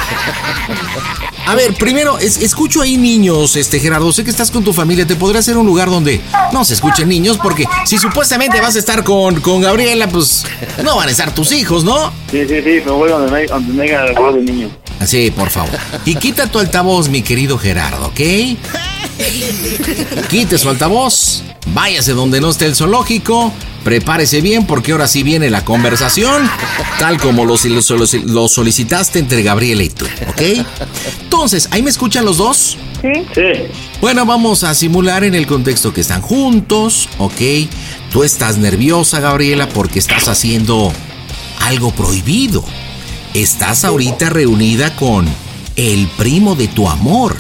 A 1.44 1.56
ver, 1.56 1.74
primero, 1.74 2.18
es- 2.18 2.36
escucho 2.40 2.82
ahí 2.82 2.96
niños, 2.96 3.56
este 3.56 3.80
Gerardo, 3.80 4.12
sé 4.12 4.22
que 4.22 4.30
estás 4.30 4.50
con 4.52 4.62
tu 4.62 4.72
familia, 4.72 5.04
te 5.06 5.16
podría 5.16 5.42
ser 5.42 5.56
un 5.56 5.66
lugar 5.66 5.90
donde 5.90 6.20
no 6.52 6.64
se 6.64 6.74
escuchen 6.74 7.08
niños, 7.08 7.36
porque 7.42 7.64
si 7.84 7.98
supuestamente 7.98 8.60
vas 8.60 8.76
a 8.76 8.78
estar 8.78 9.02
con, 9.02 9.40
con 9.40 9.60
Gabriela, 9.60 10.08
pues 10.08 10.44
no 10.84 10.96
van 10.96 11.08
a 11.08 11.10
estar 11.10 11.34
tus 11.34 11.50
hijos, 11.50 11.82
¿no? 11.82 12.12
Sí, 12.30 12.42
sí, 12.48 12.62
sí, 12.62 12.80
me 12.86 12.92
voy 12.92 13.10
donde 13.10 13.28
no 13.30 13.36
hay- 13.36 13.46
donde 13.46 13.88
no 14.14 14.20
voz 14.22 14.34
de 14.36 14.40
niño. 14.42 14.70
Sí, 15.06 15.30
por 15.30 15.50
favor. 15.50 15.70
Y 16.04 16.14
quita 16.16 16.46
tu 16.46 16.58
altavoz, 16.58 17.08
mi 17.08 17.22
querido 17.22 17.58
Gerardo, 17.58 18.06
¿ok? 18.06 18.20
Quite 20.28 20.58
su 20.58 20.68
altavoz, 20.68 21.42
váyase 21.66 22.12
donde 22.12 22.40
no 22.40 22.50
esté 22.50 22.66
el 22.66 22.74
zoológico, 22.74 23.52
prepárese 23.84 24.40
bien 24.40 24.66
porque 24.66 24.92
ahora 24.92 25.06
sí 25.08 25.22
viene 25.22 25.50
la 25.50 25.64
conversación, 25.64 26.48
tal 26.98 27.18
como 27.20 27.44
lo, 27.44 27.54
lo- 27.56 27.96
lo- 27.96 28.32
lo 28.32 28.48
solicitaste 28.48 29.18
entre 29.18 29.42
Gabriela 29.42 29.82
y 29.82 29.88
tú, 29.90 30.06
¿ok? 30.28 30.42
Entonces, 31.22 31.68
¿ahí 31.72 31.82
me 31.82 31.90
escuchan 31.90 32.24
los 32.24 32.38
dos? 32.38 32.76
Sí. 33.02 33.08
Sí. 33.34 33.42
Bueno, 34.00 34.24
vamos 34.26 34.64
a 34.64 34.74
simular 34.74 35.24
en 35.24 35.34
el 35.34 35.46
contexto 35.46 35.92
que 35.92 36.00
están 36.00 36.22
juntos, 36.22 37.08
¿ok? 37.18 37.40
Tú 38.12 38.22
estás 38.24 38.58
nerviosa, 38.58 39.20
Gabriela, 39.20 39.68
porque 39.68 39.98
estás 39.98 40.28
haciendo 40.28 40.92
algo 41.60 41.90
prohibido. 41.92 42.64
Estás 43.34 43.86
ahorita 43.86 44.28
reunida 44.28 44.94
con 44.94 45.26
el 45.76 46.06
primo 46.18 46.54
de 46.54 46.68
tu 46.68 46.86
amor, 46.86 47.34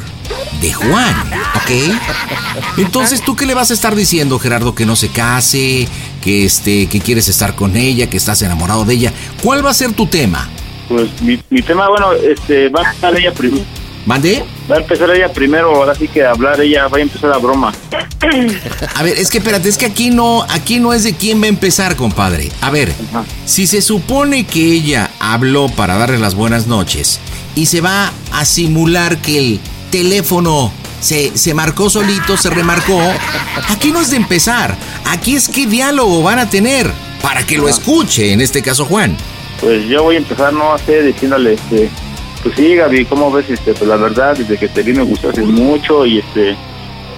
de 0.62 0.72
Juan, 0.72 1.14
¿ok? 1.54 2.78
Entonces, 2.78 3.22
¿tú 3.22 3.36
qué 3.36 3.44
le 3.44 3.52
vas 3.52 3.70
a 3.70 3.74
estar 3.74 3.94
diciendo, 3.94 4.38
Gerardo? 4.38 4.74
Que 4.74 4.86
no 4.86 4.96
se 4.96 5.08
case, 5.08 5.86
que 6.22 6.46
este, 6.46 6.86
que 6.86 7.00
quieres 7.00 7.28
estar 7.28 7.54
con 7.54 7.76
ella, 7.76 8.08
que 8.08 8.16
estás 8.16 8.40
enamorado 8.40 8.86
de 8.86 8.94
ella. 8.94 9.12
¿Cuál 9.42 9.64
va 9.64 9.70
a 9.70 9.74
ser 9.74 9.92
tu 9.92 10.06
tema? 10.06 10.48
Pues 10.88 11.20
mi, 11.20 11.38
mi 11.50 11.60
tema, 11.60 11.90
bueno, 11.90 12.14
este, 12.14 12.70
va 12.70 12.80
a 12.80 12.84
empezar 12.88 13.14
ella 13.18 13.34
primero. 13.34 13.64
¿Mande? 14.06 14.44
Va 14.70 14.76
a 14.76 14.78
empezar 14.78 15.10
ella 15.10 15.32
primero, 15.32 15.76
ahora 15.76 15.94
sí 15.94 16.08
que 16.08 16.24
a 16.24 16.30
hablar 16.30 16.60
ella, 16.60 16.88
va 16.88 16.98
a 16.98 17.00
empezar 17.02 17.30
la 17.30 17.38
broma. 17.38 17.72
A 18.94 19.02
ver, 19.02 19.16
es 19.18 19.30
que 19.30 19.38
espérate, 19.38 19.68
es 19.68 19.78
que 19.78 19.86
aquí 19.86 20.10
no, 20.10 20.44
aquí 20.48 20.80
no 20.80 20.92
es 20.92 21.04
de 21.04 21.14
quién 21.14 21.40
va 21.40 21.46
a 21.46 21.48
empezar, 21.48 21.96
compadre. 21.96 22.50
A 22.60 22.70
ver, 22.70 22.92
si 23.44 23.66
se 23.66 23.80
supone 23.80 24.44
que 24.44 24.60
ella 24.60 25.10
habló 25.22 25.68
para 25.68 25.96
darle 25.96 26.18
las 26.18 26.34
buenas 26.34 26.66
noches 26.66 27.20
y 27.54 27.66
se 27.66 27.80
va 27.80 28.12
a 28.32 28.44
simular 28.44 29.18
que 29.18 29.38
el 29.38 29.60
teléfono 29.90 30.72
se, 31.00 31.36
se 31.38 31.54
marcó 31.54 31.88
solito, 31.88 32.36
se 32.36 32.50
remarcó, 32.50 33.00
aquí 33.68 33.92
no 33.92 34.00
es 34.00 34.10
de 34.10 34.16
empezar, 34.16 34.76
aquí 35.06 35.36
es 35.36 35.48
qué 35.48 35.66
diálogo 35.66 36.22
van 36.22 36.40
a 36.40 36.50
tener 36.50 36.90
para 37.22 37.46
que 37.46 37.56
lo 37.56 37.68
escuche, 37.68 38.32
en 38.32 38.40
este 38.40 38.62
caso 38.62 38.84
Juan. 38.84 39.16
Pues 39.60 39.86
yo 39.86 40.02
voy 40.02 40.16
a 40.16 40.18
empezar, 40.18 40.52
no 40.52 40.76
sé, 40.78 41.02
diciéndole, 41.02 41.54
este, 41.54 41.88
pues 42.42 42.56
sí, 42.56 42.74
Gaby, 42.74 43.04
¿cómo 43.04 43.30
ves? 43.30 43.48
Este, 43.48 43.74
pues 43.74 43.88
la 43.88 43.96
verdad, 43.96 44.36
desde 44.36 44.58
que 44.58 44.68
te 44.68 44.82
vi 44.82 44.92
me 44.92 45.04
gustaste 45.04 45.42
mucho 45.42 46.04
y 46.04 46.18
este, 46.18 46.56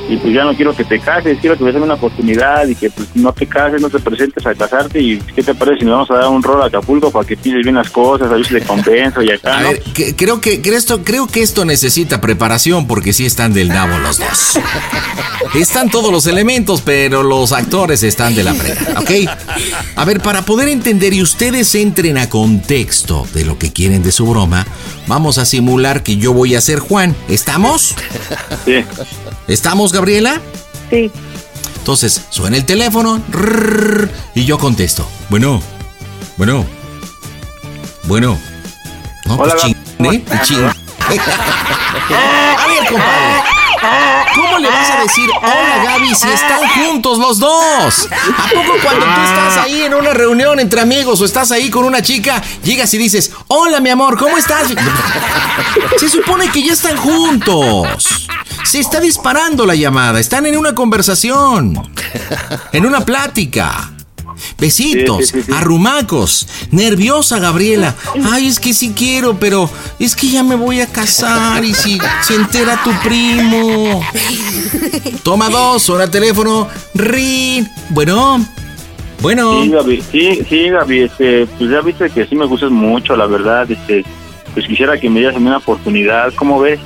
y 0.09 0.17
pues 0.19 0.35
ya 0.35 0.45
no 0.45 0.55
quiero 0.55 0.75
que 0.77 0.85
te 0.85 0.99
cases, 1.01 1.39
quiero 1.41 1.57
que 1.57 1.65
me 1.65 1.73
des 1.73 1.83
una 1.83 1.95
oportunidad 1.95 2.67
y 2.69 2.75
que 2.75 2.91
pues 2.91 3.09
no 3.15 3.33
te 3.33 3.47
cases, 3.47 3.81
no 3.81 3.89
te 3.89 3.99
presentes 4.01 4.45
a 4.47 4.55
casarte 4.55 5.01
y 5.01 5.19
¿qué 5.35 5.43
te 5.43 5.55
parece 5.55 5.79
si 5.81 5.85
nos 5.87 5.93
vamos 6.09 6.11
a 6.11 6.15
dar 6.25 6.29
un 6.29 6.43
rol 6.43 6.63
a 6.63 6.67
Acapulco 6.67 7.11
para 7.11 7.27
que 7.27 7.37
pienses 7.37 7.63
bien 7.63 7.75
las 7.77 7.91
cosas, 7.91 8.31
a 8.31 8.35
ver 8.35 8.47
si 8.47 8.55
te 8.55 8.61
compenso 8.63 9.23
y 9.23 9.31
acá, 9.31 9.59
A 9.59 9.63
¿no? 9.63 9.69
ver, 9.71 9.83
que- 9.95 10.15
creo 10.15 10.41
que, 10.41 10.61
que 10.61 10.75
esto, 10.75 11.03
creo 11.05 11.27
que 11.27 11.43
esto 11.43 11.65
necesita 11.65 12.21
preparación 12.21 12.87
porque 12.87 13.13
sí 13.13 13.25
están 13.25 13.53
del 13.55 13.69
nabo 13.69 13.99
los 13.99 14.19
dos. 14.19 14.59
Están 15.55 15.89
todos 15.91 16.11
los 16.11 16.27
elementos, 16.27 16.81
pero 16.83 17.23
los 17.23 17.53
actores 17.53 18.03
están 18.03 18.35
de 18.35 18.43
la 18.43 18.55
frega, 18.55 19.01
¿ok? 19.01 19.11
A 19.97 20.05
ver, 20.05 20.21
para 20.21 20.43
poder 20.43 20.69
entender 20.69 21.13
y 21.15 21.23
ustedes 21.23 21.75
entren 21.75 22.19
a 22.19 22.29
contexto 22.29 23.27
de 23.35 23.45
lo 23.45 23.59
que 23.59 23.73
quieren 23.73 24.03
de 24.03 24.11
su 24.13 24.27
broma, 24.27 24.67
vamos 25.07 25.39
a 25.39 25.45
simular 25.45 26.03
que 26.03 26.17
yo 26.17 26.33
voy 26.33 26.55
a 26.57 26.61
ser 26.61 26.79
Juan. 26.81 27.15
¿Estamos? 27.29 27.95
Sí. 28.65 28.85
¿Estamos, 29.49 29.93
Gabriela? 29.93 30.41
Sí. 30.91 31.11
Entonces, 31.79 32.23
suena 32.31 32.57
el 32.57 32.65
teléfono 32.65 33.21
y 34.35 34.45
yo 34.45 34.59
contesto. 34.59 35.07
Bueno, 35.29 35.61
bueno, 36.37 36.65
bueno. 38.05 38.39
No, 39.27 39.35
Hola, 39.37 39.55
pues 39.55 39.65
ching. 39.65 39.77
¿eh? 40.07 40.25
Y 40.27 40.47
ching. 40.47 40.65
A 41.05 42.67
ver, 42.69 42.89
compadre. 42.89 43.55
¿Cómo 44.35 44.59
le 44.59 44.69
vas 44.69 44.91
a 44.91 45.03
decir 45.03 45.31
hola 45.37 45.85
Gaby 45.85 46.15
si 46.15 46.29
están 46.29 46.69
juntos 46.69 47.19
los 47.19 47.39
dos? 47.39 48.09
¿A 48.11 48.49
poco 48.49 48.73
cuando 48.83 49.05
tú 49.07 49.21
estás 49.23 49.59
ahí 49.59 49.83
en 49.83 49.95
una 49.95 50.13
reunión 50.13 50.59
entre 50.59 50.81
amigos 50.81 51.21
o 51.21 51.25
estás 51.25 51.53
ahí 51.53 51.71
con 51.71 51.85
una 51.85 52.03
chica, 52.03 52.43
llegas 52.63 52.93
y 52.95 52.99
dices, 52.99 53.31
hola 53.49 53.81
mi 53.81 53.91
amor, 53.91 54.19
¿cómo 54.19 54.37
estás? 54.37 54.69
Se 55.99 56.09
supone 56.09 56.49
que 56.51 56.63
ya 56.63 56.73
están 56.73 56.97
juntos. 56.97 58.27
Se 58.65 58.81
está 58.81 59.01
disparando 59.01 59.67
la 59.67 59.75
llamada, 59.75 60.19
están 60.21 60.47
en 60.47 60.57
una 60.57 60.75
conversación, 60.75 61.75
en 62.73 62.87
una 62.87 63.05
plática. 63.05 63.91
Besitos, 64.59 65.27
Sí, 65.29 65.33
sí, 65.33 65.41
sí, 65.41 65.47
sí. 65.47 65.53
arrumacos, 65.55 66.49
nerviosa 66.71 67.39
Gabriela. 67.39 67.95
Ay, 68.31 68.47
es 68.49 68.59
que 68.59 68.75
sí 68.75 68.93
quiero, 68.97 69.39
pero 69.39 69.71
es 69.99 70.17
que 70.17 70.29
ya 70.29 70.43
me 70.43 70.55
voy 70.55 70.81
a 70.81 70.87
casar 70.87 71.65
y 71.65 71.73
si 71.73 71.99
se 72.23 72.35
entera 72.35 72.83
tu 72.83 72.91
primo. 73.03 74.03
Toma 75.23 75.49
dos, 75.51 75.89
el 75.89 76.11
teléfono. 76.11 76.69
Rin. 76.95 77.69
Bueno. 77.91 78.45
Bueno. 79.21 79.63
Sí, 79.63 79.71
Gaby, 79.71 80.05
sí, 80.11 80.47
sí, 80.49 80.69
Gaby, 80.69 81.03
este, 81.05 81.47
pues 81.59 81.71
ya 81.71 81.81
viste 81.81 82.11
que 82.11 82.27
sí 82.27 82.35
me 82.35 82.45
gustas 82.47 82.71
mucho, 82.71 83.17
la 83.17 83.27
verdad, 83.27 83.71
este, 83.71 84.05
pues 84.53 84.67
quisiera 84.67 84.99
que 84.99 85.09
me 85.09 85.21
dieras 85.21 85.37
una 85.37 85.57
oportunidad, 85.59 86.35
¿cómo 86.35 86.61
ves? 86.61 86.81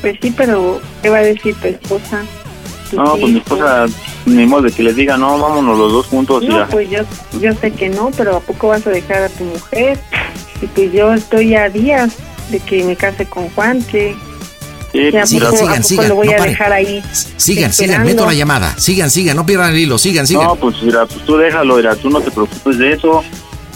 Pues 0.00 0.16
sí, 0.20 0.32
pero 0.36 0.80
¿qué 1.02 1.08
va 1.10 1.18
a 1.18 1.22
decir 1.22 1.54
tu 1.56 1.68
esposa? 1.68 2.22
¿Tus 2.90 2.94
No, 2.98 3.16
pues 3.16 3.32
mi 3.32 3.38
esposa, 3.38 3.86
ni 4.26 4.46
modo 4.46 4.62
de 4.62 4.72
que 4.72 4.82
les 4.82 4.94
diga, 4.96 5.16
no, 5.16 5.38
vámonos 5.38 5.76
los 5.78 5.92
dos 5.92 6.06
juntos 6.06 6.42
y 6.42 6.48
No, 6.48 6.58
ya. 6.60 6.66
pues 6.68 6.88
yo, 6.90 7.00
yo 7.40 7.52
sé 7.54 7.70
que 7.72 7.88
no, 7.88 8.10
pero 8.16 8.36
¿a 8.36 8.40
poco 8.40 8.68
vas 8.68 8.86
a 8.86 8.90
dejar 8.90 9.22
a 9.22 9.28
tu 9.28 9.44
mujer? 9.44 9.98
Y 10.62 10.66
pues 10.66 10.92
yo 10.92 11.12
estoy 11.12 11.54
a 11.54 11.68
días 11.68 12.14
de 12.50 12.60
que 12.60 12.84
me 12.84 12.94
case 12.96 13.26
con 13.26 13.48
Juan, 13.50 13.82
que 13.82 14.14
Sí, 14.92 15.10
que 15.10 15.18
a 15.18 15.26
sigan, 15.26 15.50
poco, 15.50 15.56
sigan, 15.58 15.72
a 15.72 15.76
poco 15.76 15.88
sigan, 15.88 16.08
lo 16.08 16.14
voy 16.14 16.26
no 16.28 16.32
a 16.32 16.36
paren. 16.36 16.52
dejar 16.52 16.72
ahí. 16.72 17.02
Sigan, 17.36 17.72
sigan, 17.72 18.04
meto 18.04 18.24
la 18.24 18.32
llamada. 18.32 18.74
Sigan, 18.78 19.10
sigan, 19.10 19.36
no 19.36 19.44
pierdan 19.44 19.72
el 19.72 19.78
hilo. 19.80 19.98
Sigan, 19.98 20.26
sigan. 20.26 20.44
No, 20.44 20.54
pues 20.56 20.80
mira, 20.82 21.04
pues 21.04 21.22
tú 21.26 21.36
déjalo, 21.36 21.76
mira, 21.76 21.94
tú 21.96 22.08
no 22.08 22.20
te 22.20 22.30
preocupes 22.30 22.78
de 22.78 22.92
eso. 22.92 23.22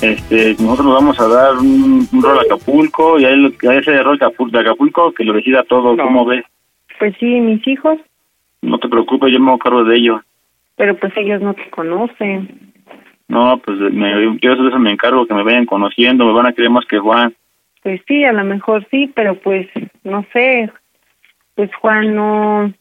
Este, 0.03 0.53
nosotros 0.63 0.87
nos 0.87 0.95
vamos 0.95 1.21
a 1.21 1.29
dar 1.29 1.57
un, 1.59 2.09
un 2.13 2.23
rol 2.23 2.39
a 2.39 2.43
Acapulco 2.43 3.19
y 3.21 3.25
a, 3.27 3.31
él, 3.31 3.55
a 3.69 3.75
ese 3.75 4.03
rol 4.03 4.19
de 4.19 4.59
Acapulco, 4.59 5.13
que 5.13 5.25
lo 5.25 5.35
decida 5.35 5.63
todo, 5.65 5.97
¿cómo 5.97 6.25
ves? 6.25 6.45
Pues 6.99 7.15
sí, 7.19 7.27
mis 7.41 7.67
hijos, 7.69 7.99
No 8.63 8.79
te 8.79 8.89
preocupes, 8.89 9.33
yo 9.33 9.41
me 9.41 9.49
hago 9.51 9.59
cargo 9.59 9.85
de 9.85 9.97
ellos. 9.97 10.21
pero 10.77 10.97
pues 10.97 11.13
ellos 11.17 11.43
no 11.43 11.55
te 11.55 11.69
conocen. 11.71 12.73
No, 13.29 13.59
pues 13.65 13.79
me, 13.79 14.39
yo 14.41 14.57
de 14.57 14.69
eso 14.69 14.79
me 14.79 14.91
encargo, 14.91 15.27
que 15.27 15.35
me 15.35 15.45
vayan 15.45 15.67
conociendo, 15.67 16.25
me 16.27 16.33
van 16.33 16.47
a 16.47 16.53
querer 16.53 16.71
más 16.71 16.85
que 16.87 16.99
Juan. 16.99 17.35
Pues 17.83 18.01
sí, 18.09 18.25
a 18.25 18.33
lo 18.33 18.45
mejor 18.45 18.87
sí, 18.91 19.11
pero 19.15 19.35
pues 19.37 19.67
no 20.05 20.25
sé. 20.33 20.71
Pues 21.55 21.71
Juan 21.77 22.15
no, 22.15 22.73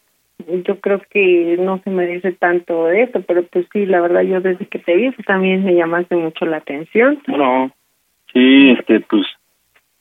yo 0.47 0.79
creo 0.79 1.01
que 1.09 1.57
no 1.59 1.79
se 1.83 1.89
merece 1.89 2.31
tanto 2.33 2.85
de 2.85 3.03
eso, 3.03 3.21
pero 3.27 3.43
pues 3.43 3.65
sí, 3.73 3.85
la 3.85 4.01
verdad 4.01 4.21
yo 4.21 4.41
desde 4.41 4.65
que 4.65 4.79
te 4.79 4.95
vi 4.95 5.11
pues, 5.11 5.25
también 5.27 5.63
me 5.63 5.75
llamaste 5.75 6.15
mucho 6.15 6.45
la 6.45 6.57
atención. 6.57 7.19
No. 7.27 7.71
Sí, 8.33 8.71
este, 8.77 8.99
pues, 9.01 9.25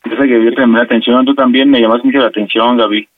sé 0.05 0.16
que 0.16 0.45
yo 0.45 0.51
te 0.55 0.61
llamé 0.61 0.78
la 0.78 0.84
atención, 0.84 1.24
tú 1.26 1.34
también 1.34 1.70
me 1.70 1.80
llamas 1.80 2.05
mucho 2.05 2.18
la 2.18 2.26
atención, 2.28 2.76
Gaby. 2.76 3.09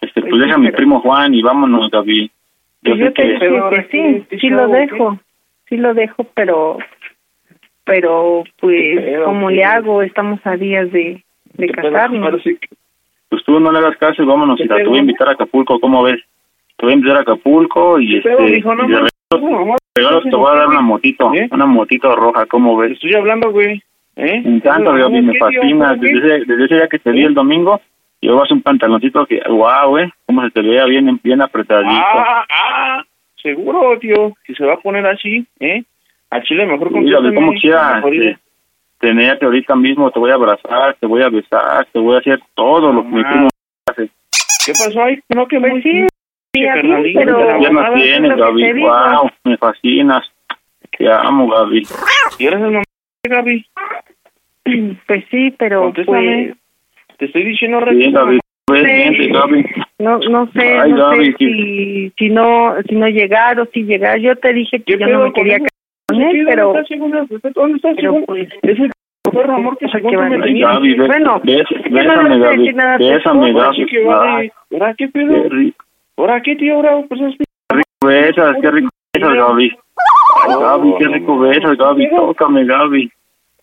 Este, 0.00 0.20
pues, 0.20 0.30
Pues 0.30 0.34
sí, 0.34 0.40
deja 0.40 0.54
a 0.54 0.58
mi 0.58 0.66
pero- 0.66 0.76
primo 0.76 1.00
Juan 1.00 1.34
y 1.34 1.42
vámonos, 1.42 1.90
Gaby. 1.90 2.30
Yo 2.82 2.92
Pues 2.92 2.98
sé 2.98 3.04
yo 3.04 3.12
te 3.12 3.22
que... 3.22 3.28
dije 3.32 3.60
que 3.70 4.26
sí, 4.30 4.38
sí 4.40 4.48
lo 4.50 4.68
dejo, 4.68 5.18
sí 5.68 5.76
lo 5.76 5.94
dejo, 5.94 6.24
pero, 6.34 6.78
pero 7.84 8.44
pues, 8.60 9.00
Pero, 9.00 9.24
¿cómo 9.26 9.42
pues, 9.42 9.56
le 9.56 9.64
hago? 9.64 10.02
Estamos 10.02 10.40
a 10.44 10.56
días 10.56 10.90
de, 10.92 11.22
de 11.54 11.68
casarnos. 11.68 12.42
Pues 13.28 13.42
tú 13.44 13.58
no 13.58 13.72
le 13.72 13.78
hagas 13.78 13.96
caso 13.96 14.22
y 14.22 14.26
vámonos, 14.26 14.60
y 14.60 14.68
te 14.68 14.84
voy 14.84 14.98
a 14.98 15.00
invitar 15.00 15.28
a 15.28 15.32
Acapulco, 15.32 15.80
¿cómo 15.80 16.02
ves? 16.02 16.20
Te 16.84 16.86
voy 16.86 16.92
a 16.92 16.96
invitar 16.96 17.16
a 17.16 17.20
Acapulco 17.22 17.98
y 17.98 18.20
Te 18.20 18.30
este, 18.30 18.42
mijo, 18.42 18.74
no 18.74 18.84
y 18.86 18.92
de 18.92 19.08
regalo 19.96 20.20
te 20.20 20.36
voy 20.36 20.52
a 20.52 20.58
dar 20.58 20.68
una 20.68 20.82
motito, 20.82 21.32
una 21.50 21.64
motito 21.64 22.14
roja, 22.14 22.44
¿cómo 22.44 22.76
ves? 22.76 22.92
Estoy 22.92 23.14
hablando, 23.14 23.50
güey. 23.52 23.82
¿Eh? 24.16 24.42
Me 24.44 24.56
encanta, 24.56 24.92
no, 24.92 25.08
me 25.08 25.32
¿qué, 25.32 25.38
fascina. 25.38 25.94
Desde 25.94 26.18
ese, 26.18 26.44
desde 26.44 26.64
ese 26.66 26.74
día 26.74 26.88
que 26.88 26.98
te 26.98 27.10
vi 27.10 27.22
el 27.24 27.32
domingo, 27.32 27.80
llevas 28.20 28.50
un 28.50 28.60
pantaloncito 28.60 29.24
que, 29.24 29.40
wow, 29.48 29.96
eh, 29.96 30.12
cómo 30.26 30.42
se 30.44 30.50
te 30.50 30.60
vea 30.60 30.84
bien, 30.84 31.18
bien 31.24 31.40
apretadito. 31.40 31.90
Ah, 31.90 32.44
ah, 32.50 33.04
seguro, 33.42 33.98
tío, 33.98 34.34
que 34.44 34.54
se 34.54 34.66
va 34.66 34.74
a 34.74 34.80
poner 34.80 35.06
así, 35.06 35.46
¿eh? 35.60 35.84
A 36.28 36.42
Chile 36.42 36.66
mejor 36.66 36.92
Gaby, 36.92 37.10
contéstame, 37.12 37.34
como 37.34 37.52
quiera, 37.54 37.94
mejor 37.94 38.12
este, 38.12 38.24
dile. 38.26 38.38
tenerte 38.98 39.44
ahorita 39.46 39.74
mismo, 39.74 40.10
te 40.10 40.18
voy 40.18 40.32
a 40.32 40.34
abrazar, 40.34 40.96
te 41.00 41.06
voy 41.06 41.22
a 41.22 41.30
besar, 41.30 41.86
te 41.90 41.98
voy 41.98 42.16
a 42.16 42.18
hacer 42.18 42.40
todo 42.54 42.92
lo 42.92 43.02
que 43.04 43.08
mi 43.08 43.22
Ah. 43.24 43.30
primo 43.30 43.48
hace. 43.90 44.10
¿Qué 44.66 44.72
pasó 44.72 45.02
ahí? 45.02 45.18
No, 45.34 45.46
que 45.48 45.58
muy 45.58 45.80
sí, 46.54 47.14
pero- 47.14 47.36
de 47.36 47.60
Ya 47.62 47.70
nos 47.70 47.94
tienes, 47.94 48.36
Gaby, 48.36 48.72
wow, 48.80 49.30
me 49.44 49.56
fascinas. 49.58 50.22
Te 50.96 51.10
amo, 51.10 51.48
Gaby. 51.48 51.82
¿Y 52.38 52.46
eres 52.46 52.60
el 52.60 52.70
mamá, 52.70 52.82
Gaby? 53.28 53.66
Pues 55.06 55.24
sí, 55.30 55.54
pero 55.58 55.82
Contéstame. 55.82 56.54
pues 56.54 57.18
Te 57.18 57.24
estoy 57.26 57.44
diciendo 57.44 57.80
Gaby, 57.80 58.12
Gaby. 58.12 59.64
no 59.98 60.18
no 60.20 60.50
sé, 60.52 60.78
Ay, 60.78 60.90
no 60.92 61.10
Gaby, 61.10 61.32
sé 61.32 61.36
si 61.38 62.12
si 62.16 62.30
no 62.30 62.74
si 62.88 62.94
no 62.94 63.08
llegar 63.08 63.60
o 63.60 63.66
si 63.66 63.82
llegar. 63.84 64.18
Yo 64.20 64.34
te 64.36 64.54
dije 64.54 64.80
que 64.82 64.96
yo 64.98 65.06
no 65.06 65.24
me 65.26 65.32
quería 65.34 65.58
casar 65.58 65.68
con 66.08 66.22
él, 66.22 66.44
pero 66.46 66.72
¿Dónde 67.54 67.76
está 67.76 67.90
pues 68.26 68.48
Ese 68.62 68.90
perro 69.30 69.54
amor 69.54 69.76
que 69.76 69.86
tenías. 69.86 70.72
Gaby, 70.74 70.94
Bueno, 70.94 71.40
bésame, 71.44 72.38
Gaby, 72.38 72.72
bésame, 72.98 73.52
Gaby. 73.52 73.68
Así 73.82 73.86
que 73.86 74.04
vale. 74.04 74.30
Ay, 74.30 74.50
¿Ahora 74.72 74.94
qué 74.96 75.06
qué 75.06 75.08
pedo? 75.12 75.44
¿Ahora 76.16 76.40
qué, 76.42 76.56
tío? 76.56 76.76
¿Ahora 76.76 77.02
pues 77.08 77.20
es 77.20 77.36
qué 77.36 77.44
rico 77.76 78.06
besas, 78.06 78.56
qué 78.60 78.70
rico 78.70 78.88
besas, 79.14 79.34
Gaby. 79.34 79.76
Gaby, 80.48 80.94
qué 80.98 81.08
rico 81.08 81.38
besas, 81.38 81.76
Gaby, 81.76 82.10
tócame, 82.10 82.64
Gaby. 82.64 83.10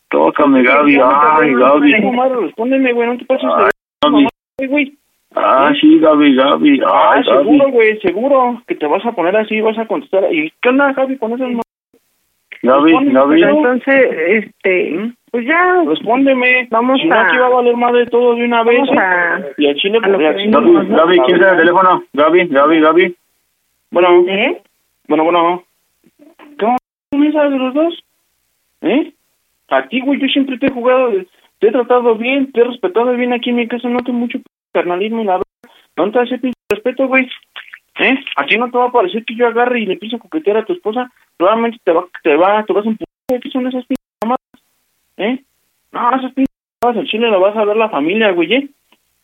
Tócame, 0.10 0.64
Gaby, 0.64 1.00
ay, 1.02 1.54
Gaby. 1.54 2.02
No, 2.02 2.12
madre, 2.14 2.36
respóndeme, 2.42 2.92
güey, 2.94 3.08
no 3.08 3.18
te 3.18 3.26
pases 3.26 3.50
Ay, 3.56 3.66
de... 3.66 4.10
Gaby. 4.10 4.28
Ay, 4.60 4.68
güey. 4.68 4.98
Ah, 5.36 5.72
sí, 5.80 6.00
Gaby, 6.00 6.36
Gaby, 6.36 6.82
Ah, 6.86 7.12
ay, 7.16 7.24
seguro, 7.24 7.60
Gaby. 7.66 7.72
güey, 7.72 8.00
seguro 8.02 8.62
que 8.68 8.76
te 8.76 8.86
vas 8.88 9.06
a 9.06 9.14
poner 9.14 9.38
así 9.38 9.56
y 9.56 9.62
vas 9.62 9.78
a 9.78 9.86
contestar. 9.88 10.26
¿Y 10.34 10.52
qué 10.62 10.70
onda, 10.70 10.94
Javi, 10.94 11.18
con 11.18 11.32
esas 11.34 11.50
Gaby, 12.64 12.92
Gaby. 13.12 13.42
entonces 13.42 14.12
este 14.28 15.14
pues 15.32 15.46
ya 15.46 15.84
Respóndeme. 15.88 16.68
Vamos 16.70 17.00
si 17.02 17.08
no, 17.08 17.16
a- 17.16 17.22
aquí 17.28 17.38
va 17.38 17.46
a 17.48 17.50
valer 17.50 17.76
más 17.78 17.94
de 17.94 18.06
todo 18.08 18.36
de 18.36 18.44
una 18.46 18.64
vez. 18.64 18.76
Vamos 18.80 18.90
¿eh? 18.96 19.00
a- 19.00 19.42
Y 19.58 19.68
al 19.68 19.76
chile, 19.76 20.00
pues. 20.02 20.18
Gaby, 20.18 20.50
Gaby, 20.52 21.20
¿quién 21.26 21.36
está 21.38 21.52
el 21.52 21.58
teléfono? 21.58 22.04
Gaby, 22.14 22.48
Gaby, 22.48 22.80
Gaby. 22.82 23.16
Bueno, 23.92 24.24
¿Eh? 24.28 24.62
bueno, 25.08 25.24
bueno. 25.24 25.64
¿Cómo 26.60 26.78
me 27.12 27.32
sabes 27.32 27.52
de 27.52 27.58
los 27.58 27.74
dos? 27.74 28.04
¿Eh? 28.82 29.14
A 29.70 29.88
ti, 29.88 30.02
güey, 30.02 30.20
yo 30.20 30.28
siempre 30.28 30.58
te 30.58 30.68
he 30.68 30.72
jugado, 30.72 31.12
te 31.60 31.68
he 31.68 31.72
tratado 31.72 32.16
bien, 32.16 32.52
te 32.52 32.62
he 32.62 32.64
respetado 32.66 33.14
bien 33.14 33.32
aquí 33.34 33.50
en 33.52 33.56
mi 33.58 33.68
casa, 33.68 33.88
no 33.88 34.00
te 34.00 34.12
mucho 34.12 34.40
carnalismo 34.74 35.22
y 35.22 35.26
la 35.26 35.34
verdad. 35.34 35.46
¿Dónde 35.96 36.10
está 36.20 36.24
ese 36.24 36.42
pinche 36.42 36.58
respeto, 36.70 37.08
güey? 37.08 37.28
¿Eh? 38.00 38.16
A 38.38 38.46
ti 38.46 38.58
no 38.58 38.70
te 38.72 38.78
va 38.78 38.86
a 38.86 38.92
parecer 38.92 39.24
que 39.26 39.36
yo 39.36 39.48
agarre 39.48 39.82
y 39.82 39.86
le 39.86 39.94
empiezo 39.94 40.16
a 40.16 40.20
coquetear 40.20 40.58
a 40.58 40.66
tu 40.66 40.74
esposa. 40.74 41.12
Probablemente 41.38 41.78
te 41.84 41.92
va, 41.92 42.06
te 42.24 42.36
va, 42.36 42.64
te 42.66 42.74
vas 42.74 42.86
a 42.86 42.90
empujar, 42.90 43.42
¿qué 43.42 43.50
son 43.50 43.68
esas 43.68 43.86
pinches 43.86 44.06
mamadas? 44.06 44.11
¿Eh? 45.22 45.44
No, 45.92 46.16
esas 46.16 46.34
pinches 46.34 46.48
al 46.82 47.06
chile 47.08 47.30
la 47.30 47.38
vas 47.38 47.56
a 47.56 47.64
ver 47.64 47.78
la 47.78 47.90
familia, 47.90 48.32
güey, 48.32 48.54
¿eh? 48.54 48.70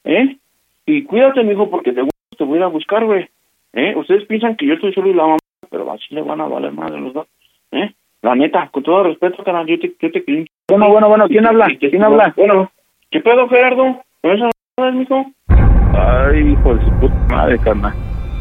¿Eh? 0.04 0.38
Y 0.86 1.04
cuídate, 1.04 1.44
mijo, 1.44 1.70
porque 1.72 1.92
de 1.92 2.08
te 2.38 2.44
voy 2.44 2.56
a 2.56 2.58
ir 2.58 2.64
a 2.64 2.68
buscar, 2.68 3.04
güey. 3.04 3.28
¿Eh? 3.74 3.96
Ustedes 3.96 4.26
piensan 4.26 4.56
que 4.56 4.68
yo 4.68 4.76
estoy 4.76 4.94
solo 4.94 5.08
y 5.10 5.14
la 5.16 5.24
mamá, 5.24 5.38
pero 5.72 5.92
así 5.92 6.06
le 6.14 6.22
van 6.22 6.40
a 6.40 6.46
valer 6.46 6.72
más 6.72 6.92
de 6.92 7.00
los 7.00 7.14
dos. 7.14 7.28
¿Eh? 7.72 7.92
La 8.22 8.36
neta, 8.36 8.70
con 8.70 8.84
todo 8.84 9.04
respeto, 9.04 9.44
canal, 9.44 9.66
yo 9.66 9.80
te, 9.80 9.92
yo 10.00 10.12
te 10.12 10.24
quiero. 10.24 10.46
Bueno, 10.70 10.90
bueno, 10.90 11.10
bueno, 11.10 11.28
¿quién 11.28 11.48
habla? 11.48 11.68
¿Quién 11.80 12.04
habla? 12.04 12.32
Bueno, 12.38 12.70
¿qué 13.10 13.20
pedo, 13.20 13.48
Gerardo? 13.50 14.02
¿Con 14.22 14.32
esas 14.32 14.52
mamadas, 14.78 14.96
mijo? 15.00 15.26
Ay, 15.98 16.52
hijo 16.52 16.76
de 16.76 16.86
su 16.86 16.92
puta 17.00 17.16
madre, 17.32 17.58
carnal. 17.60 17.94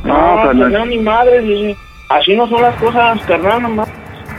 No, 0.05 0.13
No, 0.37 0.43
carnal. 0.43 0.73
carnal, 0.73 0.89
ni 0.91 0.99
madre, 0.99 1.75
así 2.11 2.37
no 2.37 2.47
son 2.49 2.61
las 2.61 2.75
cosas, 2.77 3.21
carnal, 3.27 3.63
nomás. 3.63 3.89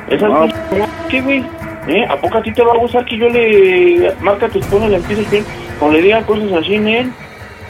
Esas 0.08 0.30
No. 0.30 0.34
mamadas, 0.48 1.08
¿qué, 1.10 1.22
güey? 1.22 1.44
¿Eh? 1.88 2.06
¿A 2.10 2.18
poco 2.18 2.38
a 2.38 2.42
ti 2.44 2.52
te 2.52 2.64
va 2.64 2.74
a 2.74 2.78
gustar 2.78 3.06
que 3.06 3.18
yo 3.18 3.30
le 3.30 4.12
marque 4.22 4.46
a 4.46 4.50
tu 4.50 4.60
esposa 4.60 4.88
y 4.88 4.90
le 4.90 4.96
empiece 4.98 5.24
bien 5.32 5.46
o 5.80 5.90
le 5.92 6.02
diga 6.02 6.22
cosas 6.24 6.52
así 6.54 6.76
en 6.76 6.88
él? 6.88 7.12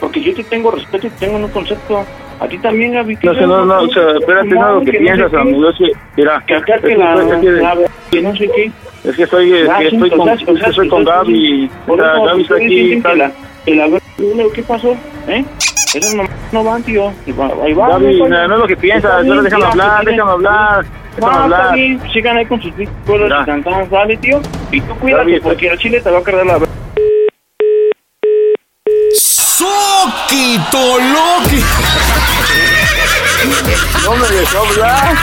Porque 0.00 0.20
yo 0.20 0.34
te 0.34 0.44
tengo 0.44 0.70
respeto 0.70 1.06
y 1.06 1.10
te 1.10 1.26
tengo 1.26 1.36
un 1.36 1.48
concepto. 1.48 2.04
A 2.40 2.46
ti 2.46 2.56
también, 2.58 2.92
Gaby. 2.92 3.18
No, 3.22 3.34
sé, 3.34 3.40
no, 3.48 3.64
no, 3.64 3.80
o 3.80 3.88
sea, 3.88 4.12
espérate, 4.12 4.48
no, 4.50 4.74
lo 4.74 4.80
que 4.82 4.92
piensas, 4.92 5.34
amigo, 5.34 5.70
es 5.70 5.76
que, 5.76 5.90
mira, 6.16 6.40
Que 6.46 6.54
acá 6.54 6.76
que 6.78 6.88
que 6.88 6.96
la, 6.96 7.40
que- 7.40 7.50
la 7.50 7.76
que 8.12 8.22
no 8.22 8.36
sé 8.36 8.48
qué. 8.54 8.70
es 9.04 9.16
que 9.16 9.22
estoy, 9.24 9.52
es 9.54 9.68
Ah, 9.68 9.78
que 9.80 9.88
estoy 9.88 10.08
o 10.12 10.16
con, 10.16 10.24
sea, 10.26 10.34
es 10.34 10.44
que 10.44 10.70
estoy 10.70 10.88
con 10.88 11.04
Gaby, 11.04 11.70
o 11.88 11.96
sea, 11.96 12.12
Gaby 12.24 12.42
está 12.42 12.54
aquí, 12.54 13.02
que 13.02 13.14
la, 13.16 13.32
que 13.64 13.74
la 13.74 13.88
¿qué 14.54 14.62
pasó? 14.62 14.96
¿Eh? 15.28 15.44
Esas 15.94 16.14
mamás 16.14 16.30
no 16.52 16.64
van, 16.64 16.82
tío. 16.82 17.08
Ahí 17.08 17.72
va. 17.72 17.88
Gaby, 17.88 18.18
no, 18.20 18.28
no 18.28 18.54
es 18.54 18.60
lo 18.60 18.66
que 18.66 18.76
piensas, 18.76 19.26
solo 19.26 19.42
déjame 19.42 19.64
hablar, 19.64 20.04
déjame 20.04 20.30
hablar, 20.32 20.84
déjame 21.16 21.36
No, 21.36 21.42
hablar. 21.44 21.74
bien, 21.74 22.00
sigan 22.12 22.36
ahí 22.36 22.46
con 22.46 22.60
sus 22.60 22.72
Mira. 22.76 23.42
y 23.42 23.44
cantadas, 23.46 23.90
dale, 23.90 24.16
tío. 24.16 24.40
Y 24.70 24.80
tú 24.80 24.94
cuídate, 24.96 25.30
Gaby, 25.30 25.40
porque 25.40 25.68
el 25.68 25.78
chile 25.78 26.00
te 26.00 26.10
va 26.10 26.18
a 26.18 26.22
cargar 26.22 26.46
la... 26.46 26.58
¡Soquito 29.14 30.98
Loki! 30.98 31.64
No 34.04 34.16
me 34.16 34.28
dejó 34.28 34.58
hablar. 34.58 35.16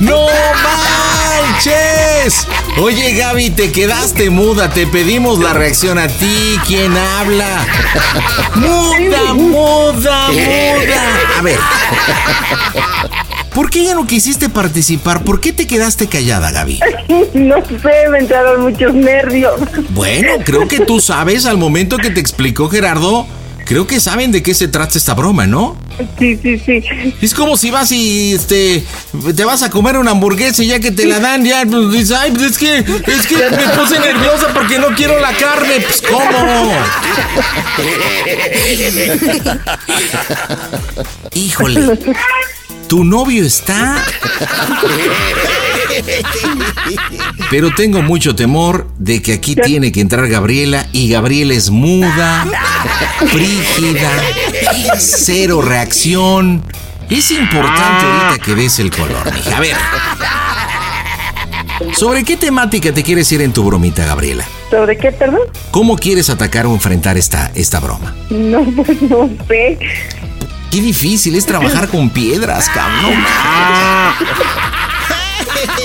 ¡No 0.00 0.26
manches! 0.62 2.46
Oye 2.80 3.14
Gaby, 3.14 3.50
te 3.50 3.72
quedaste 3.72 4.30
muda, 4.30 4.70
te 4.70 4.86
pedimos 4.86 5.38
la 5.38 5.52
reacción 5.52 5.98
a 5.98 6.08
ti. 6.08 6.58
¿Quién 6.66 6.96
habla? 6.96 7.66
¡Muda, 8.54 9.34
muda, 9.34 10.28
muda! 10.28 11.08
A 11.38 11.42
ver. 11.42 11.58
¿Por 13.54 13.70
qué 13.70 13.84
ya 13.84 13.94
no 13.94 14.06
quisiste 14.06 14.48
participar? 14.48 15.24
¿Por 15.24 15.40
qué 15.40 15.52
te 15.52 15.66
quedaste 15.66 16.06
callada, 16.06 16.52
Gaby? 16.52 16.78
no 17.34 17.56
sé, 17.66 18.08
me 18.10 18.18
entraron 18.18 18.62
muchos 18.62 18.94
nervios. 18.94 19.60
Bueno, 19.90 20.34
creo 20.44 20.68
que 20.68 20.80
tú 20.80 21.00
sabes 21.00 21.44
al 21.44 21.58
momento 21.58 21.96
que 21.96 22.10
te 22.10 22.20
explicó 22.20 22.68
Gerardo. 22.68 23.26
Creo 23.68 23.86
que 23.86 24.00
saben 24.00 24.32
de 24.32 24.42
qué 24.42 24.54
se 24.54 24.66
trata 24.66 24.96
esta 24.96 25.12
broma, 25.12 25.46
¿no? 25.46 25.76
Sí, 26.18 26.38
sí, 26.42 26.58
sí. 26.58 26.82
Es 27.20 27.34
como 27.34 27.58
si 27.58 27.70
vas 27.70 27.92
y 27.92 28.32
este 28.32 28.82
te 29.36 29.44
vas 29.44 29.62
a 29.62 29.68
comer 29.68 29.98
una 29.98 30.12
hamburguesa 30.12 30.62
y 30.62 30.68
ya 30.68 30.80
que 30.80 30.90
te 30.90 31.04
la 31.04 31.20
dan, 31.20 31.44
ya 31.44 31.66
pues, 31.68 31.92
dices, 31.92 32.12
ay, 32.12 32.30
pues, 32.30 32.52
es 32.52 32.58
que 32.58 32.78
es 32.78 33.26
que 33.26 33.36
me 33.36 33.68
puse 33.76 34.00
nerviosa 34.00 34.54
porque 34.54 34.78
no 34.78 34.86
quiero 34.96 35.20
la 35.20 35.34
carne. 35.34 35.80
Pues 35.80 36.02
¿cómo? 36.10 36.72
Híjole. 41.34 41.98
Tu 42.88 43.04
novio 43.04 43.44
está. 43.44 44.02
Pero 47.50 47.70
tengo 47.74 48.02
mucho 48.02 48.34
temor 48.34 48.88
de 48.98 49.22
que 49.22 49.34
aquí 49.34 49.54
tiene 49.54 49.92
que 49.92 50.00
entrar 50.00 50.28
Gabriela 50.28 50.86
y 50.92 51.10
Gabriela 51.10 51.54
es 51.54 51.70
muda, 51.70 52.46
frígida, 53.30 54.10
cero 54.98 55.62
reacción. 55.62 56.62
Es 57.08 57.30
importante 57.30 58.04
ahorita 58.04 58.44
que 58.44 58.54
des 58.54 58.78
el 58.80 58.90
color, 58.90 59.32
mija. 59.32 59.56
A 59.56 59.60
ver. 59.60 59.76
¿Sobre 61.94 62.24
qué 62.24 62.36
temática 62.36 62.92
te 62.92 63.02
quieres 63.02 63.30
ir 63.32 63.40
en 63.40 63.52
tu 63.52 63.64
bromita, 63.64 64.04
Gabriela? 64.04 64.44
¿Sobre 64.70 64.98
qué, 64.98 65.12
perdón? 65.12 65.40
¿Cómo 65.70 65.96
quieres 65.96 66.28
atacar 66.28 66.66
o 66.66 66.74
enfrentar 66.74 67.16
esta, 67.16 67.50
esta 67.54 67.80
broma? 67.80 68.14
No, 68.30 68.64
pues 68.76 69.00
no 69.02 69.30
sé. 69.46 69.78
Qué 70.70 70.80
difícil 70.82 71.34
es 71.34 71.46
trabajar 71.46 71.88
con 71.88 72.10
piedras, 72.10 72.68
cabrón. 72.68 73.14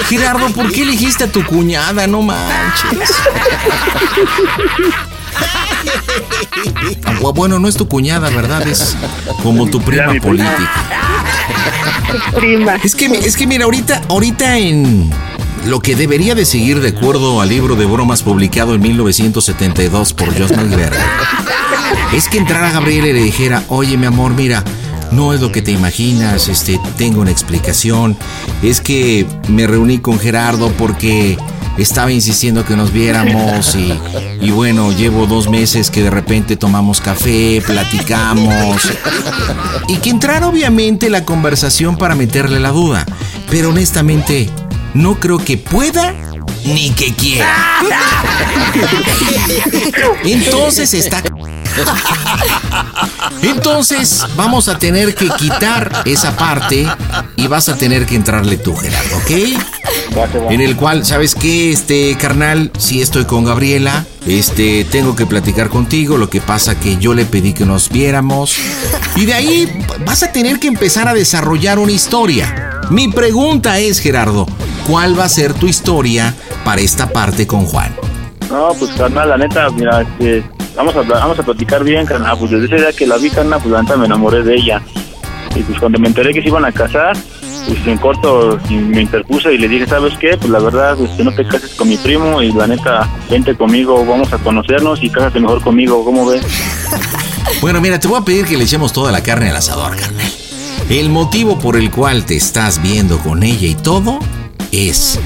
Gerardo, 0.07 0.49
¿por 0.49 0.71
qué 0.71 0.83
elegiste 0.83 1.25
a 1.25 1.31
tu 1.31 1.43
cuñada? 1.45 2.07
No 2.07 2.21
manches. 2.21 3.11
Bueno, 7.33 7.59
no 7.59 7.67
es 7.67 7.75
tu 7.75 7.87
cuñada, 7.87 8.29
¿verdad? 8.29 8.67
Es 8.67 8.95
como 9.41 9.67
tu 9.67 9.81
prima 9.81 10.13
política. 10.21 10.71
Prima. 12.35 12.75
Es 12.83 12.95
que, 12.95 13.05
es 13.05 13.35
que 13.35 13.47
mira, 13.47 13.65
ahorita, 13.65 14.01
ahorita 14.09 14.57
en 14.57 15.09
lo 15.65 15.79
que 15.79 15.95
debería 15.95 16.35
de 16.35 16.45
seguir 16.45 16.79
de 16.81 16.89
acuerdo 16.89 17.41
al 17.41 17.49
libro 17.49 17.75
de 17.75 17.85
bromas 17.85 18.21
publicado 18.21 18.75
en 18.75 18.81
1972 18.81 20.13
por 20.13 20.37
Josh 20.37 20.55
Malberg, 20.55 20.95
es 22.13 22.27
que 22.27 22.37
entrara 22.37 22.71
Gabriela 22.71 23.07
y 23.07 23.13
le 23.13 23.23
dijera, 23.23 23.63
oye 23.69 23.97
mi 23.97 24.05
amor, 24.05 24.33
mira, 24.33 24.63
no 25.15 25.33
es 25.33 25.41
lo 25.41 25.51
que 25.51 25.61
te 25.61 25.71
imaginas, 25.71 26.47
este, 26.47 26.79
tengo 26.97 27.21
una 27.21 27.31
explicación, 27.31 28.17
es 28.61 28.81
que 28.81 29.25
me 29.47 29.67
reuní 29.67 29.99
con 29.99 30.19
Gerardo 30.19 30.71
porque 30.77 31.37
estaba 31.77 32.11
insistiendo 32.11 32.65
que 32.65 32.75
nos 32.75 32.91
viéramos 32.91 33.75
y, 33.75 33.93
y 34.41 34.51
bueno, 34.51 34.91
llevo 34.91 35.25
dos 35.25 35.49
meses 35.49 35.89
que 35.89 36.03
de 36.03 36.09
repente 36.09 36.55
tomamos 36.55 37.01
café, 37.01 37.61
platicamos 37.65 38.91
y 39.87 39.97
que 39.97 40.09
entrara 40.09 40.47
obviamente 40.47 41.09
la 41.09 41.25
conversación 41.25 41.97
para 41.97 42.15
meterle 42.15 42.59
la 42.59 42.69
duda. 42.69 43.05
Pero 43.49 43.69
honestamente, 43.69 44.49
no 44.93 45.19
creo 45.19 45.37
que 45.37 45.57
pueda 45.57 46.13
ni 46.65 46.91
que 46.91 47.13
quiera. 47.13 47.55
Entonces 50.23 50.93
está... 50.93 51.23
Entonces 53.41 54.25
vamos 54.35 54.67
a 54.67 54.77
tener 54.77 55.15
que 55.15 55.29
quitar 55.29 56.03
esa 56.05 56.35
parte 56.35 56.87
y 57.35 57.47
vas 57.47 57.69
a 57.69 57.75
tener 57.75 58.05
que 58.05 58.15
entrarle 58.15 58.57
tú, 58.57 58.75
Gerardo, 58.75 59.17
¿ok? 59.17 60.51
En 60.51 60.61
el 60.61 60.75
cual, 60.75 61.05
¿sabes 61.05 61.35
qué? 61.35 61.71
Este, 61.71 62.15
carnal, 62.17 62.71
si 62.77 63.01
estoy 63.01 63.25
con 63.25 63.45
Gabriela, 63.45 64.05
este, 64.27 64.85
tengo 64.85 65.15
que 65.15 65.25
platicar 65.25 65.69
contigo, 65.69 66.17
lo 66.17 66.29
que 66.29 66.41
pasa 66.41 66.79
que 66.79 66.97
yo 66.97 67.13
le 67.13 67.25
pedí 67.25 67.53
que 67.53 67.65
nos 67.65 67.89
viéramos. 67.89 68.57
Y 69.15 69.25
de 69.25 69.33
ahí 69.33 69.85
vas 70.05 70.23
a 70.23 70.31
tener 70.31 70.59
que 70.59 70.67
empezar 70.67 71.07
a 71.07 71.13
desarrollar 71.13 71.79
una 71.79 71.91
historia. 71.91 72.81
Mi 72.89 73.07
pregunta 73.07 73.79
es, 73.79 73.99
Gerardo, 73.99 74.45
¿cuál 74.87 75.17
va 75.17 75.25
a 75.25 75.29
ser 75.29 75.53
tu 75.53 75.67
historia 75.67 76.33
para 76.63 76.81
esta 76.81 77.09
parte 77.09 77.47
con 77.47 77.65
Juan? 77.65 77.95
No, 78.49 78.73
pues 78.77 78.91
carnal, 78.91 79.29
la 79.29 79.37
neta, 79.37 79.69
mira, 79.71 80.01
este, 80.01 80.43
vamos 80.75 80.95
a 80.95 81.01
vamos 81.01 81.39
a 81.39 81.43
platicar 81.43 81.83
bien, 81.83 82.05
carnal. 82.05 82.37
Pues 82.37 82.51
desde 82.51 82.65
ese 82.65 82.75
día 82.75 82.93
que 82.93 83.07
la 83.07 83.17
vi, 83.17 83.29
carnal, 83.29 83.59
pues 83.61 83.71
la 83.71 83.81
neta 83.81 83.97
me 83.97 84.05
enamoré 84.05 84.43
de 84.43 84.55
ella. 84.55 84.81
Y 85.55 85.61
pues 85.61 85.79
cuando 85.79 85.99
me 85.99 86.07
enteré 86.07 86.33
que 86.33 86.41
se 86.41 86.47
iban 86.47 86.65
a 86.65 86.71
casar, 86.71 87.15
pues 87.67 87.87
en 87.87 87.97
corto 87.97 88.59
me 88.69 89.01
interpuse 89.01 89.53
y 89.53 89.57
le 89.57 89.67
dije, 89.67 89.87
¿sabes 89.87 90.17
qué? 90.17 90.37
Pues 90.37 90.49
la 90.49 90.59
verdad, 90.59 90.95
pues 90.97 91.11
que 91.11 91.23
no 91.23 91.31
te 91.33 91.45
cases 91.45 91.73
con 91.75 91.87
mi 91.87 91.97
primo 91.97 92.41
y 92.41 92.51
la 92.51 92.67
neta, 92.67 93.07
vente 93.29 93.55
conmigo, 93.55 94.05
vamos 94.05 94.33
a 94.33 94.37
conocernos 94.37 95.01
y 95.03 95.09
cásate 95.09 95.39
mejor 95.39 95.61
conmigo, 95.61 96.03
¿cómo 96.03 96.25
ves? 96.25 96.45
Bueno, 97.61 97.79
mira, 97.79 97.99
te 97.99 98.07
voy 98.07 98.19
a 98.19 98.25
pedir 98.25 98.45
que 98.45 98.57
le 98.57 98.63
echemos 98.63 98.91
toda 98.91 99.11
la 99.11 99.21
carne 99.21 99.49
al 99.49 99.55
asador, 99.55 99.95
carnal. 99.95 100.29
El 100.89 101.09
motivo 101.09 101.59
por 101.59 101.77
el 101.77 101.91
cual 101.91 102.25
te 102.25 102.35
estás 102.35 102.81
viendo 102.81 103.19
con 103.19 103.43
ella 103.43 103.67
y 103.67 103.75
todo 103.75 104.19
es 104.71 105.19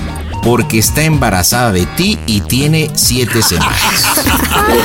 porque 0.47 0.79
está 0.79 1.03
embarazada 1.03 1.73
de 1.73 1.85
ti 1.85 2.17
y 2.25 2.39
tiene 2.39 2.89
siete 2.95 3.41
semanas. 3.41 3.75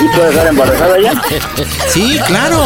¿Y 0.02 0.08
puede 0.08 0.30
estar 0.30 0.46
embarazada 0.48 1.00
ya? 1.00 1.22
Sí, 1.88 2.18
claro. 2.26 2.64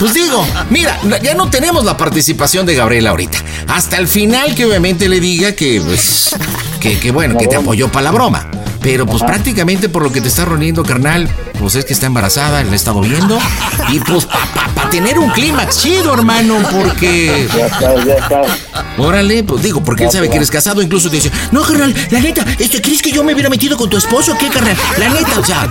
Pues 0.00 0.14
digo, 0.14 0.44
mira, 0.68 0.98
ya 1.22 1.34
no 1.34 1.48
tenemos 1.48 1.84
la 1.84 1.96
participación 1.96 2.66
de 2.66 2.74
Gabriela 2.74 3.10
ahorita. 3.10 3.38
Hasta 3.68 3.98
el 3.98 4.08
final 4.08 4.52
que 4.56 4.66
obviamente 4.66 5.08
le 5.08 5.20
diga 5.20 5.52
que, 5.52 5.80
pues, 5.80 6.34
que, 6.80 6.98
que 6.98 7.12
bueno, 7.12 7.38
que 7.38 7.46
te 7.46 7.54
apoyó 7.54 7.92
para 7.92 8.06
la 8.06 8.10
broma. 8.10 8.50
Pero 8.80 9.06
pues 9.06 9.22
prácticamente 9.22 9.88
por 9.88 10.02
lo 10.02 10.10
que 10.10 10.20
te 10.20 10.26
está 10.26 10.44
reuniendo, 10.44 10.82
carnal, 10.82 11.30
pues 11.60 11.76
es 11.76 11.84
que 11.84 11.92
está 11.92 12.06
embarazada, 12.06 12.64
la 12.64 12.72
he 12.72 12.74
estado 12.74 13.00
viendo. 13.00 13.38
Y 13.92 14.00
pues 14.00 14.26
para 14.26 14.73
tener 14.94 15.18
un 15.18 15.28
clímax 15.30 15.80
chido, 15.80 16.14
hermano, 16.14 16.54
porque... 16.70 17.48
Ya 17.52 17.66
está, 17.66 18.04
ya 18.04 18.14
está. 18.14 18.42
Órale, 18.96 19.42
pues 19.42 19.60
digo, 19.60 19.82
porque 19.82 20.04
él 20.04 20.10
sabe 20.12 20.30
que 20.30 20.36
eres 20.36 20.52
casado, 20.52 20.80
incluso 20.80 21.10
te 21.10 21.16
dice, 21.16 21.32
no, 21.50 21.62
carnal, 21.62 21.92
la 22.12 22.20
neta, 22.20 22.44
este, 22.60 22.80
¿crees 22.80 23.02
que 23.02 23.10
yo 23.10 23.24
me 23.24 23.32
hubiera 23.32 23.50
metido 23.50 23.76
con 23.76 23.90
tu 23.90 23.96
esposo 23.96 24.34
o 24.34 24.38
qué, 24.38 24.48
carnal? 24.50 24.76
La 24.98 25.08
neta, 25.08 25.40
o 25.40 25.44
sea. 25.44 25.68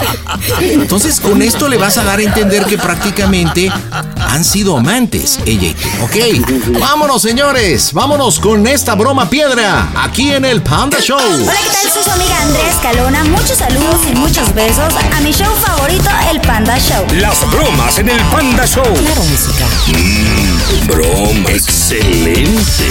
Entonces, 0.60 1.22
con 1.22 1.42
esto 1.42 1.70
le 1.70 1.78
vas 1.78 1.98
a 1.98 2.04
dar 2.04 2.20
a 2.20 2.22
entender 2.22 2.66
que 2.66 2.78
prácticamente 2.78 3.72
han 4.18 4.44
sido 4.44 4.76
amantes, 4.76 5.40
ella 5.46 5.70
y 5.70 5.74
tú, 5.74 5.88
¿ok? 6.04 6.80
Vámonos, 6.82 7.22
señores, 7.22 7.94
vámonos 7.94 8.42
con 8.42 8.68
esta 8.68 8.96
broma 8.96 9.30
piedra, 9.30 9.88
aquí 9.96 10.32
en 10.32 10.44
el 10.44 10.62
Panda 10.62 11.00
Show. 11.00 11.18
Hola, 11.18 11.54
¿qué 11.64 11.70
tal? 11.70 11.92
Soy 11.94 12.04
su 12.04 12.12
amiga 12.12 12.42
Andrea 12.42 12.70
Escalona. 12.70 13.24
Muchos 13.24 13.58
saludos 13.58 14.02
y 14.12 14.16
muchos 14.16 14.54
besos 14.54 14.94
a 15.16 15.22
mi 15.22 15.32
show 15.32 15.56
favorito, 15.66 16.10
el 16.30 16.42
Panda 16.42 16.78
Show. 16.78 17.06
Las 17.14 17.50
bromas 17.50 17.98
en 18.00 18.10
el 18.10 18.20
Panda 18.24 18.66
Show. 18.68 18.84
Claro, 19.14 19.30
música. 19.30 19.66
Mmm, 19.94 20.88
broma. 20.88 21.50
Excelente. 21.52 22.88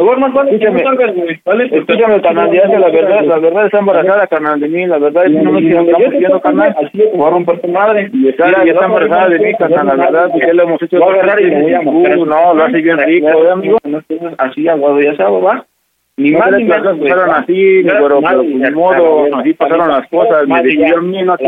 más 0.06 0.34
vale 0.34 0.50
que 0.52 0.56
Escúchame. 0.56 0.84
no 0.84 0.90
salgas, 0.90 1.16
güey, 1.16 1.42
¿vale? 1.46 1.66
Escúchame, 1.72 2.22
carnal, 2.22 2.52
ya 2.52 2.68
sé 2.68 2.80
la 2.80 2.90
verdad, 2.90 3.24
la 3.26 3.40
verdad 3.40 3.66
está 3.66 3.80
embarazada, 3.80 4.28
carnal, 4.28 4.60
de 4.60 4.68
mí, 4.68 4.86
la 4.86 4.98
verdad 4.98 5.26
es 5.26 5.32
que 5.34 5.42
no 5.42 5.52
me 5.52 5.60
estamos 5.68 5.90
estoy 6.02 6.42
carnal. 6.42 6.76
así 6.86 6.98
de 6.98 7.12
que 7.12 7.18
voy 7.18 7.28
a 7.28 7.30
romper 7.32 7.60
tu 7.62 7.68
madre. 7.68 8.10
Y 8.14 8.28
está, 8.30 8.52
ya 8.66 8.72
está 8.72 8.86
embarazada 8.86 9.30
de 9.30 9.40
mí, 9.40 9.54
carnal, 9.56 9.88
la 9.88 9.96
verdad, 9.96 10.30
pues 10.32 10.48
ya 10.48 10.54
lo 10.54 10.64
hemos 10.64 10.82
hecho. 10.82 11.00
Voy 11.00 11.10
a 11.10 11.14
agarrar 11.22 11.42
y 11.42 11.46
me 11.52 11.62
voy 11.62 11.74
a 11.74 11.82
mostrar. 11.82 12.18
No, 12.18 12.54
lo 12.54 12.64
hace 12.64 12.82
bien 12.82 12.98
rico, 12.98 13.28
¿eh, 13.28 13.52
amigo? 13.52 13.78
Así 14.38 14.68
aguado, 14.68 15.02
ya 15.02 15.16
sabes, 15.16 15.44
¿va? 15.46 15.66
Ni 16.18 16.32
más 16.32 16.52
ni 16.52 16.58
que 16.58 16.64
menos, 16.66 17.00
pasaron 17.00 17.30
así, 17.32 17.84
Ya, 17.84 17.94
pero, 17.94 18.20
pues, 18.20 18.32
ya, 18.34 18.70
ni 18.70 18.72
modo, 18.76 19.28
ya, 19.30 19.38
así 19.38 19.54
pasaron 19.54 19.88
las 19.88 20.08
cosas, 20.10 20.48
me 20.48 20.56
ya. 20.56 20.62
decidieron 20.64 21.12
bien 21.12 21.30
aquí. 21.30 21.46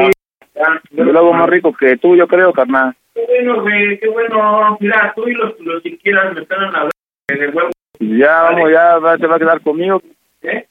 Ya, 0.55 0.81
Yo 0.91 1.03
lo 1.05 1.19
hago 1.19 1.33
más 1.33 1.49
rico 1.49 1.73
que 1.73 1.97
tú, 1.97 2.15
yo 2.15 2.25
creo, 2.27 2.53
carnal. 2.53 2.93
Qué 3.13 3.25
bueno, 3.27 3.61
güey, 3.61 3.99
qué 3.99 4.07
bueno. 4.07 4.77
Mira, 4.79 5.11
tú 5.15 5.27
y 5.27 5.33
los, 5.33 5.59
los 5.59 5.83
que 5.83 5.97
quieras 5.97 6.33
me 6.33 6.41
están 6.41 6.63
hablando 6.63 6.89
de 7.27 7.47
huevo. 7.49 7.69
Ya, 8.01 8.41
vamos, 8.43 8.71
ya 8.71 8.97
va- 8.97 9.17
te 9.17 9.27
va 9.27 9.35
a 9.35 9.39
quedar 9.39 9.61
conmigo. 9.61 10.01
¿eh? 10.41 10.65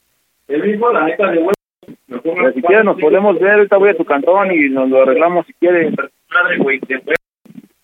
El 0.48 0.62
mismo, 0.64 0.90
la 0.90 1.04
neta, 1.04 1.30
de 1.30 1.38
huevo. 1.38 1.52
Pongo 2.22 2.50
Si 2.52 2.60
quieres 2.62 2.84
nos 2.84 3.00
podemos 3.00 3.38
ver, 3.38 3.52
ahorita 3.52 3.76
voy 3.76 3.90
a 3.90 3.96
tu 3.96 4.04
cantón 4.04 4.52
y 4.52 4.68
nos 4.68 4.88
lo 4.88 5.02
arreglamos 5.02 5.46
si 5.46 5.52
quieres. 5.54 5.92
Madre, 6.32 6.58
güey. 6.58 6.80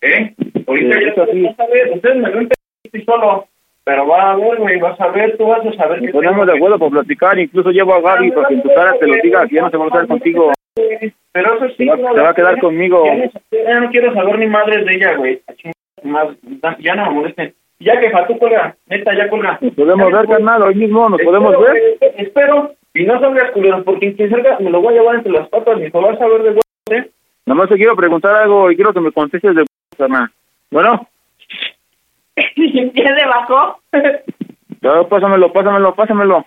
¿Eh? 0.01 0.33
Ahorita 0.67 0.99
ya 1.01 1.25
sí. 1.31 1.47
ustedes 1.95 2.15
me 2.17 2.29
ven 2.29 2.49
solo. 3.05 3.47
Pero 3.85 4.05
vas 4.05 4.25
a 4.25 4.35
ver, 4.35 4.57
güey, 4.59 4.79
vas 4.81 4.99
a 4.99 5.07
ver, 5.07 5.37
tú 5.37 5.47
vas 5.47 5.65
a 5.65 5.71
saber 5.73 6.01
Nos 6.01 6.11
ponemos 6.11 6.45
de 6.45 6.53
acuerdo 6.57 6.77
por 6.77 6.91
platicar, 6.91 7.39
incluso 7.39 7.71
llevo 7.71 7.93
a 7.93 8.01
Gaby 8.01 8.31
para 8.31 8.49
que 8.49 8.55
en 8.55 8.61
tu 8.61 8.73
cara 8.73 8.93
te 8.99 9.07
lo 9.07 9.15
diga, 9.23 9.47
que 9.47 9.55
ya 9.55 9.61
no 9.61 9.69
se 9.69 9.77
va 9.77 9.85
a 9.85 9.87
estar 9.87 10.07
contigo. 10.07 10.51
Pero 10.75 11.53
eso 11.55 11.69
sí, 11.77 11.85
Te 11.85 11.95
va- 11.95 12.11
va 12.11 12.29
a 12.29 12.33
quedar 12.35 12.59
conmigo. 12.59 13.05
Ya, 13.05 13.79
no- 13.79 13.89
quiero 13.89 14.13
saber 14.13 14.39
ni 14.39 14.47
madres 14.47 14.85
de 14.85 14.93
ella, 14.93 15.15
güey. 15.15 15.41
Ya 16.79 16.95
no 16.95 17.05
me 17.05 17.11
molesten. 17.11 17.53
Ya 17.79 17.99
que 17.99 18.11
tú 18.27 18.39
colga, 18.39 18.75
neta, 18.87 19.13
ya 19.15 19.29
colga. 19.29 19.59
Nos 19.61 19.73
podemos 19.75 20.11
ver, 20.11 20.27
carnal, 20.27 20.63
hoy 20.63 20.75
mismo 20.75 21.09
nos 21.09 21.21
podemos 21.21 21.51
ver. 21.59 21.97
güey, 21.99 22.13
Espero, 22.17 22.73
y 22.93 23.03
no 23.05 23.19
salgas 23.19 23.51
culero, 23.51 23.83
porque 23.83 24.15
quien 24.15 24.29
salga 24.31 24.57
me 24.59 24.71
lo 24.71 24.81
voy 24.81 24.95
a 24.95 24.99
llevar 25.01 25.15
entre 25.15 25.31
las 25.31 25.47
patas, 25.49 25.77
ni 25.77 25.91
te 25.91 25.97
vas 25.99 26.19
a 26.19 26.27
ver 26.27 26.41
de 26.41 26.49
huevo, 26.49 26.61
¿eh? 26.91 27.11
Nomás 27.45 27.69
te 27.69 27.75
quiero 27.75 27.95
preguntar 27.95 28.35
algo 28.35 28.71
y 28.71 28.75
quiero 28.75 28.93
que 28.93 28.99
me 28.99 29.11
contestes 29.11 29.55
de 29.55 29.65
carnal. 29.97 30.27
Bueno, 30.71 31.07
¿Ya 32.35 33.15
se 33.17 33.25
bajó? 33.25 33.79
ya, 34.81 35.03
pásamelo, 35.07 35.53
pásamelo, 35.53 35.93
pásamelo. 35.95 36.45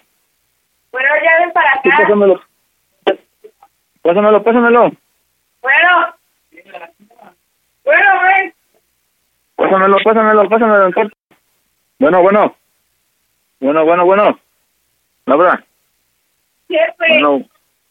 Bueno, 0.93 1.09
ya 1.25 1.41
ven 1.45 1.53
para 1.53 1.73
Sí, 1.83 1.89
acá. 1.89 2.03
pásamelo. 2.03 2.41
Pásamelo, 4.03 4.43
pásamelo. 4.43 4.91
Bueno. 5.63 6.15
Bueno, 7.85 8.07
ven. 8.23 8.55
Pásamelo, 9.57 9.97
pásamelo, 10.05 10.49
pásamelo. 10.49 10.91
Bueno, 12.01 12.23
bueno. 12.23 12.57
Bueno, 13.61 13.85
bueno, 13.85 14.05
bueno. 14.07 14.41
Laura, 15.27 15.63
Jefe. 16.67 16.93
bueno. 16.99 17.47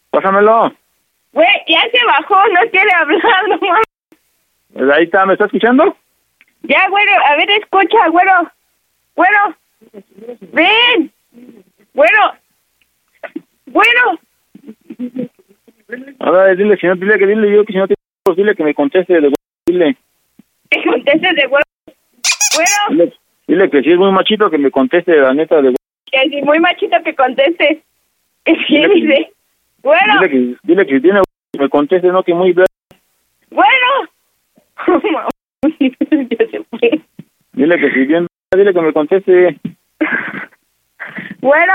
Pásamelo. 0.10 0.74
Güey, 1.32 1.48
ya 1.68 1.82
se 1.92 2.06
bajó, 2.06 2.36
no 2.48 2.72
quiere 2.72 2.92
hablar, 2.92 3.48
no 3.50 3.58
mames. 3.62 4.96
Ahí 4.96 5.04
está, 5.04 5.28
¿me 5.28 5.34
está 5.34 5.46
escuchando? 5.46 5.96
Ya, 6.64 6.90
güero, 6.90 7.12
a 7.24 7.36
ver, 7.36 7.52
escucha, 7.52 8.10
güero. 8.10 8.52
Güero. 9.16 9.56
Ven. 10.54 11.12
Güero. 11.94 12.34
Güero. 13.68 14.20
A 16.20 16.32
ver, 16.32 16.58
dile, 16.58 16.78
señor, 16.78 16.98
dile 16.98 17.20
que 17.20 17.28
dile 17.28 17.56
yo 17.56 17.64
que 17.64 17.74
si 17.74 17.80
no 17.80 17.86
tiene 17.88 18.00
dile 18.36 18.56
que 18.56 18.64
me 18.64 18.74
conteste 18.74 19.14
de 19.14 19.20
huevos, 19.20 19.36
dile. 19.68 19.96
Que 20.72 20.84
contestes 20.84 21.36
de 21.36 21.46
güero. 21.48 21.66
Güero. 22.56 22.74
dile. 22.90 23.14
Dile 23.50 23.70
que 23.70 23.82
si 23.82 23.90
es 23.92 23.98
muy 23.98 24.12
machito 24.12 24.50
que 24.52 24.60
me 24.60 24.70
conteste 24.70 25.16
la 25.18 25.34
neta 25.34 25.60
de. 25.62 25.74
Que 26.12 26.30
si 26.30 26.42
muy 26.44 26.60
machito 26.60 26.96
que 27.04 27.16
contestes. 27.16 27.80
Que 28.46 28.54
Dile 28.68 28.88
que- 28.88 28.94
dice. 28.94 29.32
Güero. 29.82 30.14
Dile 30.22 30.30
que, 30.30 30.56
dile 30.64 30.86
que 30.86 30.96
si 30.96 31.02
tiene 31.02 31.22
que 31.52 31.60
me 31.60 31.70
conteste, 31.70 32.08
no 32.10 32.22
que 32.24 32.34
muy 32.36 32.54
fue. 32.54 32.66
Dile 37.54 37.78
que 37.80 37.92
si 37.92 38.06
bien, 38.06 38.28
dile 38.56 38.74
que 38.74 38.82
me 38.82 38.94
conteste. 38.94 39.60
Güero. 41.42 41.74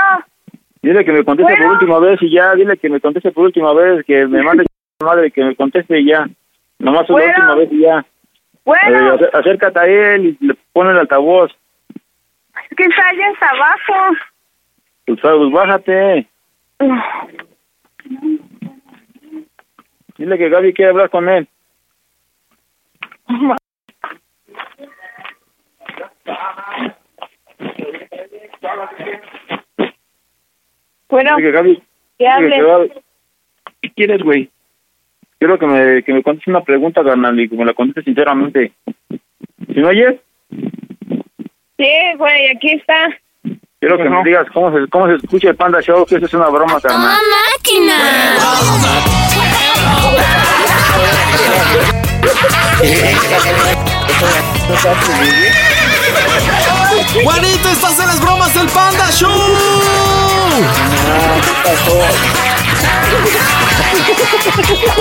Dile 0.81 1.03
que 1.05 1.11
me 1.11 1.23
conteste 1.23 1.51
Bueno. 1.53 1.65
por 1.65 1.73
última 1.73 1.99
vez 1.99 2.21
y 2.21 2.29
ya, 2.31 2.53
dile 2.55 2.77
que 2.77 2.89
me 2.89 2.99
conteste 3.01 3.31
por 3.31 3.45
última 3.45 3.73
vez, 3.73 4.05
que 4.05 4.25
me 4.27 4.41
mande 4.43 4.65
madre 5.03 5.31
que 5.31 5.43
me 5.43 5.55
conteste 5.55 5.99
y 5.99 6.05
ya. 6.07 6.27
Nomás 6.79 7.09
una 7.09 7.17
Bueno. 7.19 7.33
última 7.35 7.55
vez 7.55 7.69
y 7.71 7.81
ya. 7.81 8.05
Bueno. 8.63 8.97
Eh, 8.97 9.17
acé- 9.17 9.29
acércate 9.33 9.79
a 9.79 9.85
él 9.85 10.37
y 10.39 10.45
le 10.45 10.55
pone 10.73 10.91
el 10.91 10.97
altavoz. 10.99 11.51
Es 12.69 12.77
que 12.77 12.83
está 12.85 13.07
allá 13.09 13.27
hasta 13.33 13.49
abajo. 13.49 14.17
Pues, 15.05 15.19
pues 15.21 15.51
bájate. 15.51 16.27
Dile 20.17 20.37
que 20.37 20.49
Gaby 20.49 20.73
quiere 20.73 20.91
hablar 20.91 21.09
con 21.09 21.29
él. 21.29 21.47
Bueno, 31.09 31.35
Dile 31.37 31.47
que 31.47 31.51
Gaby, 31.57 31.75
que 31.75 31.83
dile 32.17 32.29
hable. 32.29 32.49
que 32.55 32.61
Gaby- 32.63 33.01
¿Qué 33.81 33.89
quieres, 33.91 34.21
güey? 34.23 34.49
Quiero 35.37 35.59
que 35.59 35.67
me, 35.67 36.03
que 36.03 36.13
me 36.13 36.23
contestes 36.23 36.47
una 36.47 36.63
pregunta, 36.63 37.03
carnal, 37.03 37.39
y 37.39 37.47
que 37.49 37.55
me 37.55 37.65
la 37.65 37.73
contestes 37.73 38.05
sinceramente. 38.05 38.71
¿Si 39.67 39.79
me 39.79 39.87
oyes? 39.87 40.19
Sí, 41.77 41.91
güey, 42.17 42.47
aquí 42.55 42.71
está. 42.71 43.07
Quiero 43.79 43.97
que 43.97 44.09
me 44.09 44.23
digas 44.23 44.47
cómo 44.53 44.71
se, 44.71 44.87
cómo 44.89 45.07
se 45.07 45.15
escucha 45.15 45.49
el 45.49 45.55
Panda 45.55 45.81
Show, 45.81 46.05
que 46.05 46.15
eso 46.15 46.25
es 46.25 46.33
una 46.33 46.47
broma, 46.49 46.79
carnal. 46.81 47.17
Juanito, 57.23 57.69
estás 57.69 57.99
en 57.99 58.07
las 58.07 58.19
bromas 58.19 58.53
del 58.53 58.67
Panda 58.67 59.09
Show. 59.11 59.31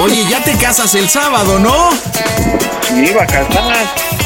Oye, 0.02 0.24
ya 0.28 0.42
te 0.42 0.56
casas 0.58 0.94
el 0.94 1.08
sábado, 1.08 1.58
¿no? 1.58 1.90
Me 2.94 3.08
iba 3.10 3.22
a 3.22 3.26
casar. 3.26 3.48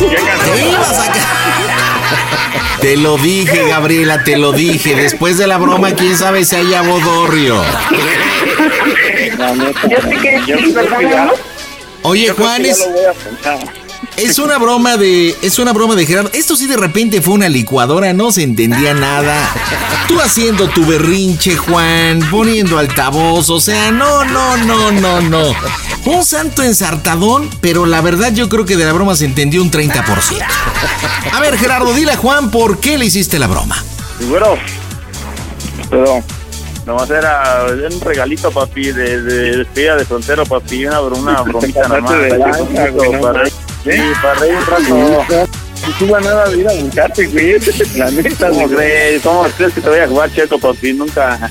Ya 0.00 0.08
Te 0.54 0.68
ibas 0.68 0.98
a 0.98 1.12
ca- 1.12 1.97
Te 2.80 2.96
lo 2.96 3.18
dije, 3.18 3.68
Gabriela, 3.68 4.22
te 4.22 4.36
lo 4.36 4.52
dije. 4.52 4.94
Después 4.94 5.36
de 5.36 5.46
la 5.46 5.58
broma, 5.58 5.92
quién 5.92 6.16
sabe 6.16 6.44
si 6.44 6.56
haya 6.56 6.82
bodorrio. 6.82 7.60
Yo 9.88 10.00
sé 10.00 10.16
que 10.16 10.42
sí, 10.44 10.72
¿verdad, 10.72 10.98
mi 10.98 11.12
amor? 11.12 11.36
Oye, 12.02 12.30
Juan, 12.30 12.62
es, 14.18 14.38
una 14.38 14.58
broma 14.58 14.96
de. 14.96 15.36
Es 15.42 15.58
una 15.58 15.72
broma 15.72 15.94
de 15.94 16.06
Gerardo. 16.06 16.30
Esto 16.32 16.56
sí 16.56 16.66
de 16.66 16.76
repente 16.76 17.22
fue 17.22 17.34
una 17.34 17.48
licuadora, 17.48 18.12
no 18.12 18.32
se 18.32 18.42
entendía 18.42 18.94
nada. 18.94 19.36
Tú 20.06 20.20
haciendo 20.20 20.68
tu 20.68 20.84
berrinche, 20.86 21.56
Juan, 21.56 22.20
poniendo 22.30 22.78
altavoz, 22.78 23.50
o 23.50 23.60
sea, 23.60 23.90
no, 23.90 24.24
no, 24.24 24.56
no, 24.56 24.90
no, 24.90 25.20
no. 25.20 25.52
Un 26.06 26.24
santo 26.24 26.62
ensartadón, 26.62 27.50
pero 27.60 27.86
la 27.86 28.00
verdad 28.00 28.32
yo 28.32 28.48
creo 28.48 28.64
que 28.64 28.76
de 28.76 28.84
la 28.84 28.92
broma 28.92 29.14
se 29.14 29.26
entendió 29.26 29.62
un 29.62 29.70
30%. 29.70 30.04
A 31.32 31.40
ver, 31.40 31.58
Gerardo, 31.58 31.92
dile 31.92 32.12
a 32.12 32.16
Juan 32.16 32.50
por 32.50 32.80
qué 32.80 32.96
le 32.98 33.06
hiciste 33.06 33.38
la 33.38 33.46
broma. 33.46 33.82
Bueno, 34.28 34.56
pero 35.90 36.22
nomás 36.86 37.10
era, 37.10 37.66
un 37.68 38.00
regalito, 38.00 38.50
papi, 38.50 38.92
de, 38.92 39.22
de 39.22 39.56
despedida 39.58 39.96
de 39.96 40.04
soltero, 40.06 40.46
papi, 40.46 40.86
una, 40.86 41.00
una 41.00 41.42
bromita 41.42 41.86
nomás. 41.88 43.52
No 43.84 43.92
sí, 43.92 43.98
para 44.22 44.34
reír 44.34 44.54
un 44.56 44.66
rato. 44.66 45.48
Tú 45.98 46.06
van 46.08 46.24
nada 46.24 46.48
de 46.50 46.58
ir 46.58 46.68
a 46.68 46.72
buscarte, 46.74 47.26
güey. 47.26 47.56
La 47.96 48.10
neta, 48.10 48.48
¿Cómo 48.50 48.68
crees? 48.68 49.22
¿Cómo 49.22 49.42
crees 49.56 49.72
que 49.72 49.80
te 49.80 49.88
voy 49.88 50.00
a 50.00 50.08
jugar 50.08 50.32
checo, 50.32 50.58
papi? 50.58 50.92
Nunca. 50.92 51.50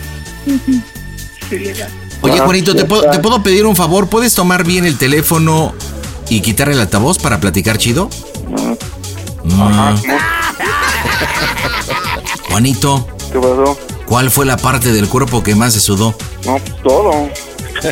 Oye, 2.22 2.40
Ah, 2.40 2.44
Juanito, 2.46 2.76
¿te 2.76 2.86
puedo. 2.86 3.10
¿te 3.10 3.20
puedo 3.20 3.42
pedir 3.42 3.66
un 3.66 3.76
favor? 3.76 4.08
¿Puedes 4.10 4.34
tomar 4.36 4.64
bien 4.66 4.86
el 4.86 4.98
teléfono 4.98 5.74
y 6.30 6.42
quitar 6.42 6.70
el 6.70 6.80
altavoz 6.80 7.18
para 7.20 7.40
platicar 7.40 7.78
chido? 7.78 8.10
Mm. 9.44 9.96
Juanito. 12.50 13.08
¿Qué 13.32 13.40
pasó? 13.40 13.78
¿Cuál 14.06 14.32
fue 14.32 14.46
la 14.46 14.58
parte 14.58 14.92
del 14.92 15.08
cuerpo 15.08 15.44
que 15.44 15.56
más 15.56 15.74
se 15.74 15.80
sudó? 15.80 16.16
No, 16.46 16.58
pues 16.58 16.82
todo. 16.82 17.30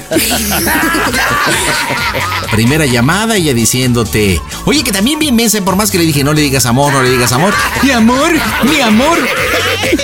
Primera 2.51 2.85
llamada, 2.85 3.35
ella 3.35 3.53
diciéndote, 3.53 4.41
oye, 4.65 4.83
que 4.83 4.91
también 4.91 5.19
bien 5.19 5.35
mensa, 5.35 5.63
por 5.63 5.75
más 5.75 5.91
que 5.91 5.97
le 5.97 6.05
dije, 6.05 6.23
no 6.23 6.33
le 6.33 6.41
digas 6.41 6.65
amor, 6.65 6.93
no 6.93 7.01
le 7.01 7.11
digas 7.11 7.31
amor. 7.31 7.53
Mi 7.83 7.91
amor, 7.91 8.31
mi 8.63 8.81
amor. 8.81 9.17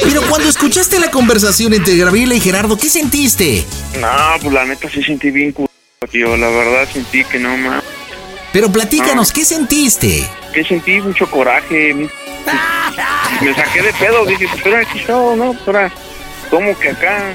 Pero 0.03 0.21
cuando 0.29 0.49
escuchaste 0.49 0.99
la 0.99 1.09
conversación 1.09 1.73
entre 1.73 1.97
Gabriela 1.97 2.35
y 2.35 2.39
Gerardo, 2.39 2.77
¿qué 2.77 2.89
sentiste? 2.89 3.65
No, 3.99 4.07
pues 4.41 4.53
la 4.53 4.65
neta 4.65 4.89
sí 4.89 5.01
sentí 5.03 5.31
bien 5.31 5.51
culo, 5.51 5.69
tío. 6.09 6.35
La 6.37 6.49
verdad 6.49 6.87
sentí 6.91 7.23
que 7.23 7.39
no 7.39 7.55
más. 7.57 7.83
Pero 8.53 8.71
platícanos, 8.71 9.31
¿qué 9.31 9.45
sentiste? 9.45 10.27
Que 10.53 10.63
sentí 10.63 10.99
mucho 10.99 11.29
coraje. 11.29 12.09
Me 13.41 13.55
saqué 13.55 13.81
de 13.81 13.93
pedo. 13.93 14.25
Dije, 14.25 14.47
pues 14.51 14.65
ahora 14.65 14.85
qué 14.85 14.99
show, 14.99 15.35
¿no? 15.35 15.53
Pues 15.53 15.67
ahora, 15.67 15.91
¿cómo 16.49 16.77
que 16.77 16.89
acá? 16.89 17.33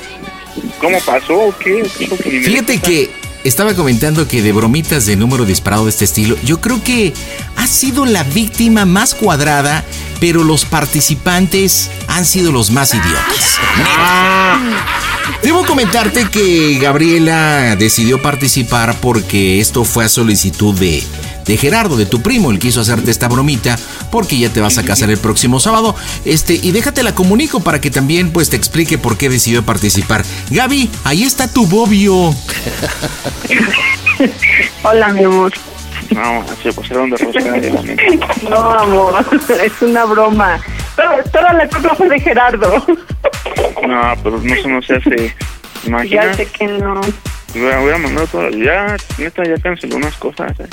¿Cómo 0.81 0.99
pasó? 1.01 1.55
¿Qué? 1.59 1.89
¿Qué 1.99 2.07
Fíjate 2.43 2.79
que 2.79 3.11
estaba 3.45 3.75
comentando 3.75 4.27
que 4.27 4.43
de 4.43 4.53
bromitas 4.53 5.07
de 5.07 5.17
número 5.17 5.45
disparado 5.45 5.85
de 5.85 5.91
este 5.91 6.05
estilo, 6.05 6.37
yo 6.45 6.61
creo 6.61 6.83
que 6.83 7.15
ha 7.57 7.67
sido 7.67 8.05
la 8.05 8.25
víctima 8.25 8.85
más 8.85 9.15
cuadrada, 9.15 9.85
pero 10.21 10.43
los 10.43 10.65
participantes 10.65 11.91
han 12.09 12.25
sido 12.25 12.53
los 12.53 12.71
más 12.71 12.93
idiotas. 12.93 13.59
Debo 15.43 15.65
comentarte 15.65 16.29
que 16.29 16.79
Gabriela 16.81 17.77
decidió 17.77 18.21
participar 18.21 18.97
porque 19.01 19.61
esto 19.61 19.85
fue 19.85 20.05
a 20.05 20.09
solicitud 20.09 20.75
de, 20.75 21.03
de 21.47 21.57
Gerardo, 21.57 21.97
de 21.97 22.07
tu 22.07 22.23
primo. 22.23 22.51
Él 22.51 22.59
quiso 22.59 22.81
hacerte 22.81 23.11
esta 23.11 23.29
bromita 23.29 23.79
porque 24.11 24.39
ya 24.39 24.51
te 24.51 24.61
vas 24.61 24.79
a 24.79 24.85
casar 24.85 25.11
el 25.11 25.19
próximo 25.19 25.61
sábado. 25.61 25.95
Este, 26.25 26.55
y 26.55 26.73
déjate 26.73 27.03
la 27.03 27.15
comunico 27.15 27.61
para 27.61 27.81
que 27.81 27.91
también 27.91 28.31
pues 28.33 28.51
te 28.51 28.57
explique 28.57 28.99
por 28.99 29.17
qué 29.17 29.29
decidió 29.29 29.63
participar. 29.65 30.25
Gaby, 30.51 30.91
ahí 31.05 31.23
está 31.25 31.49
tu 31.49 31.67
bobio. 31.67 32.35
Hola, 34.83 35.09
mi 35.09 35.25
amor. 35.25 35.53
No, 36.11 36.45
se 36.63 36.73
pusieron 36.73 37.11
de 37.11 37.17
rosca. 37.17 37.41
No, 38.49 38.71
amor, 38.71 39.27
es 39.65 39.73
una 39.83 40.05
broma. 40.05 40.61
Pero 40.95 41.11
toda 41.33 41.53
la 41.53 41.69
culpa 41.69 41.95
fue 41.97 42.09
de 42.09 42.21
Gerardo. 42.21 42.85
No, 43.87 44.15
pero 44.23 44.41
no, 44.41 44.55
eso 44.55 44.69
no 44.69 44.81
se 44.83 44.95
hace. 44.97 45.35
Ya 45.83 45.89
Imagina. 45.89 46.35
sé 46.35 46.47
que 46.47 46.67
no. 46.67 47.01
Hubiera, 47.57 47.81
hubiera 47.81 47.99
mandado 47.99 48.27
todo. 48.27 48.51
Ya, 48.51 48.97
neta, 49.19 49.43
ya 49.45 49.57
canceló 49.63 49.97
unas 49.97 50.15
cosas. 50.17 50.53
¿eh? 50.61 50.67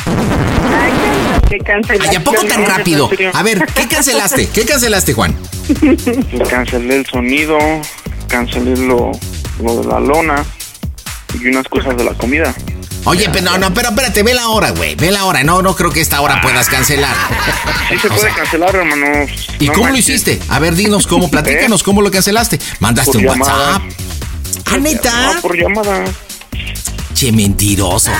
Qué 1.49 1.57
cancelación. 1.59 2.13
¿Y 2.13 2.15
a 2.17 2.23
poco 2.23 2.43
tan 2.45 2.65
rápido? 2.65 3.09
A 3.33 3.43
ver, 3.43 3.65
¿qué 3.73 3.87
cancelaste? 3.87 4.49
¿Qué 4.49 4.65
cancelaste, 4.65 5.13
Juan? 5.13 5.35
Pues 5.79 6.49
cancelé 6.49 6.97
el 6.97 7.05
sonido, 7.05 7.57
cancelé 8.27 8.75
lo, 8.77 9.11
lo 9.61 9.81
de 9.81 9.87
la 9.87 9.99
lona 9.99 10.43
y 11.39 11.47
unas 11.47 11.67
cosas 11.67 11.95
de 11.95 12.03
la 12.03 12.13
comida. 12.13 12.53
Oye, 13.05 13.29
pero 13.33 13.43
no, 13.45 13.57
no, 13.57 13.73
pero 13.73 13.89
espérate, 13.89 14.23
ve 14.23 14.33
la 14.33 14.47
hora, 14.47 14.71
güey. 14.71 14.95
Ve 14.95 15.11
la 15.11 15.25
hora. 15.25 15.43
No, 15.43 15.61
no 15.61 15.75
creo 15.75 15.91
que 15.91 15.99
esta 15.99 16.21
hora 16.21 16.41
puedas 16.41 16.69
cancelar. 16.69 17.13
Sí 17.89 17.97
se 17.99 18.07
puede 18.07 18.29
cancelar, 18.33 18.73
hermano. 18.75 19.05
¿Y 19.59 19.67
No 19.67 19.73
cómo 19.73 19.89
lo 19.89 19.97
hiciste? 19.97 20.39
A 20.49 20.59
ver, 20.59 20.73
dinos 20.75 21.05
cómo, 21.05 21.29
platícanos 21.31 21.83
cómo 21.83 22.01
lo 22.01 22.09
cancelaste. 22.11 22.59
¿Mandaste 22.79 23.11
Por 23.11 23.21
un 23.21 23.27
llamada. 23.27 23.53
WhatsApp? 23.73 23.81
¿Ah, 24.71 24.77
neta? 24.77 25.33
No, 25.33 25.41
por 25.41 25.57
llamada. 25.57 26.03
Che, 27.13 27.31
mentiroso. 27.31 28.11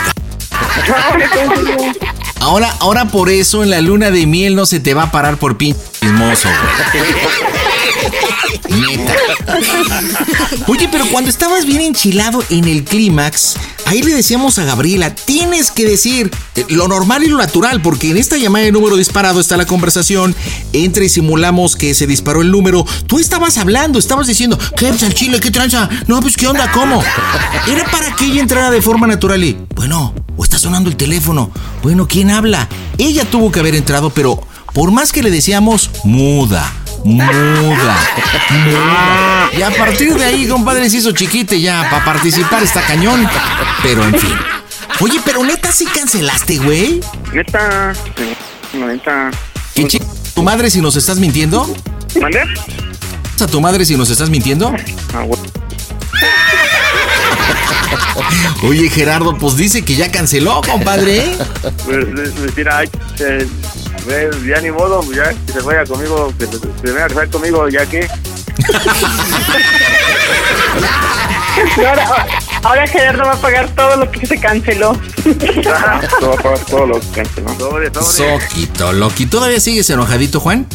Ahora, 2.39 2.75
ahora 2.79 3.05
por 3.05 3.29
eso 3.29 3.63
en 3.63 3.69
la 3.69 3.81
luna 3.81 4.11
de 4.11 4.27
miel 4.27 4.55
no 4.55 4.65
se 4.65 4.79
te 4.79 4.93
va 4.93 5.03
a 5.03 5.11
parar 5.11 5.37
por 5.37 5.57
pin 5.57 5.75
chismoso. 5.99 6.49
Neta. 8.69 9.15
Oye, 10.67 10.89
pero 10.91 11.05
cuando 11.07 11.29
estabas 11.29 11.65
bien 11.65 11.81
enchilado 11.81 12.43
en 12.49 12.65
el 12.65 12.83
clímax, 12.83 13.55
Ahí 13.85 14.01
le 14.01 14.13
decíamos 14.13 14.57
a 14.59 14.63
Gabriela, 14.63 15.13
tienes 15.13 15.69
que 15.69 15.85
decir 15.85 16.31
lo 16.69 16.87
normal 16.87 17.23
y 17.23 17.27
lo 17.27 17.37
natural, 17.37 17.81
porque 17.81 18.11
en 18.11 18.17
esta 18.17 18.37
llamada 18.37 18.65
de 18.65 18.71
número 18.71 18.95
disparado 18.95 19.39
está 19.39 19.57
la 19.57 19.65
conversación, 19.65 20.35
entra 20.71 21.03
y 21.03 21.09
simulamos 21.09 21.75
que 21.75 21.93
se 21.93 22.07
disparó 22.07 22.41
el 22.41 22.49
número. 22.49 22.85
Tú 23.07 23.19
estabas 23.19 23.57
hablando, 23.57 23.99
estabas 23.99 24.27
diciendo, 24.27 24.57
¿qué 24.77 24.87
pues 24.87 25.03
al 25.03 25.13
chile? 25.13 25.39
¿Qué 25.39 25.51
tranza? 25.51 25.89
No, 26.07 26.21
pues 26.21 26.37
¿qué 26.37 26.47
onda? 26.47 26.71
¿Cómo? 26.71 27.03
Era 27.67 27.85
para 27.91 28.15
que 28.15 28.25
ella 28.25 28.41
entrara 28.41 28.71
de 28.71 28.81
forma 28.81 29.05
natural 29.05 29.43
y, 29.43 29.57
bueno, 29.75 30.13
o 30.37 30.43
está 30.43 30.57
sonando 30.57 30.89
el 30.89 30.95
teléfono. 30.95 31.51
Bueno, 31.83 32.07
¿quién 32.07 32.31
habla? 32.31 32.69
Ella 32.97 33.25
tuvo 33.29 33.51
que 33.51 33.59
haber 33.59 33.75
entrado, 33.75 34.09
pero 34.09 34.41
por 34.73 34.91
más 34.91 35.11
que 35.11 35.23
le 35.23 35.29
decíamos, 35.29 35.89
muda. 36.03 36.82
Muda, 37.03 37.99
muda. 38.49 39.49
Y 39.57 39.61
a 39.61 39.71
partir 39.71 40.15
de 40.15 40.23
ahí, 40.23 40.47
compadre, 40.47 40.89
se 40.89 40.97
hizo 40.97 41.11
chiquite 41.11 41.59
ya. 41.59 41.87
Para 41.89 42.05
participar 42.05 42.63
está 42.63 42.81
cañón. 42.81 43.27
Pero 43.81 44.03
en 44.05 44.17
fin. 44.17 44.35
Oye, 44.99 45.19
pero 45.25 45.43
neta 45.43 45.71
sí 45.71 45.85
cancelaste, 45.85 46.57
güey. 46.57 47.01
Neta, 47.33 47.93
sí, 47.93 48.77
neta. 48.77 49.31
¿Qué 49.75 49.87
chi... 49.87 49.99
¿Tu 50.33 50.43
madre 50.43 50.69
si 50.69 50.81
nos 50.81 50.95
estás 50.95 51.19
mintiendo? 51.19 51.71
¿Mande? 52.19 52.43
¿A 53.39 53.47
tu 53.47 53.61
madre 53.61 53.85
si 53.85 53.95
nos 53.97 54.09
estás 54.09 54.29
mintiendo? 54.29 54.73
Ah, 55.13 55.23
güey. 55.23 55.39
Oye, 58.63 58.89
Gerardo, 58.89 59.37
pues 59.37 59.57
dice 59.57 59.83
que 59.83 59.95
ya 59.95 60.11
canceló, 60.11 60.61
compadre. 60.61 61.35
Pues, 61.61 62.05
pues, 62.05 62.31
pues, 62.31 62.57
mira, 62.57 62.77
ay, 62.79 62.89
eh, 63.19 63.47
pues, 64.03 64.43
ya 64.45 64.61
ni 64.61 64.71
modo, 64.71 65.01
pues, 65.01 65.17
ya 65.17 65.33
que 65.45 65.53
se 65.53 65.61
vaya 65.61 65.85
conmigo, 65.85 66.33
que 66.37 66.45
se, 66.45 66.59
se 66.59 66.67
venga 66.83 67.05
a 67.05 67.07
casar 67.07 67.29
conmigo, 67.29 67.67
ya 67.69 67.85
que. 67.85 68.07
Ahora, 71.77 72.27
ahora 72.63 72.87
Gerardo 72.87 73.23
va 73.25 73.33
a 73.33 73.37
pagar 73.37 73.69
todo 73.75 73.95
lo 73.97 74.11
que 74.11 74.25
se 74.25 74.39
canceló. 74.39 74.97
Todo 76.19 76.29
va 76.29 76.33
a 76.33 76.41
pagar 76.41 76.59
todo 76.65 76.87
lo 76.87 76.99
que 76.99 77.07
canceló. 77.13 77.55
Sobre, 77.57 77.91
Soquito, 77.93 78.91
Loki. 78.93 79.25
¿Todavía 79.27 79.59
sigues 79.59 79.89
enojadito, 79.89 80.39
Juan? 80.39 80.65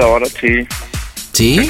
Ahora 0.00 0.26
sí. 0.40 0.66
¿Sí? 1.32 1.68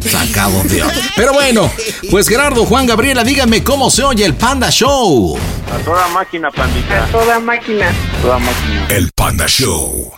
Sacado 0.00 0.62
de 0.64 0.82
onda. 0.82 0.94
Pero 1.16 1.32
bueno, 1.32 1.70
pues 2.10 2.28
Gerardo, 2.28 2.64
Juan, 2.66 2.86
Gabriela, 2.86 3.24
díganme 3.24 3.62
cómo 3.62 3.90
se 3.90 4.04
oye 4.04 4.24
el 4.24 4.34
Panda 4.34 4.70
Show. 4.70 5.38
A 5.72 5.78
toda 5.84 6.08
máquina, 6.08 6.50
pandita. 6.50 7.06
Toda 7.10 7.38
máquina. 7.40 7.92
Toda 8.22 8.38
máquina. 8.38 8.86
El 8.90 9.10
Panda 9.14 9.46
Show. 9.48 10.12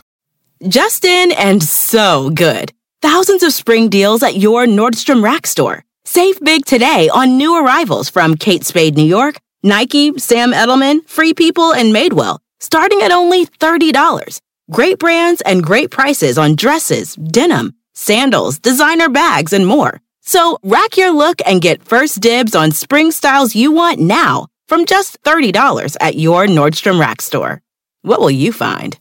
Justin 0.69 1.33
and 1.33 1.63
so 1.63 2.31
good. 2.31 2.73
Thousands 3.03 3.43
of 3.43 3.53
spring 3.55 3.89
deals 3.89 4.23
at 4.23 4.37
your 4.37 4.67
Nordstrom 4.67 5.23
Rack 5.25 5.47
store. 5.47 5.85
Save 6.05 6.41
big 6.41 6.67
today 6.67 7.09
on 7.09 7.37
new 7.37 7.57
arrivals 7.57 8.11
from 8.11 8.37
Kate 8.37 8.65
Spade 8.65 8.97
New 8.97 9.05
York, 9.07 9.37
Nike, 9.63 10.19
Sam 10.19 10.53
Edelman, 10.53 11.09
Free 11.09 11.33
People, 11.33 11.73
and 11.73 11.95
Madewell, 11.95 12.41
starting 12.59 13.01
at 13.01 13.13
only 13.13 13.47
$30. 13.47 14.41
Great 14.71 14.99
brands 14.99 15.41
and 15.43 15.63
great 15.63 15.91
prices 15.91 16.37
on 16.37 16.57
dresses, 16.57 17.15
denim, 17.17 17.75
sandals, 18.01 18.59
designer 18.59 19.09
bags, 19.09 19.53
and 19.53 19.67
more. 19.67 20.01
So 20.21 20.59
rack 20.63 20.97
your 20.97 21.13
look 21.13 21.41
and 21.47 21.61
get 21.61 21.85
first 21.85 22.21
dibs 22.21 22.55
on 22.55 22.73
spring 22.73 23.11
styles 23.11 23.55
you 23.55 23.73
want 23.73 23.99
now 24.01 24.47
from 24.69 24.87
just 24.87 25.23
$30 25.23 25.97
at 26.01 26.17
your 26.17 26.47
Nordstrom 26.47 27.01
Rack 27.01 27.21
store. 27.21 27.61
What 28.03 28.21
will 28.21 28.31
you 28.31 28.53
find? 28.53 28.99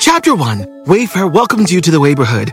Chapter 0.00 0.34
1 0.34 0.84
Wayfair 0.86 1.30
welcomes 1.30 1.70
you 1.70 1.80
to 1.82 1.90
the 1.90 2.00
neighborhood. 2.00 2.52